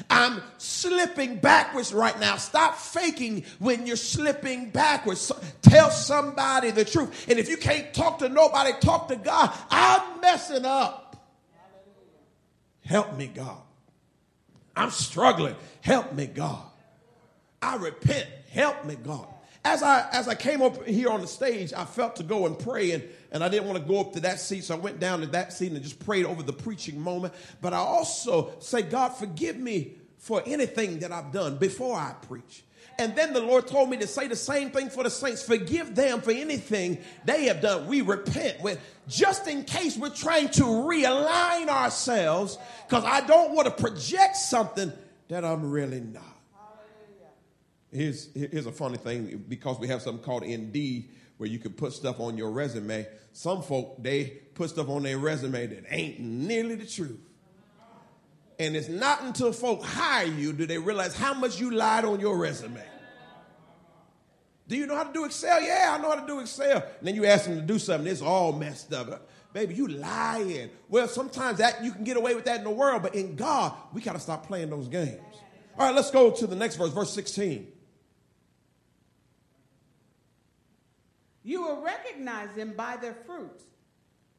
I'm 0.10 0.42
slipping 0.58 1.38
backwards 1.38 1.94
right 1.94 2.18
now. 2.20 2.38
Stop 2.38 2.76
faking 2.76 3.44
when 3.60 3.86
you're 3.86 3.96
slipping 3.96 4.70
backwards. 4.70 5.32
Tell 5.62 5.92
somebody 5.92 6.72
the 6.72 6.86
truth. 6.86 7.30
And 7.30 7.38
if 7.40 7.50
you 7.50 7.58
can't 7.58 7.94
talk 7.94 8.20
to 8.20 8.30
nobody, 8.30 8.72
talk 8.80 9.08
to 9.10 9.16
God. 9.16 9.52
I'm 9.70 10.22
messing 10.22 10.66
up. 10.66 11.08
Help 12.86 13.16
me, 13.18 13.28
God. 13.28 13.62
I'm 14.76 14.90
struggling. 14.90 15.56
Help 15.82 16.14
me, 16.14 16.26
God. 16.28 16.64
I 17.62 17.76
repent. 17.76 18.28
Help 18.50 18.86
me, 18.86 18.96
God. 18.96 19.28
As 19.64 19.84
I 19.84 20.10
as 20.12 20.28
I 20.28 20.34
came 20.34 20.62
up 20.62 20.86
here 20.86 21.10
on 21.10 21.22
the 21.22 21.28
stage, 21.28 21.72
I 21.74 21.86
felt 21.86 22.16
to 22.16 22.24
go 22.24 22.48
and 22.48 22.58
pray, 22.58 22.92
and, 22.92 23.04
and 23.32 23.44
I 23.44 23.50
didn't 23.50 23.68
want 23.68 23.80
to 23.80 23.88
go 23.88 24.00
up 24.00 24.14
to 24.14 24.20
that 24.22 24.40
seat, 24.40 24.64
so 24.64 24.76
I 24.76 24.80
went 24.80 25.00
down 25.00 25.22
to 25.22 25.28
that 25.28 25.54
seat 25.54 25.72
and 25.72 25.82
just 25.84 26.04
prayed 26.04 26.26
over 26.26 26.42
the 26.42 26.54
preaching 26.54 27.00
moment. 27.00 27.34
But 27.62 27.74
I 27.74 27.78
also 27.78 28.54
say, 28.60 28.82
God, 28.82 29.10
forgive 29.10 29.58
me 29.58 29.94
for 30.18 30.42
anything 30.46 31.00
that 31.00 31.12
I've 31.12 31.32
done 31.32 31.58
before 31.58 31.96
I 31.96 32.16
preach. 32.28 32.64
And 32.98 33.16
then 33.16 33.34
the 33.34 33.42
Lord 33.42 33.68
told 33.68 33.90
me 33.90 33.98
to 33.98 34.08
say 34.08 34.28
the 34.28 34.36
same 34.36 34.70
thing 34.70 34.90
for 34.90 35.04
the 35.04 35.10
saints. 35.10 35.42
Forgive 35.42 35.96
them 35.96 36.22
for 36.22 36.32
anything 36.32 37.00
they 37.26 37.46
have 37.46 37.62
done. 37.62 37.88
We 37.88 38.02
repent 38.02 38.62
with 38.62 38.80
just 39.08 39.48
in 39.48 39.64
case 39.64 39.98
we're 39.98 40.10
trying 40.10 40.50
to 40.50 40.64
realign 40.64 41.68
ourselves 41.68 42.58
because 42.88 43.04
I 43.04 43.22
don't 43.22 43.54
want 43.54 43.66
to 43.66 43.72
project 43.72 44.36
something 44.36 44.92
that 45.30 45.44
I'm 45.44 45.72
really 45.72 46.02
not. 46.02 46.24
Here's, 47.92 48.30
here's 48.34 48.66
a 48.66 48.72
funny 48.72 48.98
thing 48.98 49.44
because 49.50 49.80
we 49.80 49.88
have 49.88 50.02
something 50.02 50.24
called 50.24 50.44
Indeed 50.44 51.10
where 51.38 51.50
you 51.50 51.60
can 51.60 51.74
put 51.74 51.92
stuff 51.92 52.20
on 52.20 52.38
your 52.38 52.52
resume. 52.52 53.08
Some 53.34 53.62
folk, 53.64 54.02
they 54.02 54.26
put 54.54 54.70
stuff 54.70 54.90
on 54.90 55.04
their 55.04 55.18
resume 55.18 55.68
that 55.68 55.86
ain't 55.90 56.20
nearly 56.20 56.76
the 56.76 56.86
truth. 56.86 57.20
And 58.60 58.76
it's 58.76 58.88
not 58.88 59.24
until 59.24 59.52
folk 59.52 59.84
hire 59.84 60.28
you 60.28 60.54
do 60.54 60.68
they 60.68 60.78
realize 60.78 61.16
how 61.16 61.34
much 61.34 61.60
you 61.60 61.72
lied 61.72 62.06
on 62.06 62.20
your 62.20 62.38
resume. 62.38 62.84
Do 64.68 64.78
you 64.78 64.86
know 64.86 64.96
how 64.96 65.04
to 65.04 65.12
do 65.12 65.26
Excel? 65.26 65.62
Yeah, 65.62 65.98
I 65.98 66.02
know 66.02 66.10
how 66.10 66.22
to 66.22 66.28
do 66.28 66.40
Excel. 66.40 66.78
And 67.00 67.08
then 67.08 67.16
you 67.16 67.26
ask 67.26 67.46
them 67.46 67.56
to 67.56 67.62
do 67.62 67.80
something, 67.80 68.10
it's 68.10 68.22
all 68.22 68.54
messed 68.54 68.94
up. 68.94 69.28
Baby, 69.52 69.74
you 69.74 69.88
lying. 69.88 70.70
Well, 70.88 71.08
sometimes 71.08 71.58
that 71.58 71.84
you 71.84 71.92
can 71.92 72.04
get 72.04 72.16
away 72.16 72.36
with 72.36 72.46
that 72.46 72.60
in 72.60 72.64
the 72.64 72.70
world, 72.70 73.02
but 73.02 73.16
in 73.16 73.36
God, 73.36 73.74
we 73.94 74.02
got 74.02 74.14
to 74.14 74.20
stop 74.20 74.48
playing 74.48 74.70
those 74.70 74.88
games. 74.88 75.20
All 75.78 75.88
right, 75.88 75.96
let's 75.96 76.12
go 76.12 76.32
to 76.32 76.48
the 76.48 76.56
next 76.56 76.76
verse, 76.76 76.92
verse 76.92 77.12
16. 77.12 77.68
You 81.44 81.64
will 81.64 81.82
recognize 81.82 82.54
them 82.56 82.74
by 82.76 82.98
their 82.98 83.14
fruits. 83.14 83.64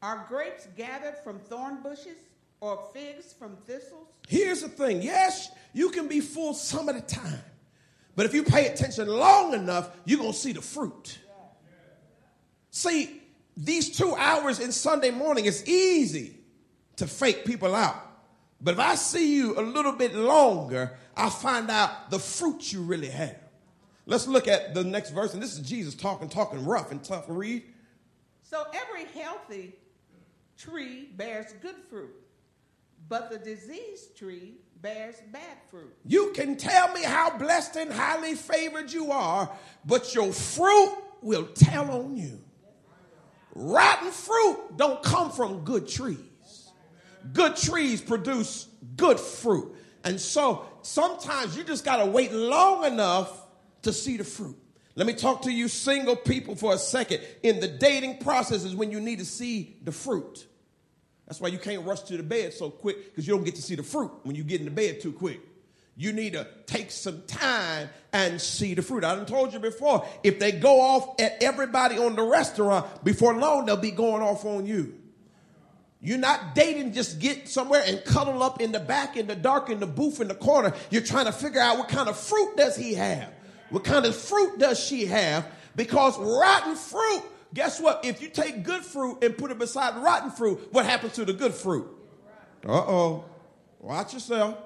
Are 0.03 0.27
grapes 0.29 0.67
gathered 0.77 1.17
from 1.23 1.39
thorn 1.39 1.83
bushes 1.83 2.19
or 2.61 2.83
figs 2.93 3.33
from 3.39 3.57
thistles? 3.67 4.09
Here's 4.29 4.63
the 4.63 4.69
thing 4.69 5.03
yes, 5.03 5.51
you 5.73 5.91
can 5.91 6.09
be 6.09 6.21
full 6.21 6.55
some 6.55 6.89
of 6.89 6.95
the 6.95 7.03
time, 7.03 7.43
but 8.17 8.27
if 8.27 8.35
you 8.35 8.43
pay 8.43 8.67
attention 8.67 9.09
long 9.09 9.55
enough, 9.55 9.91
you're 10.05 10.19
going 10.19 10.33
to 10.33 10.39
see 10.39 10.53
the 10.53 10.63
fruit. 10.63 11.19
See, 12.71 13.21
these 13.57 13.97
two 13.97 14.15
hours 14.17 14.59
in 14.59 14.73
Sunday 14.73 15.11
morning, 15.11 15.45
it's 15.45 15.67
easy 15.69 16.37
to 16.97 17.07
fake 17.07 17.45
people 17.45 17.75
out. 17.75 17.97
But 18.61 18.75
if 18.75 18.81
I 18.81 18.95
see 18.95 19.35
you 19.37 19.59
a 19.59 19.61
little 19.61 19.93
bit 19.93 20.15
longer, 20.15 20.97
I'll 21.17 21.31
find 21.31 21.69
out 21.71 22.11
the 22.11 22.19
fruit 22.19 22.73
you 22.73 22.83
really 22.83 23.11
have. 23.11 23.37
Let's 24.13 24.27
look 24.27 24.47
at 24.47 24.75
the 24.75 24.85
next 24.85 25.09
verse, 25.09 25.33
and 25.33 25.43
this 25.43 25.55
is 25.55 25.67
Jesus 25.67 25.95
talking, 25.95 26.29
talking 26.29 26.67
rough 26.67 26.91
and 26.91 27.03
tough. 27.03 27.25
Read. 27.29 27.63
So 28.43 28.63
every 28.75 29.07
healthy 29.19 29.73
tree 30.59 31.09
bears 31.17 31.55
good 31.63 31.77
fruit, 31.89 32.15
but 33.09 33.31
the 33.31 33.39
diseased 33.39 34.15
tree 34.19 34.57
bears 34.83 35.15
bad 35.33 35.57
fruit. 35.71 35.95
You 36.05 36.33
can 36.35 36.59
tell 36.59 36.93
me 36.93 37.03
how 37.03 37.39
blessed 37.39 37.77
and 37.77 37.91
highly 37.91 38.35
favored 38.35 38.93
you 38.93 39.13
are, 39.13 39.51
but 39.87 40.15
your 40.15 40.31
fruit 40.31 40.95
will 41.23 41.47
tell 41.47 41.91
on 41.91 42.15
you. 42.15 42.39
Rotten 43.55 44.11
fruit 44.11 44.77
don't 44.77 45.03
come 45.03 45.31
from 45.31 45.65
good 45.65 45.89
trees. 45.89 46.71
good 47.33 47.57
trees 47.57 48.03
produce 48.03 48.69
good 48.95 49.19
fruit. 49.19 49.75
And 50.05 50.21
so 50.21 50.67
sometimes 50.83 51.57
you 51.57 51.65
just 51.65 51.83
got 51.83 51.97
to 51.97 52.05
wait 52.05 52.31
long 52.31 52.85
enough 52.85 53.42
to 53.83 53.93
see 53.93 54.17
the 54.17 54.25
fruit. 54.25 54.57
Let 54.95 55.07
me 55.07 55.15
talk 55.15 55.43
to 55.43 55.51
you 55.51 55.69
single 55.69 56.17
people 56.17 56.55
for 56.55 56.75
a 56.75 56.79
second. 56.79 57.21
In 57.43 57.61
the 57.61 57.69
dating 57.69 58.19
process 58.19 58.65
is 58.65 58.75
when 58.75 58.91
you 58.91 59.01
need 59.01 59.19
to 59.21 59.25
see 59.25 59.77
the 59.83 59.93
fruit. 59.93 60.47
That's 61.27 61.41
why 61.41 61.49
you 61.49 61.59
can't 61.59 61.87
rush 61.87 62.03
to 62.03 62.17
the 62.17 62.23
bed 62.23 62.53
so 62.53 62.69
quick 62.69 63.07
because 63.07 63.27
you 63.27 63.35
don't 63.35 63.45
get 63.45 63.55
to 63.55 63.63
see 63.63 63.75
the 63.75 63.83
fruit 63.83 64.11
when 64.25 64.37
you 64.37 64.45
get 64.45 64.61
in 64.61 64.67
the 64.67 64.71
bed 64.71 65.01
too 65.01 65.13
quick. 65.13 65.41
You 65.97 66.13
need 66.13 66.35
to 66.35 66.47
take 66.67 66.91
some 66.91 67.23
time 67.27 67.89
and 68.13 68.41
see 68.41 68.75
the 68.75 68.83
fruit. 68.83 69.05
I 69.05 69.15
done 69.15 69.27
told 69.27 69.53
you 69.53 69.59
before, 69.59 70.07
if 70.23 70.39
they 70.39 70.53
go 70.53 70.81
off 70.81 71.21
at 71.21 71.43
everybody 71.43 71.99
on 71.99 72.17
the 72.17 72.23
restaurant, 72.23 73.05
before 73.05 73.35
long 73.35 73.67
they'll 73.67 73.77
be 73.77 73.91
going 73.91 74.23
off 74.23 74.45
on 74.45 74.67
you. 74.67 74.99
You're 76.01 76.19
not 76.19 76.55
dating, 76.55 76.95
just 76.95 77.21
get 77.21 77.49
somewhere 77.49 77.83
and 77.87 78.05
cuddle 78.05 78.43
up 78.43 78.61
in 78.61 78.73
the 78.73 78.81
back, 78.81 79.17
in 79.17 79.27
the 79.29 79.37
dark, 79.37 79.71
in 79.71 79.79
the 79.79 79.87
booth, 79.87 80.21
in 80.21 80.29
the 80.29 80.35
corner. 80.35 80.75
You're 80.91 81.03
trying 81.03 81.27
to 81.27 81.33
figure 81.33 81.61
out 81.61 81.79
what 81.79 81.89
kind 81.89 82.09
of 82.09 82.19
fruit 82.19 82.57
does 82.57 82.75
he 82.75 82.95
have? 82.95 83.33
What 83.73 83.85
kind 83.85 84.05
of 84.05 84.15
fruit 84.15 84.59
does 84.59 84.79
she 84.79 85.07
have? 85.07 85.47
Because 85.75 86.19
rotten 86.19 86.77
fruit, 86.77 87.23
guess 87.55 87.81
what? 87.81 88.05
If 88.05 88.21
you 88.21 88.29
take 88.29 88.65
good 88.65 88.85
fruit 88.85 89.25
and 89.25 89.37
put 89.37 89.51
it 89.51 89.59
beside 89.59 89.97
rotten 89.97 90.31
fruit, 90.31 90.69
what 90.73 90.85
happens 90.85 91.15
to 91.15 91.25
the 91.25 91.33
good 91.33 91.55
fruit? 91.55 91.87
Uh 92.67 92.73
oh. 92.73 93.25
Watch 93.81 94.13
yourself. 94.13 94.59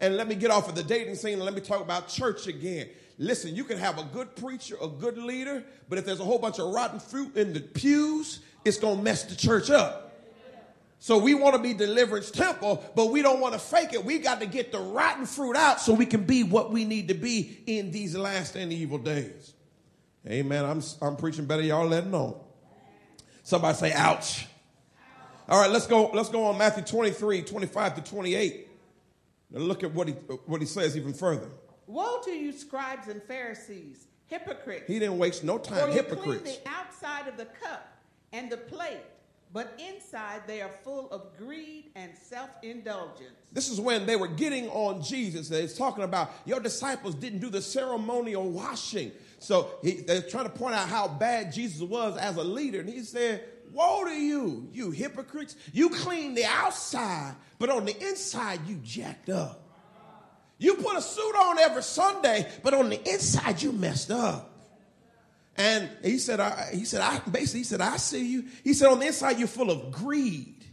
And 0.00 0.16
let 0.16 0.28
me 0.28 0.36
get 0.36 0.52
off 0.52 0.68
of 0.68 0.76
the 0.76 0.84
dating 0.84 1.16
scene 1.16 1.34
and 1.34 1.42
let 1.42 1.54
me 1.54 1.60
talk 1.60 1.82
about 1.82 2.08
church 2.08 2.46
again. 2.46 2.88
Listen, 3.18 3.56
you 3.56 3.64
can 3.64 3.78
have 3.78 3.98
a 3.98 4.04
good 4.04 4.36
preacher, 4.36 4.76
a 4.80 4.86
good 4.86 5.18
leader, 5.18 5.64
but 5.88 5.98
if 5.98 6.06
there's 6.06 6.20
a 6.20 6.24
whole 6.24 6.38
bunch 6.38 6.60
of 6.60 6.72
rotten 6.72 7.00
fruit 7.00 7.36
in 7.36 7.52
the 7.52 7.60
pews, 7.60 8.38
it's 8.64 8.78
going 8.78 8.98
to 8.98 9.02
mess 9.02 9.24
the 9.24 9.34
church 9.34 9.70
up. 9.70 10.09
So 11.02 11.16
we 11.16 11.34
want 11.34 11.56
to 11.56 11.62
be 11.62 11.72
deliverance 11.72 12.30
temple, 12.30 12.84
but 12.94 13.06
we 13.06 13.22
don't 13.22 13.40
want 13.40 13.54
to 13.54 13.58
fake 13.58 13.94
it. 13.94 14.04
We 14.04 14.18
got 14.18 14.40
to 14.40 14.46
get 14.46 14.70
the 14.70 14.78
rotten 14.78 15.24
fruit 15.24 15.56
out 15.56 15.80
so 15.80 15.94
we 15.94 16.04
can 16.04 16.24
be 16.24 16.42
what 16.42 16.70
we 16.70 16.84
need 16.84 17.08
to 17.08 17.14
be 17.14 17.58
in 17.66 17.90
these 17.90 18.14
last 18.14 18.54
and 18.54 18.70
evil 18.70 18.98
days. 18.98 19.54
Amen. 20.28 20.62
I'm, 20.62 20.82
I'm 21.00 21.16
preaching 21.16 21.46
better. 21.46 21.62
Y'all 21.62 21.86
let 21.86 22.04
it 22.04 22.10
know. 22.10 22.44
Somebody 23.42 23.78
say, 23.78 23.92
ouch. 23.94 24.46
All 25.48 25.58
right, 25.58 25.70
let's 25.70 25.86
go. 25.86 26.10
Let's 26.10 26.28
go 26.28 26.44
on 26.44 26.58
Matthew 26.58 26.84
23, 26.84 27.42
25 27.42 27.94
to 27.96 28.10
28. 28.10 28.68
Now 29.52 29.60
look 29.60 29.82
at 29.82 29.92
what 29.92 30.06
he, 30.06 30.12
what 30.12 30.60
he 30.60 30.66
says 30.66 30.96
even 30.98 31.14
further. 31.14 31.48
Woe 31.86 32.20
to 32.24 32.30
you, 32.30 32.52
scribes 32.52 33.08
and 33.08 33.22
Pharisees, 33.22 34.06
hypocrites! 34.26 34.84
He 34.86 34.98
didn't 34.98 35.18
waste 35.18 35.42
no 35.42 35.58
time. 35.58 35.80
For 35.80 35.88
you 35.88 35.94
Hypocrites. 35.94 36.42
clean 36.42 36.58
the 36.62 36.70
outside 36.70 37.26
of 37.26 37.36
the 37.36 37.46
cup 37.46 37.98
and 38.32 38.48
the 38.48 38.58
plate, 38.58 39.00
but 39.52 39.78
inside 39.78 40.42
they 40.46 40.60
are 40.62 40.70
full 40.84 41.10
of 41.10 41.36
greed 41.36 41.90
and 41.96 42.12
self-indulgence. 42.16 43.36
This 43.52 43.68
is 43.70 43.80
when 43.80 44.06
they 44.06 44.16
were 44.16 44.28
getting 44.28 44.68
on 44.68 45.02
Jesus. 45.02 45.50
It's 45.50 45.76
talking 45.76 46.04
about 46.04 46.30
your 46.44 46.60
disciples 46.60 47.14
didn't 47.14 47.40
do 47.40 47.50
the 47.50 47.60
ceremonial 47.60 48.48
washing. 48.48 49.12
So 49.38 49.70
he, 49.82 50.02
they're 50.02 50.22
trying 50.22 50.44
to 50.44 50.50
point 50.50 50.74
out 50.74 50.88
how 50.88 51.08
bad 51.08 51.52
Jesus 51.52 51.82
was 51.82 52.16
as 52.16 52.36
a 52.36 52.44
leader. 52.44 52.80
And 52.80 52.88
he 52.88 53.02
said, 53.02 53.44
Woe 53.72 54.04
to 54.04 54.10
you, 54.10 54.68
you 54.72 54.90
hypocrites. 54.90 55.56
You 55.72 55.90
clean 55.90 56.34
the 56.34 56.44
outside, 56.44 57.34
but 57.58 57.70
on 57.70 57.84
the 57.84 57.96
inside, 58.08 58.60
you 58.66 58.76
jacked 58.82 59.30
up. 59.30 59.62
You 60.58 60.74
put 60.74 60.96
a 60.96 61.02
suit 61.02 61.34
on 61.36 61.58
every 61.58 61.82
Sunday, 61.82 62.46
but 62.62 62.74
on 62.74 62.90
the 62.90 63.00
inside, 63.08 63.62
you 63.62 63.72
messed 63.72 64.10
up. 64.10 64.49
And 65.56 65.90
he 66.02 66.18
said, 66.18 66.40
I, 66.40 66.70
he 66.72 66.84
said, 66.84 67.00
I 67.00 67.18
basically 67.18 67.60
he 67.60 67.64
said, 67.64 67.80
I 67.80 67.96
see 67.96 68.26
you. 68.26 68.44
He 68.64 68.72
said, 68.72 68.88
on 68.88 69.00
the 69.00 69.06
inside, 69.06 69.38
you're 69.38 69.48
full 69.48 69.70
of 69.70 69.92
greed 69.92 70.64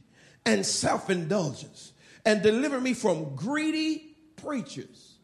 and 0.46 0.66
self-indulgence. 0.66 1.94
And 2.26 2.42
deliver 2.42 2.80
me 2.80 2.94
from 2.94 3.36
greedy 3.36 4.16
preachers. 4.38 5.16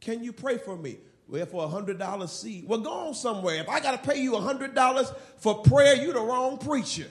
Can 0.00 0.24
you 0.24 0.32
pray 0.32 0.58
for 0.58 0.76
me? 0.76 0.98
Well, 1.28 1.44
for 1.44 1.64
a 1.64 1.68
hundred 1.68 1.98
dollar 1.98 2.26
seed. 2.26 2.66
Well, 2.66 2.80
go 2.80 2.90
on 2.90 3.14
somewhere. 3.14 3.56
If 3.56 3.68
I 3.68 3.80
gotta 3.80 3.98
pay 3.98 4.22
you 4.22 4.36
a 4.36 4.40
hundred 4.40 4.74
dollars 4.74 5.12
for 5.36 5.62
prayer, 5.62 5.94
you're 5.96 6.14
the 6.14 6.20
wrong 6.20 6.56
preacher. 6.56 7.06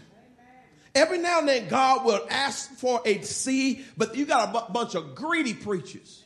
Every 0.96 1.20
now 1.20 1.40
and 1.40 1.48
then, 1.48 1.68
God 1.68 2.04
will 2.04 2.26
ask 2.28 2.72
for 2.72 3.00
a 3.06 3.22
seed, 3.22 3.86
but 3.96 4.16
you 4.16 4.26
got 4.26 4.50
a 4.50 4.72
bunch 4.72 4.96
of 4.96 5.14
greedy 5.14 5.54
preachers. 5.54 6.24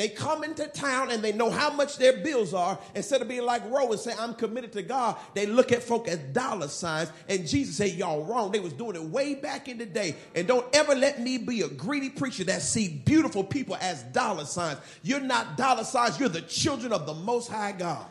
They 0.00 0.08
come 0.08 0.44
into 0.44 0.66
town 0.66 1.10
and 1.10 1.22
they 1.22 1.32
know 1.32 1.50
how 1.50 1.70
much 1.70 1.98
their 1.98 2.16
bills 2.16 2.54
are. 2.54 2.78
Instead 2.94 3.20
of 3.20 3.28
being 3.28 3.44
like 3.44 3.62
Roe 3.70 3.92
and 3.92 4.00
say, 4.00 4.14
I'm 4.18 4.32
committed 4.32 4.72
to 4.72 4.82
God, 4.82 5.18
they 5.34 5.44
look 5.44 5.72
at 5.72 5.82
folk 5.82 6.08
as 6.08 6.16
dollar 6.32 6.68
signs. 6.68 7.12
And 7.28 7.46
Jesus 7.46 7.76
said, 7.76 7.90
Y'all 7.90 8.24
wrong. 8.24 8.50
They 8.50 8.60
was 8.60 8.72
doing 8.72 8.96
it 8.96 9.02
way 9.02 9.34
back 9.34 9.68
in 9.68 9.76
the 9.76 9.84
day. 9.84 10.16
And 10.34 10.48
don't 10.48 10.64
ever 10.74 10.94
let 10.94 11.20
me 11.20 11.36
be 11.36 11.60
a 11.60 11.68
greedy 11.68 12.08
preacher 12.08 12.44
that 12.44 12.62
see 12.62 12.88
beautiful 12.88 13.44
people 13.44 13.76
as 13.78 14.02
dollar 14.04 14.46
signs. 14.46 14.78
You're 15.02 15.20
not 15.20 15.58
dollar 15.58 15.84
signs, 15.84 16.18
you're 16.18 16.30
the 16.30 16.40
children 16.40 16.94
of 16.94 17.04
the 17.04 17.12
most 17.12 17.50
high 17.50 17.72
God. 17.72 18.06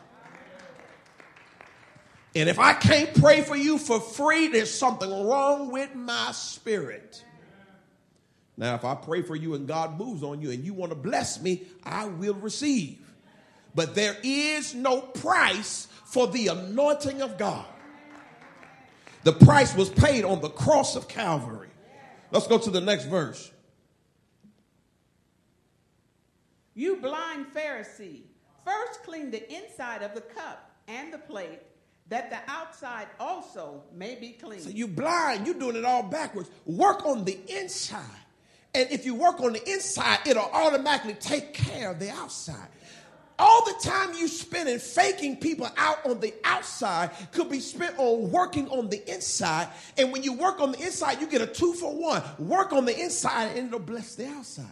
And 2.36 2.48
if 2.48 2.60
I 2.60 2.72
can't 2.72 3.12
pray 3.20 3.42
for 3.42 3.56
you 3.56 3.78
for 3.78 3.98
free, 3.98 4.46
there's 4.46 4.72
something 4.72 5.10
wrong 5.10 5.72
with 5.72 5.92
my 5.96 6.30
spirit. 6.30 7.24
Now, 8.60 8.74
if 8.74 8.84
I 8.84 8.94
pray 8.94 9.22
for 9.22 9.34
you 9.34 9.54
and 9.54 9.66
God 9.66 9.98
moves 9.98 10.22
on 10.22 10.42
you 10.42 10.50
and 10.50 10.62
you 10.62 10.74
want 10.74 10.92
to 10.92 10.96
bless 10.96 11.40
me, 11.40 11.62
I 11.82 12.04
will 12.04 12.34
receive. 12.34 12.98
But 13.74 13.94
there 13.94 14.18
is 14.22 14.74
no 14.74 15.00
price 15.00 15.88
for 16.04 16.26
the 16.26 16.48
anointing 16.48 17.22
of 17.22 17.38
God. 17.38 17.64
The 19.24 19.32
price 19.32 19.74
was 19.74 19.88
paid 19.88 20.26
on 20.26 20.42
the 20.42 20.50
cross 20.50 20.94
of 20.94 21.08
Calvary. 21.08 21.70
Let's 22.32 22.46
go 22.48 22.58
to 22.58 22.70
the 22.70 22.82
next 22.82 23.06
verse. 23.06 23.50
You 26.74 26.96
blind 26.96 27.46
Pharisee, 27.54 28.24
first 28.66 29.04
clean 29.04 29.30
the 29.30 29.50
inside 29.50 30.02
of 30.02 30.14
the 30.14 30.20
cup 30.20 30.70
and 30.86 31.10
the 31.10 31.18
plate, 31.18 31.60
that 32.08 32.28
the 32.28 32.38
outside 32.46 33.06
also 33.18 33.84
may 33.94 34.16
be 34.16 34.32
clean. 34.32 34.60
So 34.60 34.68
you 34.68 34.86
blind, 34.86 35.46
you're 35.46 35.58
doing 35.58 35.76
it 35.76 35.86
all 35.86 36.02
backwards. 36.02 36.50
Work 36.66 37.06
on 37.06 37.24
the 37.24 37.38
inside. 37.48 38.04
And 38.74 38.90
if 38.90 39.04
you 39.04 39.14
work 39.14 39.40
on 39.40 39.52
the 39.52 39.70
inside, 39.70 40.20
it'll 40.26 40.44
automatically 40.44 41.14
take 41.14 41.54
care 41.54 41.90
of 41.90 41.98
the 41.98 42.10
outside. 42.10 42.68
All 43.38 43.64
the 43.64 43.74
time 43.82 44.14
you 44.18 44.28
spend 44.28 44.68
in 44.68 44.78
faking 44.78 45.38
people 45.38 45.66
out 45.78 46.04
on 46.04 46.20
the 46.20 46.34
outside 46.44 47.10
could 47.32 47.48
be 47.48 47.58
spent 47.58 47.98
on 47.98 48.30
working 48.30 48.68
on 48.68 48.90
the 48.90 49.02
inside. 49.10 49.68
And 49.96 50.12
when 50.12 50.22
you 50.22 50.34
work 50.34 50.60
on 50.60 50.72
the 50.72 50.80
inside, 50.80 51.20
you 51.22 51.26
get 51.26 51.40
a 51.40 51.46
two 51.46 51.72
for 51.72 51.96
one. 51.96 52.22
Work 52.38 52.74
on 52.74 52.84
the 52.84 52.98
inside 52.98 53.56
and 53.56 53.68
it'll 53.68 53.80
bless 53.80 54.14
the 54.14 54.26
outside. 54.26 54.66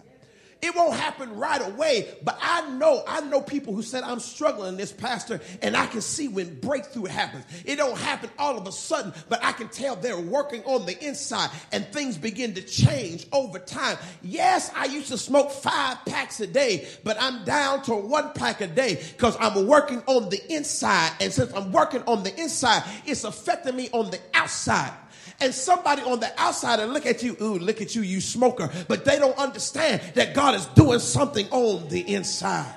It 0.61 0.75
won't 0.75 0.95
happen 0.95 1.37
right 1.37 1.61
away, 1.65 2.09
but 2.25 2.37
I 2.43 2.69
know, 2.71 3.05
I 3.07 3.21
know 3.21 3.41
people 3.41 3.75
who 3.75 3.83
said, 3.83 4.03
I'm 4.03 4.19
struggling 4.19 4.77
this 4.77 4.93
pastor, 4.93 5.41
and 5.63 5.77
I 5.77 5.87
can 5.87 6.01
see 6.01 6.27
when 6.27 6.59
breakthrough 6.59 7.05
happens. 7.05 7.45
It 7.65 7.77
don't 7.77 7.97
happen 7.97 8.29
all 8.39 8.59
of 8.59 8.67
a 8.67 8.73
sudden, 8.73 9.13
but 9.29 9.45
I 9.45 9.53
can 9.53 9.69
tell 9.69 9.95
they're 9.95 10.19
working 10.19 10.65
on 10.65 10.85
the 10.85 10.99
inside 11.07 11.51
and 11.73 11.87
things 11.93 12.19
begin 12.19 12.55
to 12.55 12.63
change 12.63 13.27
over 13.33 13.61
time. 13.61 13.99
Yes, 14.23 14.73
I 14.75 14.87
used 14.87 15.09
to 15.09 15.19
smoke 15.19 15.53
five 15.53 16.05
packs 16.07 16.41
a 16.41 16.47
day, 16.47 16.89
but 17.05 17.17
I'm 17.21 17.45
down 17.45 17.83
to 17.83 17.95
one 17.95 18.33
pack 18.33 18.61
a 18.61 18.67
day 18.67 19.01
because 19.13 19.37
I'm 19.39 19.67
working 19.67 20.03
on 20.07 20.29
the 20.29 20.41
inside. 20.53 21.13
And 21.21 21.33
since 21.33 21.53
I'm 21.53 21.71
working 21.71 22.03
on 22.07 22.25
the 22.25 22.37
inside, 22.41 22.83
it's 23.07 23.23
affecting 23.23 23.77
me 23.77 23.91
on 23.93 24.11
the 24.11 24.19
outside. 24.35 24.93
And 25.41 25.55
somebody 25.55 26.03
on 26.03 26.19
the 26.19 26.33
outside 26.41 26.81
and 26.81 26.93
look 26.93 27.07
at 27.07 27.23
you, 27.23 27.37
ooh, 27.41 27.59
look 27.59 27.81
at 27.81 27.95
you, 27.95 28.03
you 28.03 28.21
smoker. 28.21 28.71
But 28.89 29.05
they 29.05 29.19
don't 29.19 29.39
understand 29.39 30.03
that 30.15 30.35
God 30.35 30.57
is 30.57 30.67
doing 30.67 30.99
something 30.99 31.49
on 31.51 31.89
the 31.89 32.01
inside. 32.01 32.75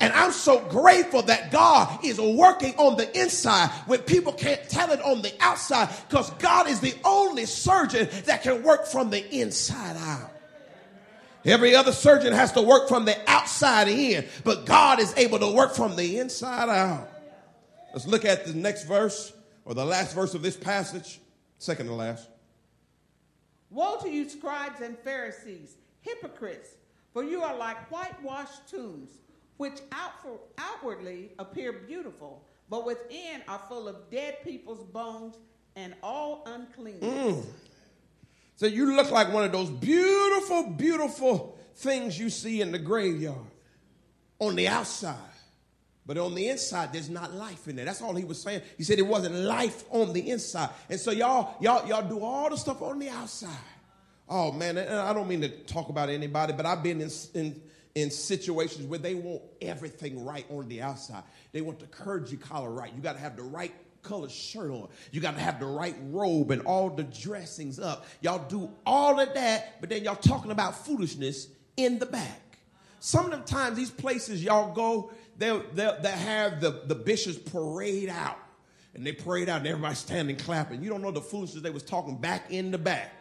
And 0.00 0.14
I'm 0.14 0.32
so 0.32 0.60
grateful 0.60 1.22
that 1.22 1.50
God 1.50 2.04
is 2.04 2.18
working 2.18 2.74
on 2.76 2.96
the 2.96 3.20
inside 3.20 3.68
when 3.86 4.00
people 4.00 4.32
can't 4.32 4.66
tell 4.68 4.90
it 4.90 5.00
on 5.02 5.20
the 5.20 5.32
outside 5.40 5.90
because 6.08 6.30
God 6.32 6.68
is 6.68 6.80
the 6.80 6.94
only 7.04 7.44
surgeon 7.44 8.08
that 8.24 8.42
can 8.42 8.62
work 8.62 8.86
from 8.86 9.10
the 9.10 9.40
inside 9.40 9.96
out. 9.98 10.32
Every 11.44 11.74
other 11.74 11.92
surgeon 11.92 12.32
has 12.32 12.52
to 12.52 12.62
work 12.62 12.88
from 12.88 13.04
the 13.04 13.16
outside 13.30 13.88
in, 13.88 14.26
but 14.44 14.66
God 14.66 15.00
is 15.00 15.14
able 15.16 15.38
to 15.38 15.50
work 15.50 15.74
from 15.74 15.96
the 15.96 16.18
inside 16.18 16.68
out. 16.68 17.08
Let's 17.92 18.06
look 18.06 18.24
at 18.24 18.46
the 18.46 18.54
next 18.54 18.84
verse 18.84 19.32
or 19.64 19.74
the 19.74 19.84
last 19.84 20.14
verse 20.14 20.34
of 20.34 20.42
this 20.42 20.56
passage. 20.56 21.20
Second 21.60 21.88
to 21.88 21.92
last. 21.92 22.26
Woe 23.68 23.98
to 24.00 24.08
you, 24.08 24.26
scribes 24.26 24.80
and 24.80 24.98
Pharisees, 24.98 25.76
hypocrites, 26.00 26.70
for 27.12 27.22
you 27.22 27.42
are 27.42 27.54
like 27.54 27.90
whitewashed 27.90 28.66
tombs, 28.66 29.10
which 29.58 29.78
out 29.92 30.12
outwardly 30.56 31.32
appear 31.38 31.84
beautiful, 31.86 32.42
but 32.70 32.86
within 32.86 33.42
are 33.46 33.60
full 33.68 33.88
of 33.88 34.10
dead 34.10 34.38
people's 34.42 34.82
bones 34.84 35.36
and 35.76 35.94
all 36.02 36.42
uncleanness. 36.46 37.04
Mm. 37.04 37.44
So 38.56 38.64
you 38.64 38.96
look 38.96 39.10
like 39.10 39.30
one 39.30 39.44
of 39.44 39.52
those 39.52 39.68
beautiful, 39.68 40.70
beautiful 40.70 41.58
things 41.74 42.18
you 42.18 42.30
see 42.30 42.62
in 42.62 42.72
the 42.72 42.78
graveyard 42.78 43.36
on 44.38 44.56
the 44.56 44.66
outside, 44.66 45.14
But 46.10 46.18
on 46.18 46.34
the 46.34 46.48
inside, 46.48 46.92
there's 46.92 47.08
not 47.08 47.34
life 47.34 47.68
in 47.68 47.76
there. 47.76 47.84
That's 47.84 48.02
all 48.02 48.16
he 48.16 48.24
was 48.24 48.42
saying. 48.42 48.62
He 48.76 48.82
said 48.82 48.98
it 48.98 49.06
wasn't 49.06 49.32
life 49.32 49.84
on 49.90 50.12
the 50.12 50.28
inside. 50.28 50.70
And 50.88 50.98
so 50.98 51.12
y'all, 51.12 51.54
y'all, 51.60 51.86
y'all 51.86 52.02
do 52.02 52.24
all 52.24 52.50
the 52.50 52.56
stuff 52.56 52.82
on 52.82 52.98
the 52.98 53.08
outside. 53.08 53.48
Oh 54.28 54.50
man, 54.50 54.76
and 54.76 54.92
I 54.92 55.12
don't 55.12 55.28
mean 55.28 55.40
to 55.42 55.48
talk 55.48 55.88
about 55.88 56.08
anybody, 56.08 56.52
but 56.52 56.66
I've 56.66 56.82
been 56.82 57.00
in, 57.00 57.10
in, 57.34 57.62
in 57.94 58.10
situations 58.10 58.86
where 58.86 58.98
they 58.98 59.14
want 59.14 59.42
everything 59.62 60.24
right 60.24 60.44
on 60.50 60.66
the 60.66 60.82
outside. 60.82 61.22
They 61.52 61.60
want 61.60 61.78
the 61.78 61.86
clergy 61.86 62.36
collar 62.36 62.72
right. 62.72 62.92
You 62.92 63.00
got 63.00 63.12
to 63.12 63.20
have 63.20 63.36
the 63.36 63.44
right 63.44 63.72
color 64.02 64.28
shirt 64.28 64.72
on. 64.72 64.88
You 65.12 65.20
got 65.20 65.34
to 65.34 65.40
have 65.40 65.60
the 65.60 65.66
right 65.66 65.94
robe 66.08 66.50
and 66.50 66.62
all 66.62 66.90
the 66.90 67.04
dressings 67.04 67.78
up. 67.78 68.04
Y'all 68.20 68.48
do 68.48 68.68
all 68.84 69.20
of 69.20 69.32
that, 69.34 69.80
but 69.80 69.88
then 69.88 70.02
y'all 70.02 70.16
talking 70.16 70.50
about 70.50 70.84
foolishness 70.84 71.46
in 71.76 72.00
the 72.00 72.06
back. 72.06 72.50
Some 73.00 73.32
of 73.32 73.38
the 73.40 73.50
times, 73.50 73.78
these 73.78 73.90
places 73.90 74.44
y'all 74.44 74.74
go, 74.74 75.10
they'll, 75.40 75.64
they'll, 75.72 76.00
they'll 76.00 76.12
have 76.12 76.60
the, 76.60 76.82
the 76.86 76.94
bishops 76.94 77.38
parade 77.38 78.08
out. 78.08 78.38
And 78.94 79.06
they 79.06 79.12
parade 79.12 79.48
out 79.48 79.58
and 79.58 79.66
everybody's 79.66 79.98
standing 79.98 80.36
clapping. 80.36 80.82
You 80.82 80.90
don't 80.90 81.02
know 81.02 81.10
the 81.10 81.20
foolishness 81.20 81.62
they 81.62 81.70
was 81.70 81.82
talking 81.82 82.16
back 82.16 82.50
in 82.50 82.70
the 82.70 82.78
back. 82.78 83.12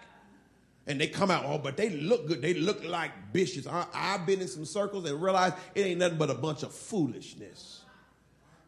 And 0.86 1.00
they 1.00 1.08
come 1.08 1.30
out, 1.30 1.46
oh, 1.46 1.60
but 1.60 1.78
they 1.78 1.90
look 1.92 2.28
good. 2.28 2.42
They 2.42 2.56
look 2.56 2.84
like 2.84 3.12
bishops. 3.32 3.68
I, 3.68 3.86
I've 3.94 4.26
been 4.26 4.42
in 4.42 4.48
some 4.48 4.66
circles 4.66 5.10
and 5.10 5.22
realized 5.22 5.56
it 5.76 5.82
ain't 5.82 6.00
nothing 6.00 6.18
but 6.18 6.32
a 6.32 6.36
bunch 6.36 6.64
of 6.64 6.74
foolishness. 6.74 7.82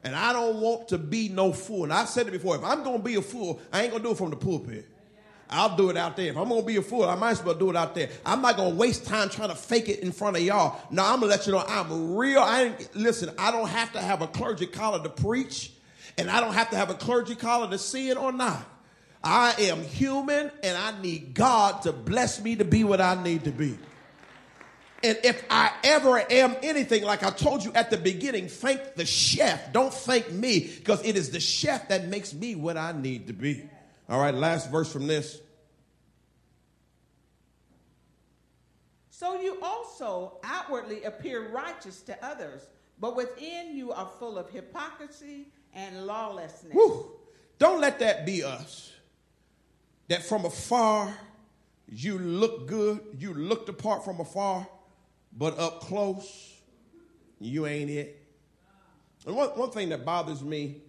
And 0.04 0.16
I 0.16 0.32
don't 0.32 0.62
want 0.62 0.88
to 0.90 0.98
be 0.98 1.30
no 1.30 1.52
fool. 1.52 1.84
And 1.84 1.94
I've 1.94 2.10
said 2.10 2.28
it 2.28 2.32
before 2.32 2.56
if 2.56 2.64
I'm 2.64 2.84
going 2.84 2.98
to 2.98 3.04
be 3.04 3.16
a 3.16 3.22
fool, 3.22 3.60
I 3.74 3.84
ain't 3.84 3.92
going 3.92 4.04
to 4.04 4.10
do 4.10 4.14
it 4.14 4.18
from 4.18 4.30
the 4.30 4.36
pulpit. 4.36 4.88
I'll 5.52 5.76
do 5.76 5.90
it 5.90 5.98
out 5.98 6.16
there. 6.16 6.30
If 6.30 6.38
I'm 6.38 6.48
gonna 6.48 6.64
be 6.64 6.78
a 6.78 6.82
fool, 6.82 7.04
I 7.04 7.16
might 7.16 7.32
as 7.32 7.44
well 7.44 7.56
do 7.56 7.70
it 7.70 7.76
out 7.76 7.94
there. 7.94 8.10
I'm 8.26 8.42
not 8.42 8.56
gonna 8.56 8.76
waste 8.76 9.06
time 9.06 9.30
trying 9.30 9.50
to 9.50 9.56
fake 9.56 9.90
it 9.90 10.00
in 10.00 10.12
front 10.12 10.38
of 10.38 10.44
y'all. 10.44 10.80
No, 10.90 11.04
I'm 11.04 11.20
gonna 11.20 11.28
let 11.28 11.46
you 11.46 11.52
know 11.52 11.64
I'm 11.68 12.16
real. 12.16 12.40
I 12.40 12.64
ain't, 12.64 12.96
listen. 12.96 13.32
I 13.38 13.52
don't 13.52 13.68
have 13.68 13.92
to 13.94 14.02
have 14.02 14.22
a 14.22 14.28
clergy 14.28 14.66
collar 14.66 15.04
to 15.04 15.10
preach, 15.10 15.72
and 16.18 16.32
I 16.32 16.40
don't 16.40 16.54
have 16.54 16.70
to 16.70 16.78
have 16.78 16.90
a 16.90 16.94
clergy 16.94 17.36
collar 17.36 17.70
to 17.70 17.78
see 17.78 18.10
it 18.10 18.18
or 18.18 18.32
not. 18.32 18.66
I 19.24 19.54
am 19.60 19.84
human, 19.84 20.52
and 20.64 20.78
I 20.78 21.00
need 21.02 21.34
God 21.34 21.82
to 21.84 21.92
bless 21.92 22.42
me 22.42 22.56
to 22.56 22.66
be 22.66 22.84
what 22.84 23.02
I 23.02 23.22
need 23.22 23.44
to 23.44 23.52
be. 23.52 23.78
And 25.04 25.18
if 25.24 25.44
I 25.50 25.72
ever 25.84 26.24
am 26.32 26.56
anything, 26.62 27.04
like 27.04 27.24
I 27.24 27.32
told 27.32 27.66
you 27.66 27.74
at 27.74 27.90
the 27.90 27.98
beginning, 27.98 28.48
thank 28.48 28.96
the 28.96 29.06
chef. 29.06 29.74
Don't 29.74 29.94
thank 29.94 30.32
me, 30.32 30.60
because 30.78 31.04
it 31.04 31.18
is 31.18 31.32
the 31.32 31.40
chef 31.40 31.90
that 31.90 32.08
makes 32.08 32.34
me 32.34 32.56
what 32.56 32.78
I 32.78 32.94
need 32.94 33.28
to 33.28 33.34
be. 33.34 33.70
All 34.12 34.20
right, 34.20 34.36
last 34.36 34.70
verse 34.70 34.92
from 34.92 35.08
this. 35.08 35.40
So 39.10 39.40
you 39.40 39.58
also 39.62 40.40
outwardly 40.44 41.04
appear 41.04 41.48
righteous 41.48 42.02
to 42.02 42.26
others, 42.26 42.68
but 43.00 43.16
within 43.16 43.74
you 43.74 43.94
are 43.94 44.12
full 44.20 44.38
of 44.38 44.50
hypocrisy 44.50 45.48
and 45.74 46.06
lawlessness. 46.06 46.74
Whew. 46.74 47.10
Don't 47.58 47.80
let 47.80 48.00
that 48.00 48.26
be 48.26 48.44
us. 48.44 48.92
That 50.10 50.24
from 50.24 50.44
afar 50.44 51.14
you 51.88 52.20
look 52.20 52.68
good, 52.68 53.00
you 53.18 53.34
looked 53.34 53.70
apart 53.70 54.04
from 54.04 54.20
afar, 54.20 54.68
but 55.38 55.58
up 55.58 55.80
close, 55.80 56.60
you 57.40 57.66
ain't 57.66 57.90
it. 57.90 58.22
And 59.26 59.38
one, 59.38 59.50
one 59.50 59.72
thing 59.72 59.88
that 59.90 60.04
bothers 60.04 60.44
me 60.44 60.82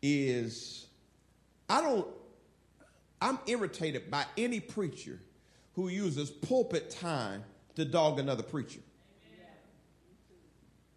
is 0.00 0.86
I 1.68 1.82
don't 1.82 2.06
I'm 3.22 3.38
irritated 3.46 4.10
by 4.10 4.24
any 4.36 4.58
preacher 4.58 5.20
who 5.74 5.88
uses 5.88 6.28
pulpit 6.28 6.90
time 6.90 7.44
to 7.76 7.84
dog 7.84 8.18
another 8.18 8.42
preacher. 8.42 8.80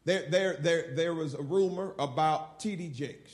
There, 0.06 0.26
there, 0.30 0.58
there, 0.58 0.94
there 0.96 1.14
was 1.14 1.36
a 1.36 1.42
rumor 1.42 1.94
about 2.00 2.60
T.D. 2.60 2.90
Jakes. 2.90 3.32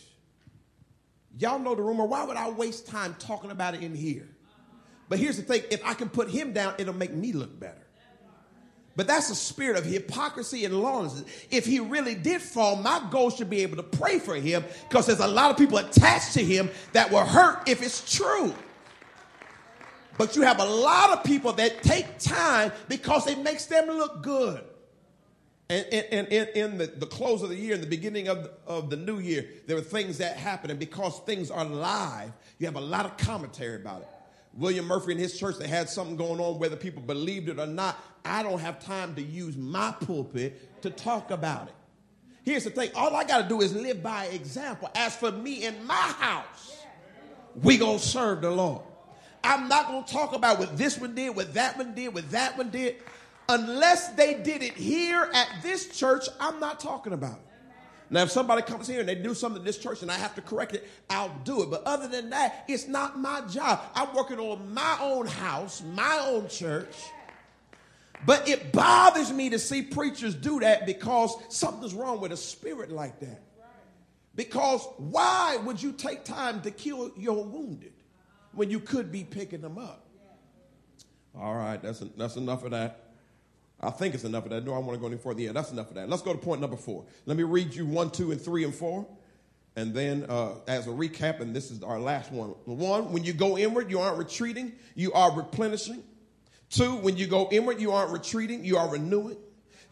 Y'all 1.38 1.60
know 1.60 1.74
the 1.74 1.82
rumor. 1.82 2.06
Why 2.06 2.26
would 2.26 2.36
I 2.36 2.50
waste 2.50 2.88
time 2.88 3.16
talking 3.18 3.52
about 3.52 3.76
it 3.76 3.82
in 3.82 3.96
here? 3.96 4.28
But 5.08 5.20
here's 5.20 5.38
the 5.38 5.44
thing 5.44 5.64
if 5.72 5.84
I 5.86 5.94
can 5.94 6.10
put 6.10 6.30
him 6.30 6.52
down, 6.52 6.76
it'll 6.78 6.94
make 6.94 7.14
me 7.14 7.32
look 7.32 7.58
better. 7.58 7.78
But 8.98 9.08
that's 9.08 9.30
a 9.30 9.36
spirit 9.36 9.78
of 9.78 9.86
hypocrisy 9.86 10.66
and 10.66 10.82
lawlessness. 10.82 11.24
If 11.50 11.66
he 11.66 11.80
really 11.80 12.16
did 12.16 12.42
fall, 12.42 12.76
my 12.76 13.02
goal 13.10 13.30
should 13.30 13.50
be 13.50 13.62
able 13.62 13.78
to 13.78 13.84
pray 13.84 14.20
for 14.20 14.36
him 14.36 14.66
because 14.90 15.06
there's 15.06 15.22
a 15.22 15.28
lot 15.28 15.50
of 15.50 15.58
people 15.58 15.78
attached 15.78 16.34
to 16.34 16.44
him 16.44 16.70
that 16.92 17.10
will 17.10 17.26
hurt 17.26 17.70
if 17.70 17.82
it's 17.82 18.18
true. 18.18 18.54
But 20.22 20.36
you 20.36 20.44
have 20.44 20.60
a 20.60 20.66
lot 20.66 21.18
of 21.18 21.24
people 21.24 21.52
that 21.54 21.82
take 21.82 22.20
time 22.20 22.72
because 22.88 23.26
it 23.26 23.40
makes 23.40 23.66
them 23.66 23.88
look 23.88 24.22
good. 24.22 24.64
And, 25.68 25.84
and, 25.92 26.28
and 26.28 26.50
in 26.50 26.78
the, 26.78 26.86
the 26.86 27.08
close 27.08 27.42
of 27.42 27.50
the 27.50 27.56
year, 27.56 27.74
in 27.74 27.82
the 27.82 27.88
beginning 27.88 28.28
of 28.28 28.44
the, 28.44 28.52
of 28.68 28.92
the 28.92 28.98
new 28.98 29.18
year, 29.18 29.48
there 29.66 29.76
are 29.78 29.82
things 29.82 30.20
that 30.20 30.38
happen. 30.38 30.70
And 30.70 30.80
because 30.80 31.20
things 31.22 31.50
are 31.50 31.66
live, 31.66 32.34
you 32.60 32.68
have 32.68 32.76
a 32.76 32.82
lot 32.82 33.08
of 33.08 33.18
commentary 33.18 33.78
about 33.78 34.02
it. 34.02 34.10
William 34.54 34.86
Murphy 34.86 35.14
and 35.14 35.20
his 35.20 35.40
church, 35.40 35.58
they 35.58 35.68
had 35.68 35.90
something 35.90 36.18
going 36.18 36.40
on, 36.40 36.60
whether 36.60 36.76
people 36.76 37.02
believed 37.02 37.50
it 37.50 37.58
or 37.58 37.66
not. 37.66 37.98
I 38.24 38.44
don't 38.44 38.60
have 38.60 38.80
time 38.80 39.16
to 39.16 39.24
use 39.24 39.58
my 39.58 39.92
pulpit 40.02 40.84
to 40.84 40.92
talk 40.92 41.32
about 41.32 41.70
it. 41.70 41.74
Here's 42.44 42.66
the 42.66 42.70
thing 42.70 42.92
all 42.94 43.16
I 43.16 43.24
got 43.24 43.42
to 43.42 43.50
do 43.50 43.62
is 43.62 43.74
live 43.74 44.04
by 44.04 44.26
example. 44.26 44.88
As 44.94 45.16
for 45.16 45.32
me 45.32 45.66
and 45.66 45.84
my 45.84 45.96
house, 45.96 46.80
we 47.56 47.78
going 47.78 47.98
to 47.98 48.06
serve 48.06 48.42
the 48.42 48.52
Lord. 48.52 48.84
I'm 49.44 49.68
not 49.68 49.88
going 49.88 50.04
to 50.04 50.12
talk 50.12 50.34
about 50.34 50.60
what 50.60 50.78
this 50.78 50.98
one 50.98 51.16
did, 51.16 51.36
what 51.36 51.54
that 51.56 51.78
one 51.78 51.94
did, 51.94 52.14
what 52.14 52.30
that 52.32 52.58
one 52.58 52.70
did. 52.70 52.98
Unless 53.50 54.10
they 54.10 54.36
did 54.36 54.64
it 54.64 54.74
here 54.74 55.30
at 55.34 55.48
this 55.62 55.88
church, 55.88 56.26
I'm 56.40 56.60
not 56.60 56.80
talking 56.80 57.14
about 57.14 57.34
it. 57.34 57.52
Now, 58.10 58.24
if 58.24 58.32
somebody 58.32 58.62
comes 58.62 58.88
here 58.88 59.00
and 59.00 59.08
they 59.08 59.16
do 59.16 59.34
something 59.34 59.62
in 59.62 59.66
this 59.66 59.78
church 59.78 60.02
and 60.02 60.12
I 60.12 60.16
have 60.16 60.36
to 60.36 60.42
correct 60.42 60.76
it, 60.76 60.88
I'll 61.10 61.34
do 61.46 61.64
it. 61.64 61.70
But 61.70 61.84
other 61.86 62.10
than 62.10 62.30
that, 62.32 62.66
it's 62.68 62.88
not 62.88 63.18
my 63.18 63.42
job. 63.48 63.82
I'm 63.96 64.14
working 64.14 64.38
on 64.38 64.74
my 64.74 64.98
own 65.02 65.28
house, 65.28 65.82
my 65.82 66.20
own 66.28 66.50
church. 66.50 66.94
But 68.26 68.50
it 68.50 68.74
bothers 68.74 69.32
me 69.32 69.50
to 69.50 69.60
see 69.60 69.82
preachers 69.82 70.36
do 70.36 70.60
that 70.60 70.86
because 70.86 71.36
something's 71.48 71.94
wrong 71.94 72.20
with 72.20 72.34
a 72.34 72.38
spirit 72.38 72.92
like 72.92 73.20
that. 73.22 73.42
Because 74.36 74.86
why 74.98 75.58
would 75.64 75.82
you 75.82 75.94
take 75.94 76.26
time 76.26 76.62
to 76.62 76.72
kill 76.72 77.12
your 77.18 77.44
wounded? 77.44 77.94
When 78.54 78.70
you 78.70 78.80
could 78.80 79.12
be 79.12 79.24
picking 79.24 79.62
them 79.62 79.78
up. 79.78 80.08
All 81.38 81.56
right, 81.56 81.82
that's, 81.82 82.00
that's 82.18 82.36
enough 82.36 82.64
of 82.64 82.72
that. 82.72 83.12
I 83.80 83.90
think 83.90 84.14
it's 84.14 84.26
enough 84.26 84.44
of 84.44 84.52
that. 84.52 84.64
No, 84.66 84.74
I 84.74 84.80
want 84.80 84.94
to 84.94 85.00
go 85.00 85.08
any 85.08 85.18
further. 85.18 85.42
Yeah, 85.42 85.54
that's 85.54 85.72
enough 85.72 85.90
of 85.90 85.96
that. 85.96 86.08
Let's 86.10 86.22
go 86.22 86.34
to 86.34 86.38
point 86.38 86.62
number 86.62 86.76
four. 86.76 87.06
Let 87.26 87.38
me 87.38 87.44
read 87.44 87.74
you 87.74 87.86
one, 87.86 88.12
two, 88.12 88.32
and 88.32 88.40
three, 88.40 88.64
and 88.64 88.76
four. 88.76 89.08
And 89.76 89.94
then, 89.94 90.26
uh, 90.28 90.56
as 90.68 90.88
a 90.88 90.92
recap, 90.92 91.40
and 91.40 91.56
this 91.56 91.72
is 91.72 91.82
our 91.82 92.00
last 92.00 92.32
one. 92.32 92.50
One, 92.66 93.12
when 93.14 93.24
you 93.24 93.34
go 93.34 93.58
inward, 93.58 93.90
you 93.90 94.00
aren't 94.00 94.18
retreating, 94.18 94.74
you 94.96 95.14
are 95.14 95.36
replenishing. 95.36 96.04
Two, 96.70 96.96
when 96.98 97.18
you 97.18 97.26
go 97.26 97.48
inward, 97.52 97.80
you 97.80 97.92
aren't 97.92 98.12
retreating, 98.12 98.66
you 98.66 98.78
are 98.78 98.90
renewing. 98.90 99.38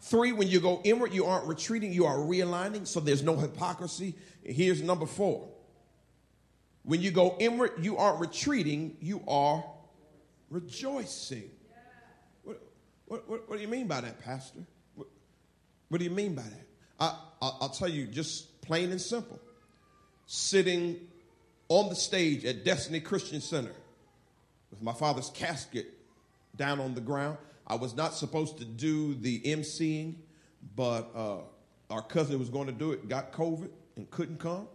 Three, 0.02 0.32
when 0.32 0.48
you 0.48 0.60
go 0.60 0.80
inward, 0.84 1.12
you 1.12 1.24
aren't 1.24 1.46
retreating, 1.46 1.92
you 1.92 2.04
are 2.06 2.16
realigning, 2.16 2.86
so 2.86 3.00
there's 3.00 3.22
no 3.22 3.36
hypocrisy. 3.36 4.14
Here's 4.44 4.82
number 4.82 5.06
four 5.06 5.48
when 6.90 7.00
you 7.00 7.12
go 7.12 7.36
inward, 7.38 7.70
you 7.80 7.98
aren't 7.98 8.18
retreating, 8.18 8.96
you 9.00 9.22
are 9.28 9.62
rejoicing. 10.50 11.48
What, 12.42 12.60
what, 13.06 13.30
what, 13.30 13.48
what 13.48 13.56
do 13.58 13.62
you 13.62 13.68
mean 13.68 13.86
by 13.86 14.00
that, 14.00 14.18
Pastor? 14.18 14.58
What, 14.96 15.06
what 15.88 15.98
do 15.98 16.04
you 16.04 16.10
mean 16.10 16.34
by 16.34 16.42
that? 16.42 16.66
I, 16.98 17.16
I, 17.42 17.50
I'll 17.60 17.68
tell 17.68 17.86
you 17.88 18.06
just 18.06 18.60
plain 18.60 18.90
and 18.90 19.00
simple. 19.00 19.38
Sitting 20.26 20.98
on 21.68 21.90
the 21.90 21.94
stage 21.94 22.44
at 22.44 22.64
Destiny 22.64 22.98
Christian 22.98 23.40
Center 23.40 23.74
with 24.72 24.82
my 24.82 24.92
father's 24.92 25.30
casket 25.30 25.94
down 26.56 26.80
on 26.80 26.96
the 26.96 27.00
ground. 27.00 27.38
I 27.68 27.76
was 27.76 27.94
not 27.94 28.14
supposed 28.14 28.58
to 28.58 28.64
do 28.64 29.14
the 29.14 29.40
emceeing, 29.42 30.16
but 30.74 31.08
uh, 31.14 31.36
our 31.88 32.02
cousin 32.02 32.40
was 32.40 32.48
going 32.48 32.66
to 32.66 32.72
do 32.72 32.90
it, 32.90 33.08
got 33.08 33.30
COVID, 33.30 33.70
and 33.94 34.10
couldn't 34.10 34.40
come. 34.40 34.66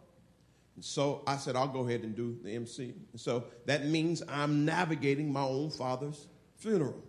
So 0.82 1.24
I 1.26 1.38
said, 1.38 1.56
I'll 1.56 1.68
go 1.68 1.88
ahead 1.88 2.02
and 2.02 2.16
do 2.16 2.38
the 2.44 2.52
MC. 2.52 2.94
So 3.16 3.46
that 3.66 3.86
means 3.86 4.22
I'm 4.28 4.66
navigating 4.66 5.32
my 5.32 5.44
own 5.44 5.70
father's 5.70 6.28
funeral. 6.58 7.02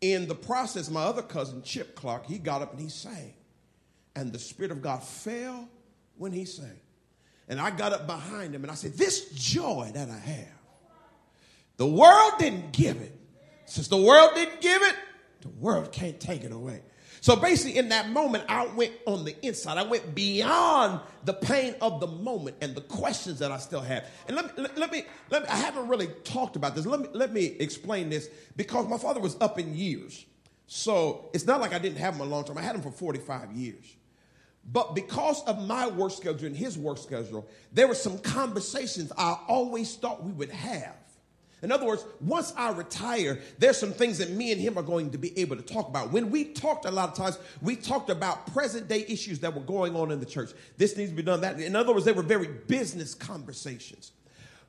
In 0.00 0.28
the 0.28 0.34
process, 0.34 0.90
my 0.90 1.02
other 1.02 1.22
cousin, 1.22 1.62
Chip 1.62 1.94
Clark, 1.94 2.26
he 2.26 2.38
got 2.38 2.62
up 2.62 2.72
and 2.72 2.80
he 2.80 2.88
sang. 2.88 3.34
And 4.16 4.32
the 4.32 4.38
Spirit 4.38 4.70
of 4.70 4.80
God 4.80 5.02
fell 5.02 5.68
when 6.16 6.32
he 6.32 6.44
sang. 6.44 6.78
And 7.48 7.60
I 7.60 7.70
got 7.70 7.92
up 7.92 8.06
behind 8.06 8.54
him 8.54 8.62
and 8.62 8.70
I 8.70 8.74
said, 8.74 8.94
This 8.94 9.30
joy 9.30 9.90
that 9.94 10.08
I 10.08 10.18
have, 10.18 10.58
the 11.76 11.86
world 11.86 12.32
didn't 12.38 12.72
give 12.72 12.96
it. 12.96 13.12
Since 13.66 13.88
the 13.88 13.96
world 13.96 14.30
didn't 14.34 14.60
give 14.60 14.82
it, 14.82 14.94
the 15.40 15.48
world 15.48 15.92
can't 15.92 16.18
take 16.18 16.44
it 16.44 16.52
away. 16.52 16.82
So 17.24 17.36
basically, 17.36 17.78
in 17.78 17.88
that 17.88 18.10
moment, 18.10 18.44
I 18.50 18.66
went 18.66 18.92
on 19.06 19.24
the 19.24 19.34
inside. 19.46 19.78
I 19.78 19.82
went 19.84 20.14
beyond 20.14 21.00
the 21.24 21.32
pain 21.32 21.74
of 21.80 21.98
the 21.98 22.06
moment 22.06 22.58
and 22.60 22.74
the 22.74 22.82
questions 22.82 23.38
that 23.38 23.50
I 23.50 23.56
still 23.56 23.80
have. 23.80 24.04
And 24.28 24.36
let 24.36 24.54
me, 24.54 24.68
let, 24.76 24.92
me, 24.92 25.04
let 25.30 25.42
me 25.44 25.48
I 25.48 25.56
haven't 25.56 25.88
really 25.88 26.08
talked 26.24 26.54
about 26.54 26.74
this. 26.74 26.84
Let 26.84 27.00
me, 27.00 27.08
let 27.14 27.32
me 27.32 27.46
explain 27.46 28.10
this 28.10 28.28
because 28.56 28.86
my 28.88 28.98
father 28.98 29.20
was 29.20 29.38
up 29.40 29.58
in 29.58 29.74
years. 29.74 30.26
So 30.66 31.30
it's 31.32 31.46
not 31.46 31.62
like 31.62 31.72
I 31.72 31.78
didn't 31.78 31.96
have 31.96 32.16
him 32.16 32.20
a 32.20 32.24
long 32.24 32.44
time. 32.44 32.58
I 32.58 32.60
had 32.60 32.74
him 32.74 32.82
for 32.82 32.90
45 32.90 33.52
years. 33.52 33.96
But 34.70 34.94
because 34.94 35.42
of 35.44 35.66
my 35.66 35.88
work 35.88 36.12
schedule 36.12 36.48
and 36.48 36.54
his 36.54 36.76
work 36.76 36.98
schedule, 36.98 37.48
there 37.72 37.88
were 37.88 37.94
some 37.94 38.18
conversations 38.18 39.10
I 39.16 39.38
always 39.48 39.96
thought 39.96 40.22
we 40.22 40.32
would 40.32 40.50
have. 40.50 41.03
In 41.64 41.72
other 41.72 41.86
words, 41.86 42.04
once 42.20 42.52
I 42.56 42.70
retire, 42.70 43.40
there's 43.58 43.78
some 43.78 43.92
things 43.92 44.18
that 44.18 44.30
me 44.30 44.52
and 44.52 44.60
him 44.60 44.78
are 44.78 44.82
going 44.82 45.10
to 45.10 45.18
be 45.18 45.36
able 45.38 45.56
to 45.56 45.62
talk 45.62 45.88
about. 45.88 46.12
When 46.12 46.30
we 46.30 46.44
talked 46.44 46.84
a 46.84 46.90
lot 46.90 47.08
of 47.08 47.16
times, 47.16 47.38
we 47.62 47.74
talked 47.74 48.10
about 48.10 48.52
present 48.52 48.86
day 48.86 49.04
issues 49.08 49.40
that 49.40 49.54
were 49.54 49.62
going 49.62 49.96
on 49.96 50.10
in 50.10 50.20
the 50.20 50.26
church. 50.26 50.50
This 50.76 50.96
needs 50.96 51.10
to 51.10 51.16
be 51.16 51.22
done, 51.22 51.40
that. 51.40 51.58
In 51.58 51.74
other 51.74 51.92
words, 51.92 52.04
they 52.04 52.12
were 52.12 52.22
very 52.22 52.48
business 52.48 53.14
conversations. 53.14 54.12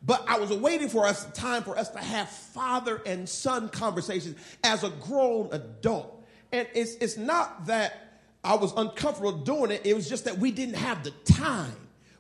But 0.06 0.24
I 0.28 0.40
was 0.40 0.52
waiting 0.52 0.88
for 0.88 1.06
us 1.06 1.26
time 1.34 1.64
for 1.64 1.78
us 1.78 1.90
to 1.90 2.00
have 2.00 2.30
father 2.30 3.02
and 3.06 3.28
son 3.28 3.70
conversations 3.70 4.38
as 4.64 4.84
a 4.84 4.90
grown 4.90 5.50
adult. 5.52 6.24
And 6.54 6.68
it's, 6.74 6.96
it's 6.96 7.18
not 7.18 7.66
that 7.66 8.22
I 8.44 8.56
was 8.56 8.72
uncomfortable 8.78 9.34
doing 9.34 9.72
it, 9.72 9.82
it 9.84 9.96
was 9.96 10.08
just 10.08 10.26
that 10.26 10.38
we 10.38 10.52
didn't 10.52 10.76
have 10.76 11.04
the 11.04 11.12
time. 11.26 11.76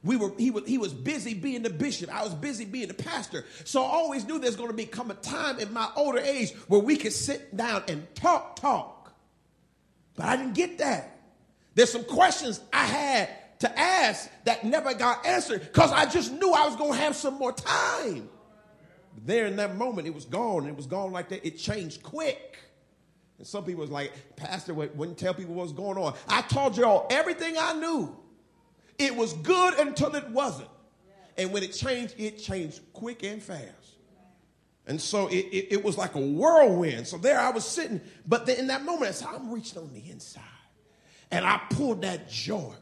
We 0.05 0.17
were, 0.17 0.31
he, 0.37 0.51
was, 0.51 0.67
he 0.67 0.77
was 0.77 0.93
busy 0.93 1.33
being 1.33 1.63
the 1.63 1.71
bishop. 1.71 2.13
I 2.15 2.23
was 2.23 2.35
busy 2.35 2.63
being 2.63 2.87
the 2.87 2.93
pastor. 2.93 3.43
So 3.63 3.83
I 3.83 3.87
always 3.87 4.23
knew 4.25 4.37
there's 4.37 4.55
going 4.55 4.69
to 4.69 4.75
become 4.75 5.09
a 5.09 5.15
time 5.15 5.59
in 5.59 5.73
my 5.73 5.89
older 5.95 6.19
age 6.19 6.51
where 6.67 6.79
we 6.79 6.95
could 6.95 7.11
sit 7.11 7.57
down 7.57 7.83
and 7.87 8.07
talk, 8.13 8.55
talk. 8.55 9.13
But 10.15 10.27
I 10.27 10.37
didn't 10.37 10.53
get 10.53 10.77
that. 10.77 11.19
There's 11.73 11.91
some 11.91 12.03
questions 12.03 12.61
I 12.71 12.85
had 12.85 13.29
to 13.59 13.79
ask 13.79 14.29
that 14.43 14.63
never 14.63 14.93
got 14.93 15.25
answered 15.25 15.61
because 15.61 15.91
I 15.91 16.05
just 16.05 16.31
knew 16.31 16.53
I 16.53 16.67
was 16.67 16.75
going 16.75 16.93
to 16.93 16.99
have 16.99 17.15
some 17.15 17.33
more 17.33 17.51
time. 17.51 18.29
There 19.25 19.47
in 19.47 19.55
that 19.55 19.75
moment, 19.75 20.07
it 20.07 20.13
was 20.13 20.25
gone. 20.25 20.67
It 20.67 20.75
was 20.75 20.85
gone 20.85 21.11
like 21.11 21.29
that. 21.29 21.45
It 21.45 21.57
changed 21.57 22.03
quick. 22.03 22.59
And 23.39 23.47
some 23.47 23.63
people 23.63 23.81
was 23.81 23.89
like, 23.89 24.13
Pastor 24.35 24.75
wouldn't 24.75 25.17
tell 25.17 25.33
people 25.33 25.55
what's 25.55 25.73
going 25.73 25.97
on. 25.97 26.13
I 26.29 26.43
told 26.43 26.77
you 26.77 26.85
all 26.85 27.07
everything 27.09 27.55
I 27.59 27.73
knew. 27.73 28.15
It 28.97 29.15
was 29.15 29.33
good 29.33 29.79
until 29.79 30.15
it 30.15 30.27
wasn't. 30.29 30.69
And 31.37 31.51
when 31.51 31.63
it 31.63 31.73
changed, 31.73 32.15
it 32.17 32.39
changed 32.39 32.81
quick 32.93 33.23
and 33.23 33.41
fast. 33.41 33.95
And 34.87 35.01
so 35.01 35.27
it, 35.27 35.45
it, 35.51 35.67
it 35.71 35.83
was 35.83 35.97
like 35.97 36.15
a 36.15 36.19
whirlwind. 36.19 37.07
So 37.07 37.17
there 37.17 37.39
I 37.39 37.49
was 37.49 37.65
sitting, 37.65 38.01
but 38.27 38.45
then 38.45 38.59
in 38.59 38.67
that 38.67 38.83
moment, 38.83 39.09
I 39.09 39.11
said, 39.11 39.29
I'm 39.33 39.51
reaching 39.51 39.79
on 39.79 39.91
the 39.93 40.09
inside. 40.09 40.43
And 41.31 41.43
I 41.43 41.59
pulled 41.71 42.03
that 42.03 42.29
joy. 42.29 42.73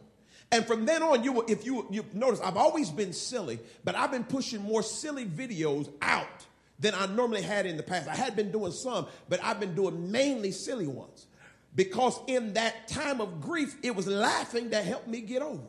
And 0.52 0.68
from 0.68 0.86
then 0.86 1.02
on, 1.02 1.24
you 1.24 1.44
if 1.48 1.66
you 1.66 1.88
you 1.90 2.06
notice, 2.14 2.40
I've 2.42 2.58
always 2.58 2.92
been 2.92 3.14
silly, 3.14 3.60
but 3.84 3.96
I've 3.96 4.12
been 4.12 4.26
pushing 4.26 4.62
more 4.62 4.84
silly 4.84 5.26
videos 5.26 5.90
out 6.02 6.46
than 6.78 6.94
I 6.94 7.08
normally 7.08 7.42
had 7.42 7.66
in 7.66 7.78
the 7.78 7.82
past. 7.82 8.08
I 8.08 8.16
had 8.16 8.36
been 8.36 8.52
doing 8.52 8.72
some, 8.72 9.08
but 9.30 9.44
I've 9.44 9.60
been 9.60 9.74
doing 9.74 10.12
mainly 10.12 10.52
silly 10.52 10.86
ones. 10.86 11.26
Because 11.76 12.20
in 12.28 12.54
that 12.54 12.88
time 12.88 13.20
of 13.20 13.42
grief, 13.42 13.76
it 13.82 13.96
was 13.96 14.06
laughing 14.06 14.70
that 14.72 14.86
helped 14.86 15.08
me 15.08 15.22
get 15.22 15.42
over. 15.42 15.64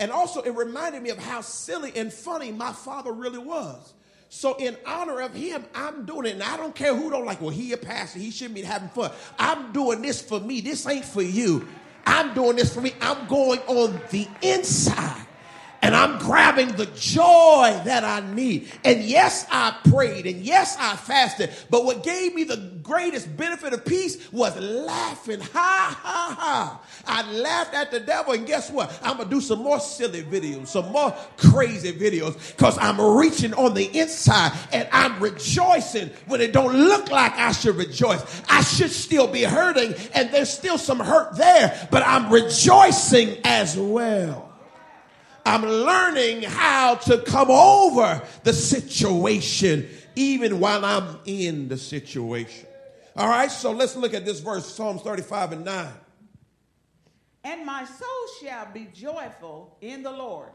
And 0.00 0.10
also, 0.10 0.40
it 0.40 0.50
reminded 0.50 1.02
me 1.02 1.10
of 1.10 1.18
how 1.18 1.42
silly 1.42 1.92
and 1.94 2.12
funny 2.12 2.50
my 2.50 2.72
father 2.72 3.12
really 3.12 3.38
was. 3.38 3.92
So, 4.30 4.54
in 4.54 4.76
honor 4.86 5.20
of 5.20 5.34
him, 5.34 5.64
I'm 5.74 6.06
doing 6.06 6.26
it. 6.26 6.32
And 6.32 6.42
I 6.42 6.56
don't 6.56 6.74
care 6.74 6.94
who 6.96 7.10
don't 7.10 7.26
like, 7.26 7.40
well, 7.40 7.50
he 7.50 7.72
a 7.72 7.76
pastor. 7.76 8.18
He 8.18 8.30
shouldn't 8.30 8.54
be 8.54 8.62
having 8.62 8.88
fun. 8.88 9.12
I'm 9.38 9.72
doing 9.72 10.00
this 10.00 10.22
for 10.22 10.40
me. 10.40 10.62
This 10.62 10.86
ain't 10.86 11.04
for 11.04 11.22
you. 11.22 11.68
I'm 12.06 12.32
doing 12.32 12.56
this 12.56 12.72
for 12.72 12.80
me. 12.80 12.94
I'm 13.00 13.26
going 13.28 13.60
on 13.66 14.00
the 14.10 14.26
inside 14.40 15.26
and 15.82 15.96
I'm 15.96 16.18
grabbing 16.18 16.72
the 16.76 16.86
joy 16.86 17.80
that 17.84 18.04
I 18.04 18.20
need. 18.34 18.70
And 18.84 19.02
yes, 19.02 19.46
I 19.50 19.76
prayed 19.90 20.26
and 20.26 20.42
yes, 20.42 20.76
I 20.78 20.96
fasted. 20.96 21.50
But 21.70 21.84
what 21.84 22.02
gave 22.02 22.34
me 22.34 22.44
the 22.44 22.56
greatest 22.82 23.34
benefit 23.36 23.72
of 23.72 23.84
peace 23.84 24.30
was 24.32 24.56
laughing. 24.58 25.40
Ha, 25.40 26.00
ha, 26.02 26.36
ha. 26.38 26.82
I 27.06 27.30
laughed 27.32 27.74
at 27.74 27.90
the 27.90 28.00
devil. 28.00 28.34
And 28.34 28.46
guess 28.46 28.70
what? 28.70 28.92
I'm 29.02 29.16
going 29.16 29.28
to 29.28 29.34
do 29.34 29.40
some 29.40 29.62
more 29.62 29.80
silly 29.80 30.22
videos, 30.22 30.68
some 30.68 30.90
more 30.92 31.16
crazy 31.36 31.92
videos 31.92 32.56
because 32.56 32.76
I'm 32.78 33.00
reaching 33.00 33.54
on 33.54 33.74
the 33.74 33.86
inside 33.98 34.52
and 34.72 34.88
I'm 34.92 35.18
rejoicing 35.20 36.10
when 36.26 36.40
it 36.40 36.52
don't 36.52 36.74
look 36.74 37.10
like 37.10 37.32
I 37.32 37.52
should 37.52 37.76
rejoice. 37.76 38.42
I 38.48 38.62
should 38.62 38.90
still 38.90 39.26
be 39.26 39.44
hurting 39.44 39.94
and 40.14 40.30
there's 40.30 40.50
still 40.50 40.78
some 40.78 41.00
hurt 41.00 41.36
there, 41.36 41.88
but 41.90 42.02
I'm 42.04 42.30
rejoicing 42.30 43.38
as 43.44 43.76
well. 43.76 44.49
I'm 45.44 45.62
learning 45.62 46.42
how 46.42 46.96
to 46.96 47.18
come 47.18 47.50
over 47.50 48.22
the 48.44 48.52
situation 48.52 49.88
even 50.16 50.60
while 50.60 50.84
I'm 50.84 51.18
in 51.24 51.68
the 51.68 51.76
situation. 51.76 52.66
All 53.16 53.28
right, 53.28 53.50
so 53.50 53.72
let's 53.72 53.96
look 53.96 54.14
at 54.14 54.24
this 54.24 54.40
verse, 54.40 54.66
Psalms 54.66 55.02
35 55.02 55.52
and 55.52 55.64
9. 55.64 55.88
And 57.44 57.66
my 57.66 57.84
soul 57.84 58.08
shall 58.42 58.66
be 58.72 58.88
joyful 58.94 59.76
in 59.80 60.02
the 60.02 60.10
Lord, 60.10 60.50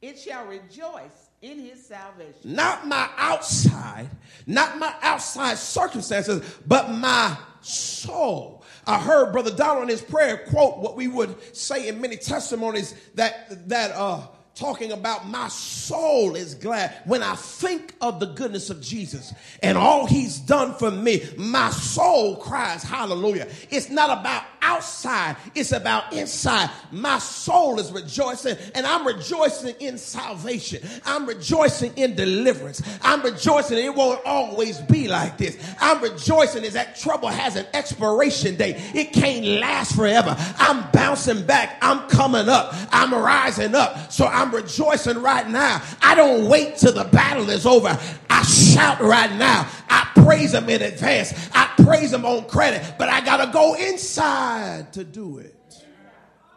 it 0.00 0.18
shall 0.18 0.46
rejoice 0.46 1.30
in 1.42 1.58
his 1.58 1.84
salvation. 1.84 2.34
Not 2.44 2.86
my 2.86 3.08
outside, 3.16 4.08
not 4.46 4.78
my 4.78 4.94
outside 5.02 5.58
circumstances, 5.58 6.58
but 6.66 6.90
my 6.90 7.36
soul. 7.60 8.59
I 8.90 8.98
heard 8.98 9.30
Brother 9.30 9.52
Donald 9.52 9.84
in 9.84 9.88
his 9.88 10.02
prayer 10.02 10.38
quote 10.48 10.78
what 10.78 10.96
we 10.96 11.06
would 11.06 11.36
say 11.56 11.86
in 11.86 12.00
many 12.00 12.16
testimonies 12.16 12.92
that 13.14 13.68
that 13.68 13.92
uh 13.92 14.26
talking 14.56 14.90
about 14.90 15.28
my 15.28 15.46
soul 15.46 16.34
is 16.34 16.56
glad 16.56 16.94
when 17.04 17.22
I 17.22 17.36
think 17.36 17.94
of 18.00 18.18
the 18.18 18.26
goodness 18.26 18.68
of 18.68 18.80
Jesus 18.80 19.32
and 19.62 19.78
all 19.78 20.06
he's 20.06 20.40
done 20.40 20.74
for 20.74 20.90
me. 20.90 21.22
My 21.38 21.70
soul 21.70 22.34
cries 22.36 22.82
hallelujah. 22.82 23.46
It's 23.70 23.90
not 23.90 24.18
about 24.18 24.42
outside, 24.70 25.36
it's 25.54 25.72
about 25.72 26.12
inside. 26.12 26.70
My 26.92 27.18
soul 27.18 27.78
is 27.80 27.90
rejoicing, 27.90 28.56
and 28.74 28.86
I'm 28.86 29.06
rejoicing 29.06 29.74
in 29.80 29.98
salvation. 29.98 30.82
I'm 31.04 31.26
rejoicing 31.26 31.92
in 31.96 32.14
deliverance. 32.14 32.80
I'm 33.02 33.22
rejoicing 33.22 33.78
it 33.78 33.94
won't 33.94 34.24
always 34.24 34.78
be 34.82 35.08
like 35.08 35.38
this. 35.38 35.58
I'm 35.80 36.00
rejoicing 36.00 36.64
is 36.64 36.74
that 36.74 36.96
trouble 36.96 37.28
has 37.28 37.56
an 37.56 37.66
expiration 37.74 38.56
date. 38.56 38.76
It 38.94 39.12
can't 39.12 39.44
last 39.44 39.96
forever. 39.96 40.36
I'm 40.58 40.88
bouncing 40.92 41.44
back. 41.44 41.78
I'm 41.82 42.08
coming 42.08 42.48
up. 42.48 42.74
I'm 42.92 43.12
rising 43.12 43.74
up. 43.74 44.12
So 44.12 44.26
I'm 44.26 44.54
rejoicing 44.54 45.20
right 45.20 45.48
now. 45.48 45.82
I 46.00 46.14
don't 46.14 46.48
wait 46.48 46.76
till 46.76 46.92
the 46.92 47.04
battle 47.04 47.50
is 47.50 47.66
over. 47.66 47.98
I 48.28 48.42
shout 48.42 49.00
right 49.00 49.32
now. 49.36 49.68
I 49.88 50.08
praise 50.14 50.54
him 50.54 50.68
in 50.68 50.82
advance. 50.82 51.34
I 51.52 51.70
praise 51.84 52.12
him 52.12 52.24
on 52.24 52.44
credit, 52.48 52.94
but 52.98 53.08
I 53.08 53.20
got 53.24 53.44
to 53.44 53.52
go 53.52 53.74
inside 53.74 54.59
to 54.92 55.04
do 55.04 55.38
it. 55.38 55.56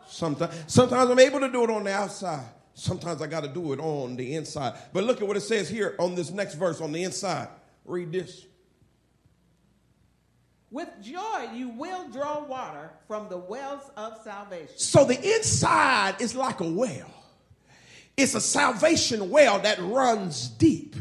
Sometimes, 0.08 0.54
sometimes 0.68 1.10
I'm 1.10 1.20
able 1.20 1.40
to 1.40 1.52
do 1.52 1.64
it 1.64 1.70
on 1.70 1.84
the 1.84 1.94
outside. 1.94 2.46
Sometimes 2.76 3.22
I 3.22 3.28
got 3.28 3.44
to 3.44 3.50
do 3.50 3.74
it 3.74 3.80
on 3.80 4.16
the 4.16 4.36
inside. 4.36 4.74
But 4.94 5.04
look 5.04 5.22
at 5.22 5.28
what 5.28 5.38
it 5.38 5.42
says 5.42 5.70
here 5.70 5.96
on 6.00 6.16
this 6.16 6.32
next 6.32 6.56
verse 6.56 6.82
on 6.82 6.92
the 6.92 7.04
inside. 7.04 7.48
Read 7.86 8.12
this. 8.12 8.46
With 10.72 10.90
joy, 11.04 11.50
you 11.54 11.70
will 11.70 12.10
draw 12.10 12.44
water 12.44 12.92
from 13.08 13.30
the 13.30 13.38
wells 13.38 13.92
of 13.96 14.18
salvation. 14.24 14.74
So 14.76 15.06
the 15.06 15.22
inside 15.36 16.16
is 16.20 16.34
like 16.34 16.62
a 16.62 16.70
well. 16.70 17.12
It's 18.18 18.34
a 18.34 18.42
salvation 18.42 19.30
well 19.30 19.60
that 19.60 19.80
runs 19.80 20.48
deep. 20.48 20.96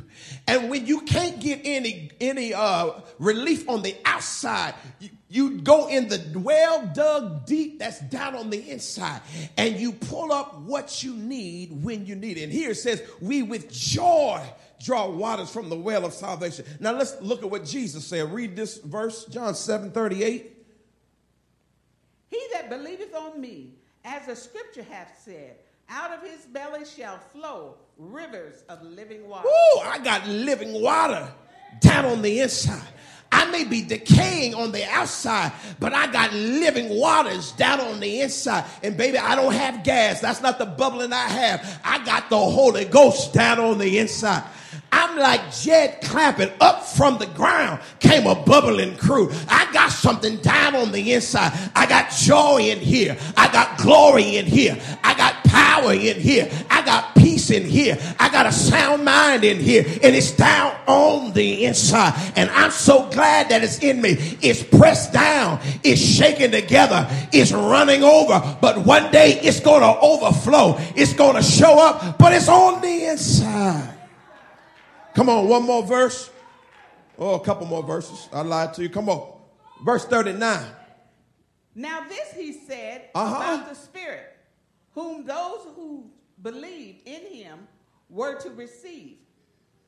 And 0.46 0.70
when 0.70 0.86
you 0.86 1.02
can't 1.02 1.40
get 1.40 1.60
any 1.64 2.10
any 2.20 2.52
uh, 2.52 2.92
relief 3.18 3.68
on 3.68 3.82
the 3.82 3.96
outside, 4.04 4.74
you, 4.98 5.10
you 5.28 5.60
go 5.60 5.88
in 5.88 6.08
the 6.08 6.20
well 6.36 6.90
dug 6.92 7.46
deep 7.46 7.78
that's 7.78 8.00
down 8.00 8.34
on 8.34 8.50
the 8.50 8.70
inside, 8.70 9.20
and 9.56 9.76
you 9.76 9.92
pull 9.92 10.32
up 10.32 10.58
what 10.60 11.02
you 11.04 11.14
need 11.14 11.84
when 11.84 12.06
you 12.06 12.16
need 12.16 12.38
it. 12.38 12.44
And 12.44 12.52
here 12.52 12.70
it 12.70 12.76
says, 12.76 13.02
"We 13.20 13.42
with 13.42 13.70
joy 13.72 14.42
draw 14.84 15.08
waters 15.08 15.48
from 15.50 15.68
the 15.68 15.76
well 15.76 16.04
of 16.04 16.12
salvation." 16.12 16.64
Now 16.80 16.92
let's 16.92 17.20
look 17.20 17.42
at 17.44 17.50
what 17.50 17.64
Jesus 17.64 18.04
said. 18.04 18.32
Read 18.32 18.56
this 18.56 18.78
verse, 18.78 19.26
John 19.26 19.54
seven 19.54 19.92
thirty 19.92 20.24
eight. 20.24 20.66
He 22.30 22.40
that 22.54 22.68
believeth 22.68 23.14
on 23.14 23.40
me, 23.40 23.74
as 24.04 24.26
the 24.26 24.34
Scripture 24.34 24.84
hath 24.90 25.20
said 25.24 25.56
out 25.88 26.12
of 26.12 26.22
his 26.22 26.46
belly 26.46 26.84
shall 26.84 27.18
flow 27.18 27.76
rivers 28.10 28.64
of 28.68 28.82
living 28.82 29.28
water. 29.28 29.48
Ooh, 29.48 29.80
I 29.80 29.98
got 29.98 30.26
living 30.26 30.82
water 30.82 31.28
down 31.80 32.04
on 32.04 32.22
the 32.22 32.40
inside. 32.40 32.82
I 33.30 33.50
may 33.50 33.64
be 33.64 33.80
decaying 33.80 34.54
on 34.54 34.72
the 34.72 34.84
outside, 34.90 35.52
but 35.80 35.94
I 35.94 36.10
got 36.12 36.34
living 36.34 36.90
waters 36.90 37.52
down 37.52 37.80
on 37.80 38.00
the 38.00 38.20
inside. 38.20 38.64
And 38.82 38.96
baby, 38.96 39.16
I 39.16 39.34
don't 39.36 39.54
have 39.54 39.84
gas. 39.84 40.20
That's 40.20 40.42
not 40.42 40.58
the 40.58 40.66
bubbling 40.66 41.12
I 41.12 41.28
have. 41.28 41.80
I 41.82 42.04
got 42.04 42.28
the 42.28 42.38
Holy 42.38 42.84
Ghost 42.84 43.32
down 43.32 43.58
on 43.58 43.78
the 43.78 43.98
inside. 43.98 44.44
I'm 44.90 45.18
like 45.18 45.52
Jed 45.52 46.02
Clampett 46.02 46.52
up 46.60 46.84
from 46.84 47.18
the 47.18 47.26
ground 47.26 47.80
came 48.00 48.26
a 48.26 48.34
bubbling 48.34 48.96
crew. 48.96 49.30
I 49.48 49.70
got 49.72 49.90
something 49.90 50.36
down 50.38 50.74
on 50.74 50.92
the 50.92 51.12
inside. 51.12 51.52
I 51.74 51.86
got 51.86 52.10
joy 52.10 52.58
in 52.58 52.78
here. 52.78 53.16
I 53.36 53.50
got 53.50 53.78
glory 53.78 54.36
in 54.36 54.44
here. 54.44 54.78
I 55.02 55.14
got 55.14 55.41
power 55.72 55.92
in 55.92 56.20
here. 56.20 56.50
I 56.70 56.84
got 56.84 57.14
peace 57.14 57.50
in 57.50 57.64
here. 57.64 57.96
I 58.18 58.28
got 58.30 58.46
a 58.46 58.52
sound 58.52 59.04
mind 59.04 59.44
in 59.44 59.58
here. 59.58 59.84
And 60.02 60.14
it's 60.14 60.32
down 60.32 60.74
on 60.86 61.32
the 61.32 61.64
inside. 61.64 62.12
And 62.36 62.50
I'm 62.50 62.70
so 62.70 63.08
glad 63.10 63.48
that 63.50 63.62
it's 63.64 63.78
in 63.78 64.00
me. 64.02 64.10
It's 64.42 64.62
pressed 64.62 65.12
down. 65.12 65.60
It's 65.82 66.00
shaken 66.00 66.50
together. 66.50 67.06
It's 67.32 67.52
running 67.52 68.02
over. 68.02 68.56
But 68.60 68.84
one 68.84 69.10
day 69.12 69.40
it's 69.40 69.60
going 69.60 69.80
to 69.80 69.98
overflow. 70.00 70.76
It's 70.94 71.14
going 71.14 71.36
to 71.36 71.42
show 71.42 71.78
up. 71.78 72.18
But 72.18 72.32
it's 72.34 72.48
on 72.48 72.80
the 72.80 73.04
inside. 73.10 73.98
Come 75.14 75.28
on, 75.28 75.46
one 75.48 75.62
more 75.64 75.82
verse. 75.82 76.30
Oh, 77.18 77.34
a 77.34 77.40
couple 77.40 77.66
more 77.66 77.82
verses. 77.82 78.28
I 78.32 78.40
lied 78.42 78.74
to 78.74 78.82
you. 78.82 78.88
Come 78.88 79.08
on. 79.08 79.38
Verse 79.84 80.04
39. 80.06 80.64
Now 81.74 82.04
this 82.08 82.32
he 82.34 82.52
said 82.52 83.08
Uh-huh. 83.14 83.34
about 83.54 83.68
the 83.68 83.74
Spirit, 83.74 84.31
whom 84.94 85.24
those 85.24 85.66
who 85.74 86.10
believed 86.42 87.06
in 87.06 87.22
him 87.26 87.66
were 88.08 88.34
to 88.40 88.50
receive. 88.50 89.16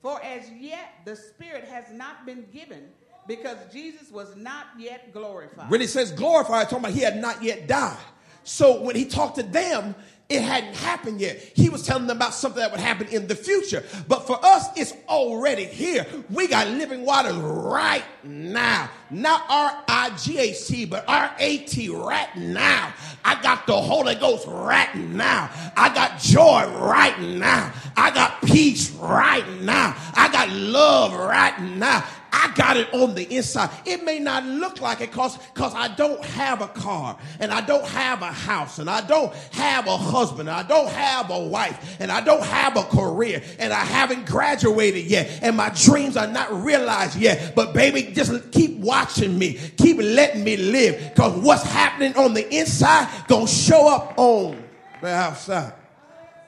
For 0.00 0.22
as 0.22 0.50
yet 0.50 0.90
the 1.04 1.16
Spirit 1.16 1.64
has 1.64 1.84
not 1.92 2.26
been 2.26 2.46
given, 2.52 2.88
because 3.26 3.56
Jesus 3.72 4.10
was 4.10 4.36
not 4.36 4.66
yet 4.78 5.12
glorified. 5.12 5.70
When 5.70 5.80
it 5.80 5.88
says 5.88 6.12
glorified, 6.12 6.68
talking 6.68 6.84
about 6.84 6.92
he 6.92 7.00
had 7.00 7.16
not 7.16 7.42
yet 7.42 7.66
died. 7.66 7.96
So 8.44 8.80
when 8.80 8.94
he 8.94 9.04
talked 9.04 9.36
to 9.36 9.42
them, 9.42 9.94
it 10.28 10.40
hadn't 10.40 10.74
happened 10.76 11.20
yet. 11.20 11.38
He 11.54 11.68
was 11.68 11.82
telling 11.82 12.06
them 12.06 12.16
about 12.16 12.32
something 12.32 12.60
that 12.60 12.70
would 12.70 12.80
happen 12.80 13.08
in 13.08 13.26
the 13.26 13.34
future. 13.34 13.84
But 14.08 14.26
for 14.26 14.42
us, 14.42 14.68
it's 14.74 14.94
already 15.06 15.64
here. 15.64 16.06
We 16.30 16.48
got 16.48 16.66
living 16.68 17.04
waters 17.04 17.34
right 17.34 18.04
now. 18.22 18.88
Not 19.10 19.44
R-I-G-H-T, 19.50 20.86
but 20.86 21.04
R-A-T 21.06 21.90
right 21.90 22.34
now. 22.36 22.94
I 23.22 23.40
got 23.42 23.66
the 23.66 23.78
Holy 23.78 24.14
Ghost 24.14 24.46
right 24.48 24.94
now. 24.94 25.50
I 25.76 25.92
got 25.94 26.18
joy 26.18 26.72
right 26.78 27.20
now. 27.20 27.72
I 27.94 28.10
got 28.10 28.40
peace 28.42 28.92
right 28.92 29.46
now. 29.60 29.94
I 30.14 30.32
got 30.32 30.48
love 30.48 31.12
right 31.14 31.60
now. 31.60 32.02
I 32.34 32.52
got 32.56 32.76
it 32.76 32.92
on 32.92 33.14
the 33.14 33.32
inside. 33.32 33.70
It 33.86 34.04
may 34.04 34.18
not 34.18 34.44
look 34.44 34.80
like 34.80 35.00
it 35.00 35.10
because 35.10 35.38
cause 35.54 35.72
I 35.72 35.86
don't 35.94 36.22
have 36.24 36.62
a 36.62 36.66
car 36.66 37.16
and 37.38 37.52
I 37.52 37.60
don't 37.60 37.84
have 37.84 38.22
a 38.22 38.32
house 38.32 38.80
and 38.80 38.90
I 38.90 39.02
don't 39.02 39.32
have 39.52 39.86
a 39.86 39.96
husband 39.96 40.48
and 40.48 40.58
I 40.58 40.64
don't 40.64 40.88
have 40.88 41.30
a 41.30 41.38
wife 41.38 41.96
and 42.00 42.10
I 42.10 42.20
don't 42.20 42.42
have 42.42 42.76
a 42.76 42.82
career 42.82 43.40
and 43.60 43.72
I 43.72 43.84
haven't 43.84 44.26
graduated 44.26 45.04
yet 45.04 45.38
and 45.42 45.56
my 45.56 45.70
dreams 45.76 46.16
are 46.16 46.26
not 46.26 46.52
realized 46.64 47.16
yet. 47.16 47.52
But 47.54 47.72
baby, 47.72 48.12
just 48.12 48.50
keep 48.50 48.78
watching 48.78 49.38
me. 49.38 49.60
Keep 49.76 49.98
letting 49.98 50.42
me 50.42 50.56
live 50.56 51.10
because 51.14 51.40
what's 51.40 51.62
happening 51.62 52.16
on 52.16 52.34
the 52.34 52.52
inside 52.52 53.08
gonna 53.28 53.46
show 53.46 53.88
up 53.88 54.14
on 54.16 54.60
the 55.00 55.08
outside. 55.08 55.72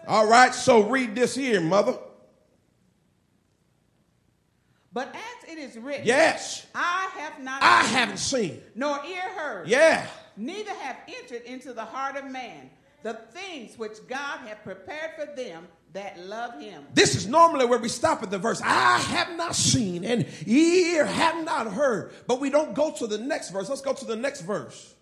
All 0.08 0.26
right, 0.26 0.52
so 0.52 0.88
read 0.88 1.14
this 1.14 1.36
here, 1.36 1.60
mother. 1.60 1.96
But 4.96 5.14
as 5.14 5.50
it 5.50 5.58
is 5.58 5.76
written, 5.76 6.06
Yes, 6.06 6.64
I 6.74 7.10
have 7.18 7.38
not 7.44 7.62
I 7.62 7.82
seen, 7.82 7.92
haven't 7.94 8.16
seen. 8.16 8.62
nor 8.74 8.98
ear 9.04 9.28
heard, 9.36 9.68
Yeah. 9.68 10.06
neither 10.38 10.72
have 10.72 10.96
entered 11.06 11.42
into 11.42 11.74
the 11.74 11.84
heart 11.84 12.16
of 12.16 12.30
man 12.30 12.70
the 13.02 13.12
things 13.12 13.76
which 13.76 13.98
God 14.08 14.38
hath 14.46 14.64
prepared 14.64 15.10
for 15.18 15.26
them 15.36 15.68
that 15.92 16.18
love 16.20 16.58
him. 16.58 16.86
This 16.94 17.14
is 17.14 17.26
normally 17.26 17.66
where 17.66 17.78
we 17.78 17.90
stop 17.90 18.22
at 18.22 18.30
the 18.30 18.38
verse. 18.38 18.62
I 18.64 18.96
have 18.96 19.36
not 19.36 19.54
seen 19.54 20.02
and 20.02 20.26
ear 20.46 21.04
have 21.04 21.44
not 21.44 21.70
heard. 21.70 22.14
But 22.26 22.40
we 22.40 22.48
don't 22.48 22.72
go 22.74 22.90
to 22.92 23.06
the 23.06 23.18
next 23.18 23.50
verse. 23.50 23.68
Let's 23.68 23.82
go 23.82 23.92
to 23.92 24.04
the 24.06 24.16
next 24.16 24.40
verse. 24.40 24.94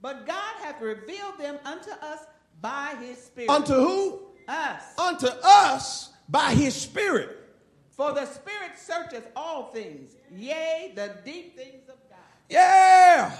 But 0.00 0.26
God 0.26 0.54
hath 0.64 0.80
revealed 0.80 1.38
them 1.38 1.56
unto 1.64 1.92
us 1.92 2.18
by 2.60 2.96
his 3.00 3.16
Spirit. 3.18 3.48
Unto 3.48 3.74
who? 3.74 4.22
us. 4.48 4.82
Unto 4.98 5.28
us 5.44 6.10
by 6.28 6.52
his 6.54 6.74
spirit. 6.74 7.38
For 7.92 8.12
the 8.12 8.26
Spirit 8.26 8.78
searches 8.78 9.22
all 9.36 9.66
things, 9.66 10.16
yea, 10.34 10.92
the 10.94 11.14
deep 11.24 11.56
things 11.56 11.88
of 11.88 11.96
God. 12.08 12.18
Yeah. 12.48 13.36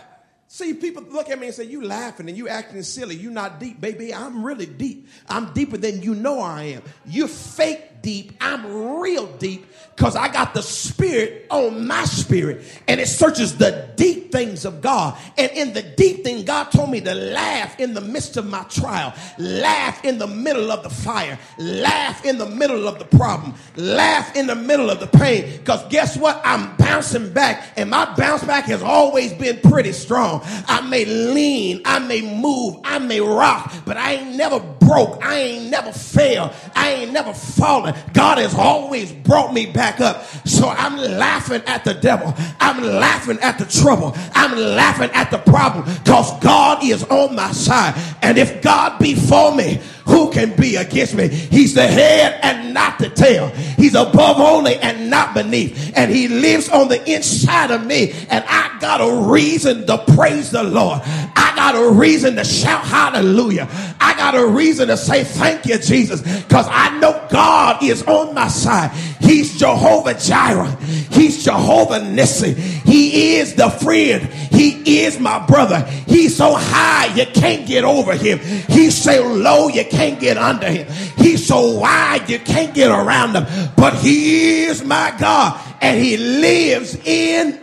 See, 0.46 0.74
people 0.74 1.02
look 1.04 1.30
at 1.30 1.38
me 1.40 1.46
and 1.46 1.56
say, 1.56 1.64
You 1.64 1.82
laughing 1.82 2.28
and 2.28 2.36
you 2.36 2.46
acting 2.48 2.82
silly. 2.82 3.16
You 3.16 3.30
not 3.30 3.58
deep, 3.58 3.80
baby. 3.80 4.12
I'm 4.12 4.44
really 4.44 4.66
deep. 4.66 5.08
I'm 5.26 5.54
deeper 5.54 5.78
than 5.78 6.02
you 6.02 6.14
know 6.14 6.40
I 6.40 6.64
am. 6.64 6.82
You're 7.06 7.28
fake 7.28 7.91
deep. 8.02 8.32
I'm 8.40 9.00
real 9.00 9.26
deep 9.38 9.66
because 9.96 10.16
I 10.16 10.28
got 10.28 10.54
the 10.54 10.62
spirit 10.62 11.46
on 11.50 11.86
my 11.86 12.04
spirit 12.04 12.62
and 12.88 13.00
it 13.00 13.06
searches 13.06 13.58
the 13.58 13.88
deep 13.96 14.32
things 14.32 14.64
of 14.64 14.80
God. 14.80 15.16
And 15.38 15.50
in 15.52 15.72
the 15.74 15.82
deep 15.82 16.24
thing, 16.24 16.44
God 16.44 16.64
told 16.72 16.90
me 16.90 17.00
to 17.02 17.14
laugh 17.14 17.78
in 17.78 17.94
the 17.94 18.00
midst 18.00 18.36
of 18.36 18.46
my 18.46 18.64
trial, 18.64 19.14
laugh 19.38 20.04
in 20.04 20.18
the 20.18 20.26
middle 20.26 20.72
of 20.72 20.82
the 20.82 20.90
fire, 20.90 21.38
laugh 21.58 22.24
in 22.24 22.38
the 22.38 22.46
middle 22.46 22.88
of 22.88 22.98
the 22.98 23.04
problem, 23.04 23.54
laugh 23.76 24.34
in 24.34 24.46
the 24.46 24.56
middle 24.56 24.90
of 24.90 25.00
the 25.00 25.06
pain. 25.06 25.58
Because 25.58 25.86
guess 25.88 26.16
what? 26.16 26.40
I'm 26.44 26.74
bouncing 26.76 27.32
back 27.32 27.72
and 27.76 27.90
my 27.90 28.12
bounce 28.16 28.42
back 28.44 28.64
has 28.64 28.82
always 28.82 29.32
been 29.34 29.60
pretty 29.60 29.92
strong. 29.92 30.40
I 30.66 30.80
may 30.80 31.04
lean, 31.04 31.82
I 31.84 31.98
may 31.98 32.22
move, 32.22 32.80
I 32.84 32.98
may 32.98 33.20
rock, 33.20 33.72
but 33.84 33.96
I 33.96 34.14
ain't 34.14 34.36
never 34.36 34.58
broke. 34.86 35.24
I 35.24 35.38
ain't 35.38 35.70
never 35.70 35.92
failed. 35.92 36.52
I 36.74 36.92
ain't 36.92 37.12
never 37.12 37.32
fallen. 37.32 37.94
God 38.12 38.38
has 38.38 38.54
always 38.54 39.12
brought 39.12 39.52
me 39.52 39.66
back 39.66 40.00
up. 40.00 40.24
So 40.46 40.68
I'm 40.68 40.96
laughing 40.96 41.62
at 41.66 41.84
the 41.84 41.94
devil. 41.94 42.34
I'm 42.60 42.82
laughing 42.82 43.38
at 43.40 43.58
the 43.58 43.64
trouble. 43.66 44.12
I'm 44.34 44.58
laughing 44.58 45.10
at 45.12 45.30
the 45.30 45.38
problem 45.38 45.84
because 45.84 46.38
God 46.40 46.84
is 46.84 47.04
on 47.04 47.34
my 47.34 47.52
side. 47.52 47.94
And 48.22 48.38
if 48.38 48.62
God 48.62 48.98
be 48.98 49.14
for 49.14 49.54
me, 49.54 49.80
who 50.12 50.30
can 50.30 50.54
be 50.56 50.76
against 50.76 51.14
me? 51.14 51.28
He's 51.28 51.72
the 51.72 51.86
head 51.86 52.38
and 52.42 52.74
not 52.74 52.98
the 52.98 53.08
tail. 53.08 53.48
He's 53.48 53.94
above 53.94 54.38
only 54.38 54.76
and 54.76 55.08
not 55.08 55.32
beneath. 55.32 55.96
And 55.96 56.10
he 56.10 56.28
lives 56.28 56.68
on 56.68 56.88
the 56.88 57.02
inside 57.10 57.70
of 57.70 57.86
me. 57.86 58.12
And 58.28 58.44
I 58.46 58.76
got 58.78 59.00
a 59.00 59.30
reason 59.30 59.86
to 59.86 60.04
praise 60.14 60.50
the 60.50 60.62
Lord. 60.62 61.00
I 61.04 61.52
got 61.56 61.74
a 61.74 61.90
reason 61.92 62.36
to 62.36 62.44
shout 62.44 62.84
hallelujah. 62.84 63.68
I 64.00 64.14
got 64.14 64.34
a 64.34 64.46
reason 64.46 64.88
to 64.88 64.98
say 64.98 65.24
thank 65.24 65.64
you, 65.64 65.78
Jesus, 65.78 66.20
because 66.42 66.66
I 66.68 66.98
know 66.98 67.26
God 67.30 67.82
is 67.82 68.02
on 68.02 68.34
my 68.34 68.48
side. 68.48 68.90
He's 69.20 69.58
Jehovah 69.58 70.14
Jireh. 70.14 70.76
He's 71.10 71.42
Jehovah 71.42 72.00
Nissi. 72.00 72.54
He 72.54 73.11
is 73.12 73.54
the 73.54 73.70
friend. 73.70 74.22
He 74.52 75.04
is 75.04 75.18
my 75.18 75.44
brother. 75.46 75.80
He's 76.06 76.36
so 76.36 76.54
high 76.54 77.14
you 77.14 77.26
can't 77.26 77.66
get 77.66 77.84
over 77.84 78.14
him. 78.14 78.38
He's 78.68 78.96
so 78.96 79.26
low 79.26 79.68
you 79.68 79.84
can't 79.84 80.18
get 80.18 80.36
under 80.36 80.68
him. 80.68 80.90
He's 81.16 81.46
so 81.46 81.78
wide 81.78 82.28
you 82.28 82.38
can't 82.38 82.74
get 82.74 82.90
around 82.90 83.34
him. 83.34 83.72
But 83.76 83.94
he 83.94 84.64
is 84.64 84.84
my 84.84 85.14
God 85.18 85.60
and 85.80 86.02
he 86.02 86.16
lives 86.16 86.96
in 87.04 87.60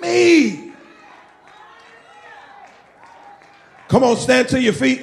me. 0.00 0.72
Come 3.88 4.04
on, 4.04 4.16
stand 4.16 4.48
to 4.48 4.60
your 4.60 4.74
feet. 4.74 5.02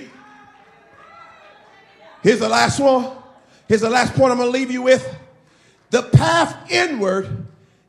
Here's 2.22 2.40
the 2.40 2.50
last 2.50 2.80
one. 2.80 3.12
Here's 3.68 3.82
the 3.82 3.90
last 3.90 4.14
point 4.14 4.32
I'm 4.32 4.38
going 4.38 4.52
to 4.52 4.58
leave 4.58 4.72
you 4.72 4.84
with. 4.84 5.16
The 5.90 6.04
path 6.04 6.72
inward 6.72 7.48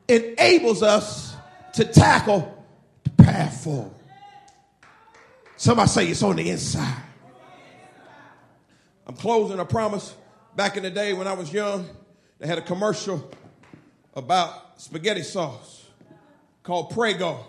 enables 0.08 0.82
us 0.82 1.35
to 1.76 1.84
tackle 1.84 2.64
the 3.04 3.10
path 3.22 3.62
forward. 3.62 3.92
Somebody 5.56 5.88
say 5.88 6.08
it's 6.08 6.22
on 6.22 6.36
the 6.36 6.48
inside. 6.48 7.02
I'm 9.06 9.14
closing, 9.14 9.60
I 9.60 9.64
promise. 9.64 10.14
Back 10.56 10.76
in 10.78 10.82
the 10.82 10.90
day 10.90 11.12
when 11.12 11.26
I 11.26 11.34
was 11.34 11.52
young, 11.52 11.86
they 12.38 12.46
had 12.46 12.56
a 12.58 12.62
commercial 12.62 13.30
about 14.14 14.80
spaghetti 14.80 15.22
sauce 15.22 15.84
called 16.62 16.90
Prego. 16.90 17.44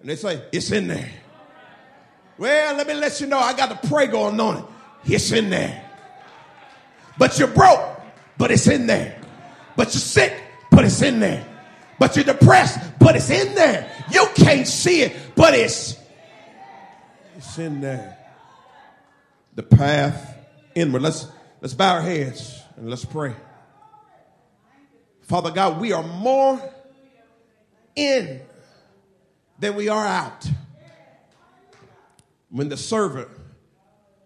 And 0.00 0.08
they 0.08 0.16
say, 0.16 0.42
it's 0.52 0.70
in 0.70 0.86
there. 0.86 1.10
Well, 2.38 2.76
let 2.76 2.86
me 2.86 2.94
let 2.94 3.20
you 3.20 3.26
know, 3.26 3.38
I 3.38 3.54
got 3.54 3.70
the 3.70 3.88
Prego 3.88 4.20
on 4.20 4.56
it. 4.56 4.64
It's 5.04 5.32
in 5.32 5.50
there. 5.50 5.90
But 7.18 7.38
you're 7.38 7.48
broke, 7.48 8.00
but 8.38 8.52
it's 8.52 8.68
in 8.68 8.86
there. 8.86 9.20
But 9.76 9.86
you're 9.86 10.00
sick, 10.00 10.40
but 10.70 10.84
it's 10.84 11.02
in 11.02 11.18
there. 11.18 11.44
But 11.98 12.16
you're 12.16 12.24
depressed, 12.24 12.78
but 12.98 13.16
it's 13.16 13.30
in 13.30 13.54
there. 13.54 13.90
You 14.10 14.26
can't 14.34 14.66
see 14.66 15.02
it, 15.02 15.16
but 15.34 15.54
it's 15.54 15.96
it's 17.36 17.58
in 17.58 17.80
there. 17.80 18.18
The 19.54 19.62
path 19.62 20.36
inward. 20.74 21.02
Let's 21.02 21.26
let's 21.60 21.74
bow 21.74 21.94
our 21.94 22.02
heads 22.02 22.60
and 22.76 22.90
let's 22.90 23.04
pray. 23.04 23.34
Father 25.22 25.50
God, 25.50 25.80
we 25.80 25.92
are 25.92 26.02
more 26.02 26.60
in 27.96 28.40
than 29.58 29.74
we 29.74 29.88
are 29.88 30.06
out. 30.06 30.48
When 32.50 32.68
the 32.68 32.76
servant 32.76 33.28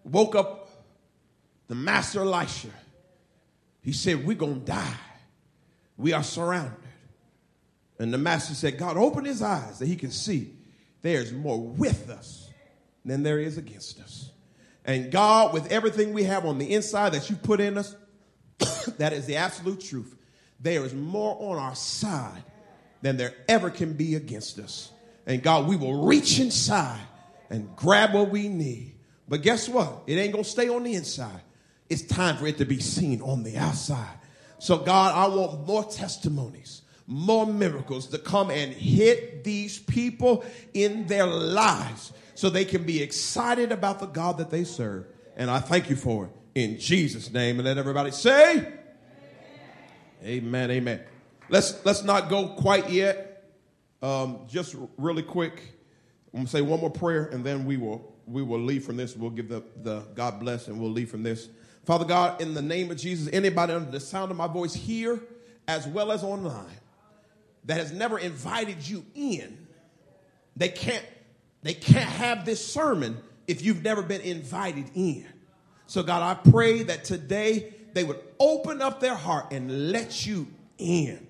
woke 0.03 0.35
up 0.35 0.69
the 1.67 1.75
master 1.75 2.21
Elisha, 2.21 2.69
he 3.81 3.91
said, 3.91 4.25
We're 4.25 4.35
going 4.35 4.59
to 4.59 4.65
die. 4.65 4.93
We 5.97 6.13
are 6.13 6.23
surrounded. 6.23 6.88
And 7.99 8.13
the 8.13 8.17
master 8.17 8.53
said, 8.53 8.77
God, 8.77 8.97
open 8.97 9.25
his 9.25 9.41
eyes 9.41 9.79
that 9.79 9.87
he 9.87 9.95
can 9.95 10.11
see 10.11 10.53
there's 11.01 11.31
more 11.31 11.59
with 11.59 12.09
us 12.09 12.49
than 13.05 13.23
there 13.23 13.39
is 13.39 13.57
against 13.57 13.99
us. 13.99 14.31
And 14.85 15.11
God, 15.11 15.53
with 15.53 15.71
everything 15.71 16.13
we 16.13 16.23
have 16.23 16.45
on 16.45 16.57
the 16.57 16.73
inside 16.73 17.13
that 17.13 17.29
you 17.29 17.35
put 17.35 17.59
in 17.59 17.77
us, 17.77 17.95
that 18.97 19.13
is 19.13 19.25
the 19.25 19.35
absolute 19.35 19.81
truth. 19.81 20.15
There 20.59 20.83
is 20.85 20.93
more 20.93 21.37
on 21.39 21.57
our 21.57 21.75
side 21.75 22.43
than 23.01 23.17
there 23.17 23.33
ever 23.47 23.69
can 23.69 23.93
be 23.93 24.15
against 24.15 24.59
us. 24.59 24.91
And 25.25 25.43
God, 25.43 25.67
we 25.67 25.75
will 25.75 26.05
reach 26.05 26.39
inside 26.39 26.99
and 27.49 27.75
grab 27.75 28.13
what 28.13 28.29
we 28.29 28.47
need. 28.49 28.95
But 29.27 29.41
guess 29.41 29.69
what? 29.69 30.03
It 30.07 30.15
ain't 30.15 30.33
going 30.33 30.43
to 30.43 30.49
stay 30.49 30.69
on 30.69 30.83
the 30.83 30.95
inside. 30.95 31.41
It's 31.89 32.01
time 32.01 32.37
for 32.37 32.47
it 32.47 32.57
to 32.57 32.65
be 32.65 32.79
seen 32.79 33.21
on 33.21 33.43
the 33.43 33.57
outside. 33.57 34.17
So, 34.59 34.77
God, 34.77 35.15
I 35.15 35.33
want 35.33 35.65
more 35.65 35.83
testimonies, 35.85 36.81
more 37.09 37.47
miracles 37.47 38.05
to 38.05 38.19
come 38.19 38.51
and 38.51 38.71
hit 38.71 39.43
these 39.43 39.79
people 39.79 40.45
in 40.75 41.07
their 41.07 41.25
lives 41.25 42.13
so 42.35 42.51
they 42.51 42.63
can 42.63 42.83
be 42.83 43.01
excited 43.01 43.71
about 43.71 43.99
the 43.99 44.05
God 44.05 44.37
that 44.37 44.51
they 44.51 44.63
serve. 44.63 45.07
And 45.35 45.49
I 45.49 45.57
thank 45.57 45.89
you 45.89 45.95
for 45.95 46.25
it 46.25 46.31
in 46.53 46.77
Jesus' 46.79 47.33
name. 47.33 47.57
And 47.57 47.65
let 47.65 47.79
everybody 47.79 48.11
say, 48.11 48.57
Amen, 50.23 50.69
amen. 50.69 50.69
amen. 50.69 51.03
Let's, 51.49 51.83
let's 51.83 52.03
not 52.03 52.29
go 52.29 52.49
quite 52.49 52.91
yet. 52.91 53.49
Um, 54.03 54.41
just 54.47 54.75
really 54.97 55.23
quick, 55.23 55.63
I'm 56.31 56.41
going 56.41 56.45
to 56.45 56.51
say 56.51 56.61
one 56.61 56.79
more 56.79 56.91
prayer 56.91 57.25
and 57.25 57.43
then 57.43 57.65
we 57.65 57.77
will, 57.77 58.13
we 58.27 58.43
will 58.43 58.61
leave 58.61 58.85
from 58.85 58.97
this. 58.97 59.15
We'll 59.15 59.31
give 59.31 59.49
the, 59.49 59.63
the 59.81 60.01
God 60.13 60.39
bless 60.39 60.67
and 60.67 60.79
we'll 60.79 60.91
leave 60.91 61.09
from 61.09 61.23
this. 61.23 61.49
Father 61.85 62.05
God, 62.05 62.39
in 62.39 62.53
the 62.53 62.61
name 62.61 62.91
of 62.91 62.97
Jesus, 62.97 63.27
anybody 63.33 63.73
under 63.73 63.89
the 63.89 63.99
sound 63.99 64.29
of 64.29 64.37
my 64.37 64.45
voice 64.45 64.75
here 64.75 65.19
as 65.67 65.87
well 65.87 66.11
as 66.11 66.23
online 66.23 66.77
that 67.69 67.77
has 67.77 67.91
never 67.91 68.17
invited 68.17 68.87
you 68.87 69.05
in, 69.13 69.67
they 70.55 70.69
can't, 70.69 71.05
they 71.61 71.75
can't 71.75 72.09
have 72.09 72.43
this 72.43 72.65
sermon 72.65 73.15
if 73.47 73.61
you've 73.61 73.83
never 73.83 74.01
been 74.01 74.21
invited 74.21 74.89
in. 74.95 75.27
So, 75.85 76.01
God, 76.01 76.23
I 76.23 76.49
pray 76.49 76.81
that 76.83 77.03
today 77.03 77.71
they 77.93 78.03
would 78.03 78.19
open 78.39 78.81
up 78.81 78.99
their 78.99 79.13
heart 79.13 79.51
and 79.51 79.91
let 79.91 80.25
you 80.25 80.47
in, 80.79 81.27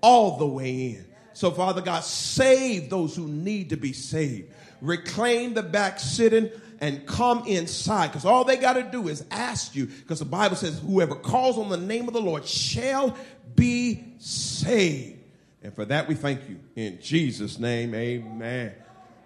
all 0.00 0.38
the 0.38 0.46
way 0.46 0.90
in. 0.90 1.06
So, 1.34 1.52
Father 1.52 1.82
God, 1.82 2.02
save 2.02 2.90
those 2.90 3.14
who 3.14 3.28
need 3.28 3.70
to 3.70 3.76
be 3.76 3.92
saved. 3.92 4.52
Reclaim 4.80 5.54
the 5.54 5.62
back 5.62 6.00
sitting 6.00 6.50
and 6.80 7.06
come 7.06 7.46
inside. 7.46 8.08
Because 8.08 8.24
all 8.24 8.42
they 8.42 8.56
got 8.56 8.72
to 8.72 8.82
do 8.82 9.06
is 9.06 9.24
ask 9.30 9.76
you, 9.76 9.86
because 9.86 10.18
the 10.18 10.24
Bible 10.24 10.56
says, 10.56 10.80
whoever 10.80 11.14
calls 11.14 11.58
on 11.58 11.68
the 11.68 11.76
name 11.76 12.08
of 12.08 12.14
the 12.14 12.20
Lord 12.20 12.44
shall 12.44 13.16
be 13.54 14.02
saved. 14.18 15.15
And 15.62 15.74
for 15.74 15.84
that 15.86 16.08
we 16.08 16.14
thank 16.14 16.48
you. 16.48 16.60
In 16.76 16.98
Jesus' 17.00 17.58
name, 17.58 17.94
amen. 17.94 18.72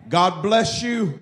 God 0.09 0.43
bless 0.43 0.83
you. 0.83 1.21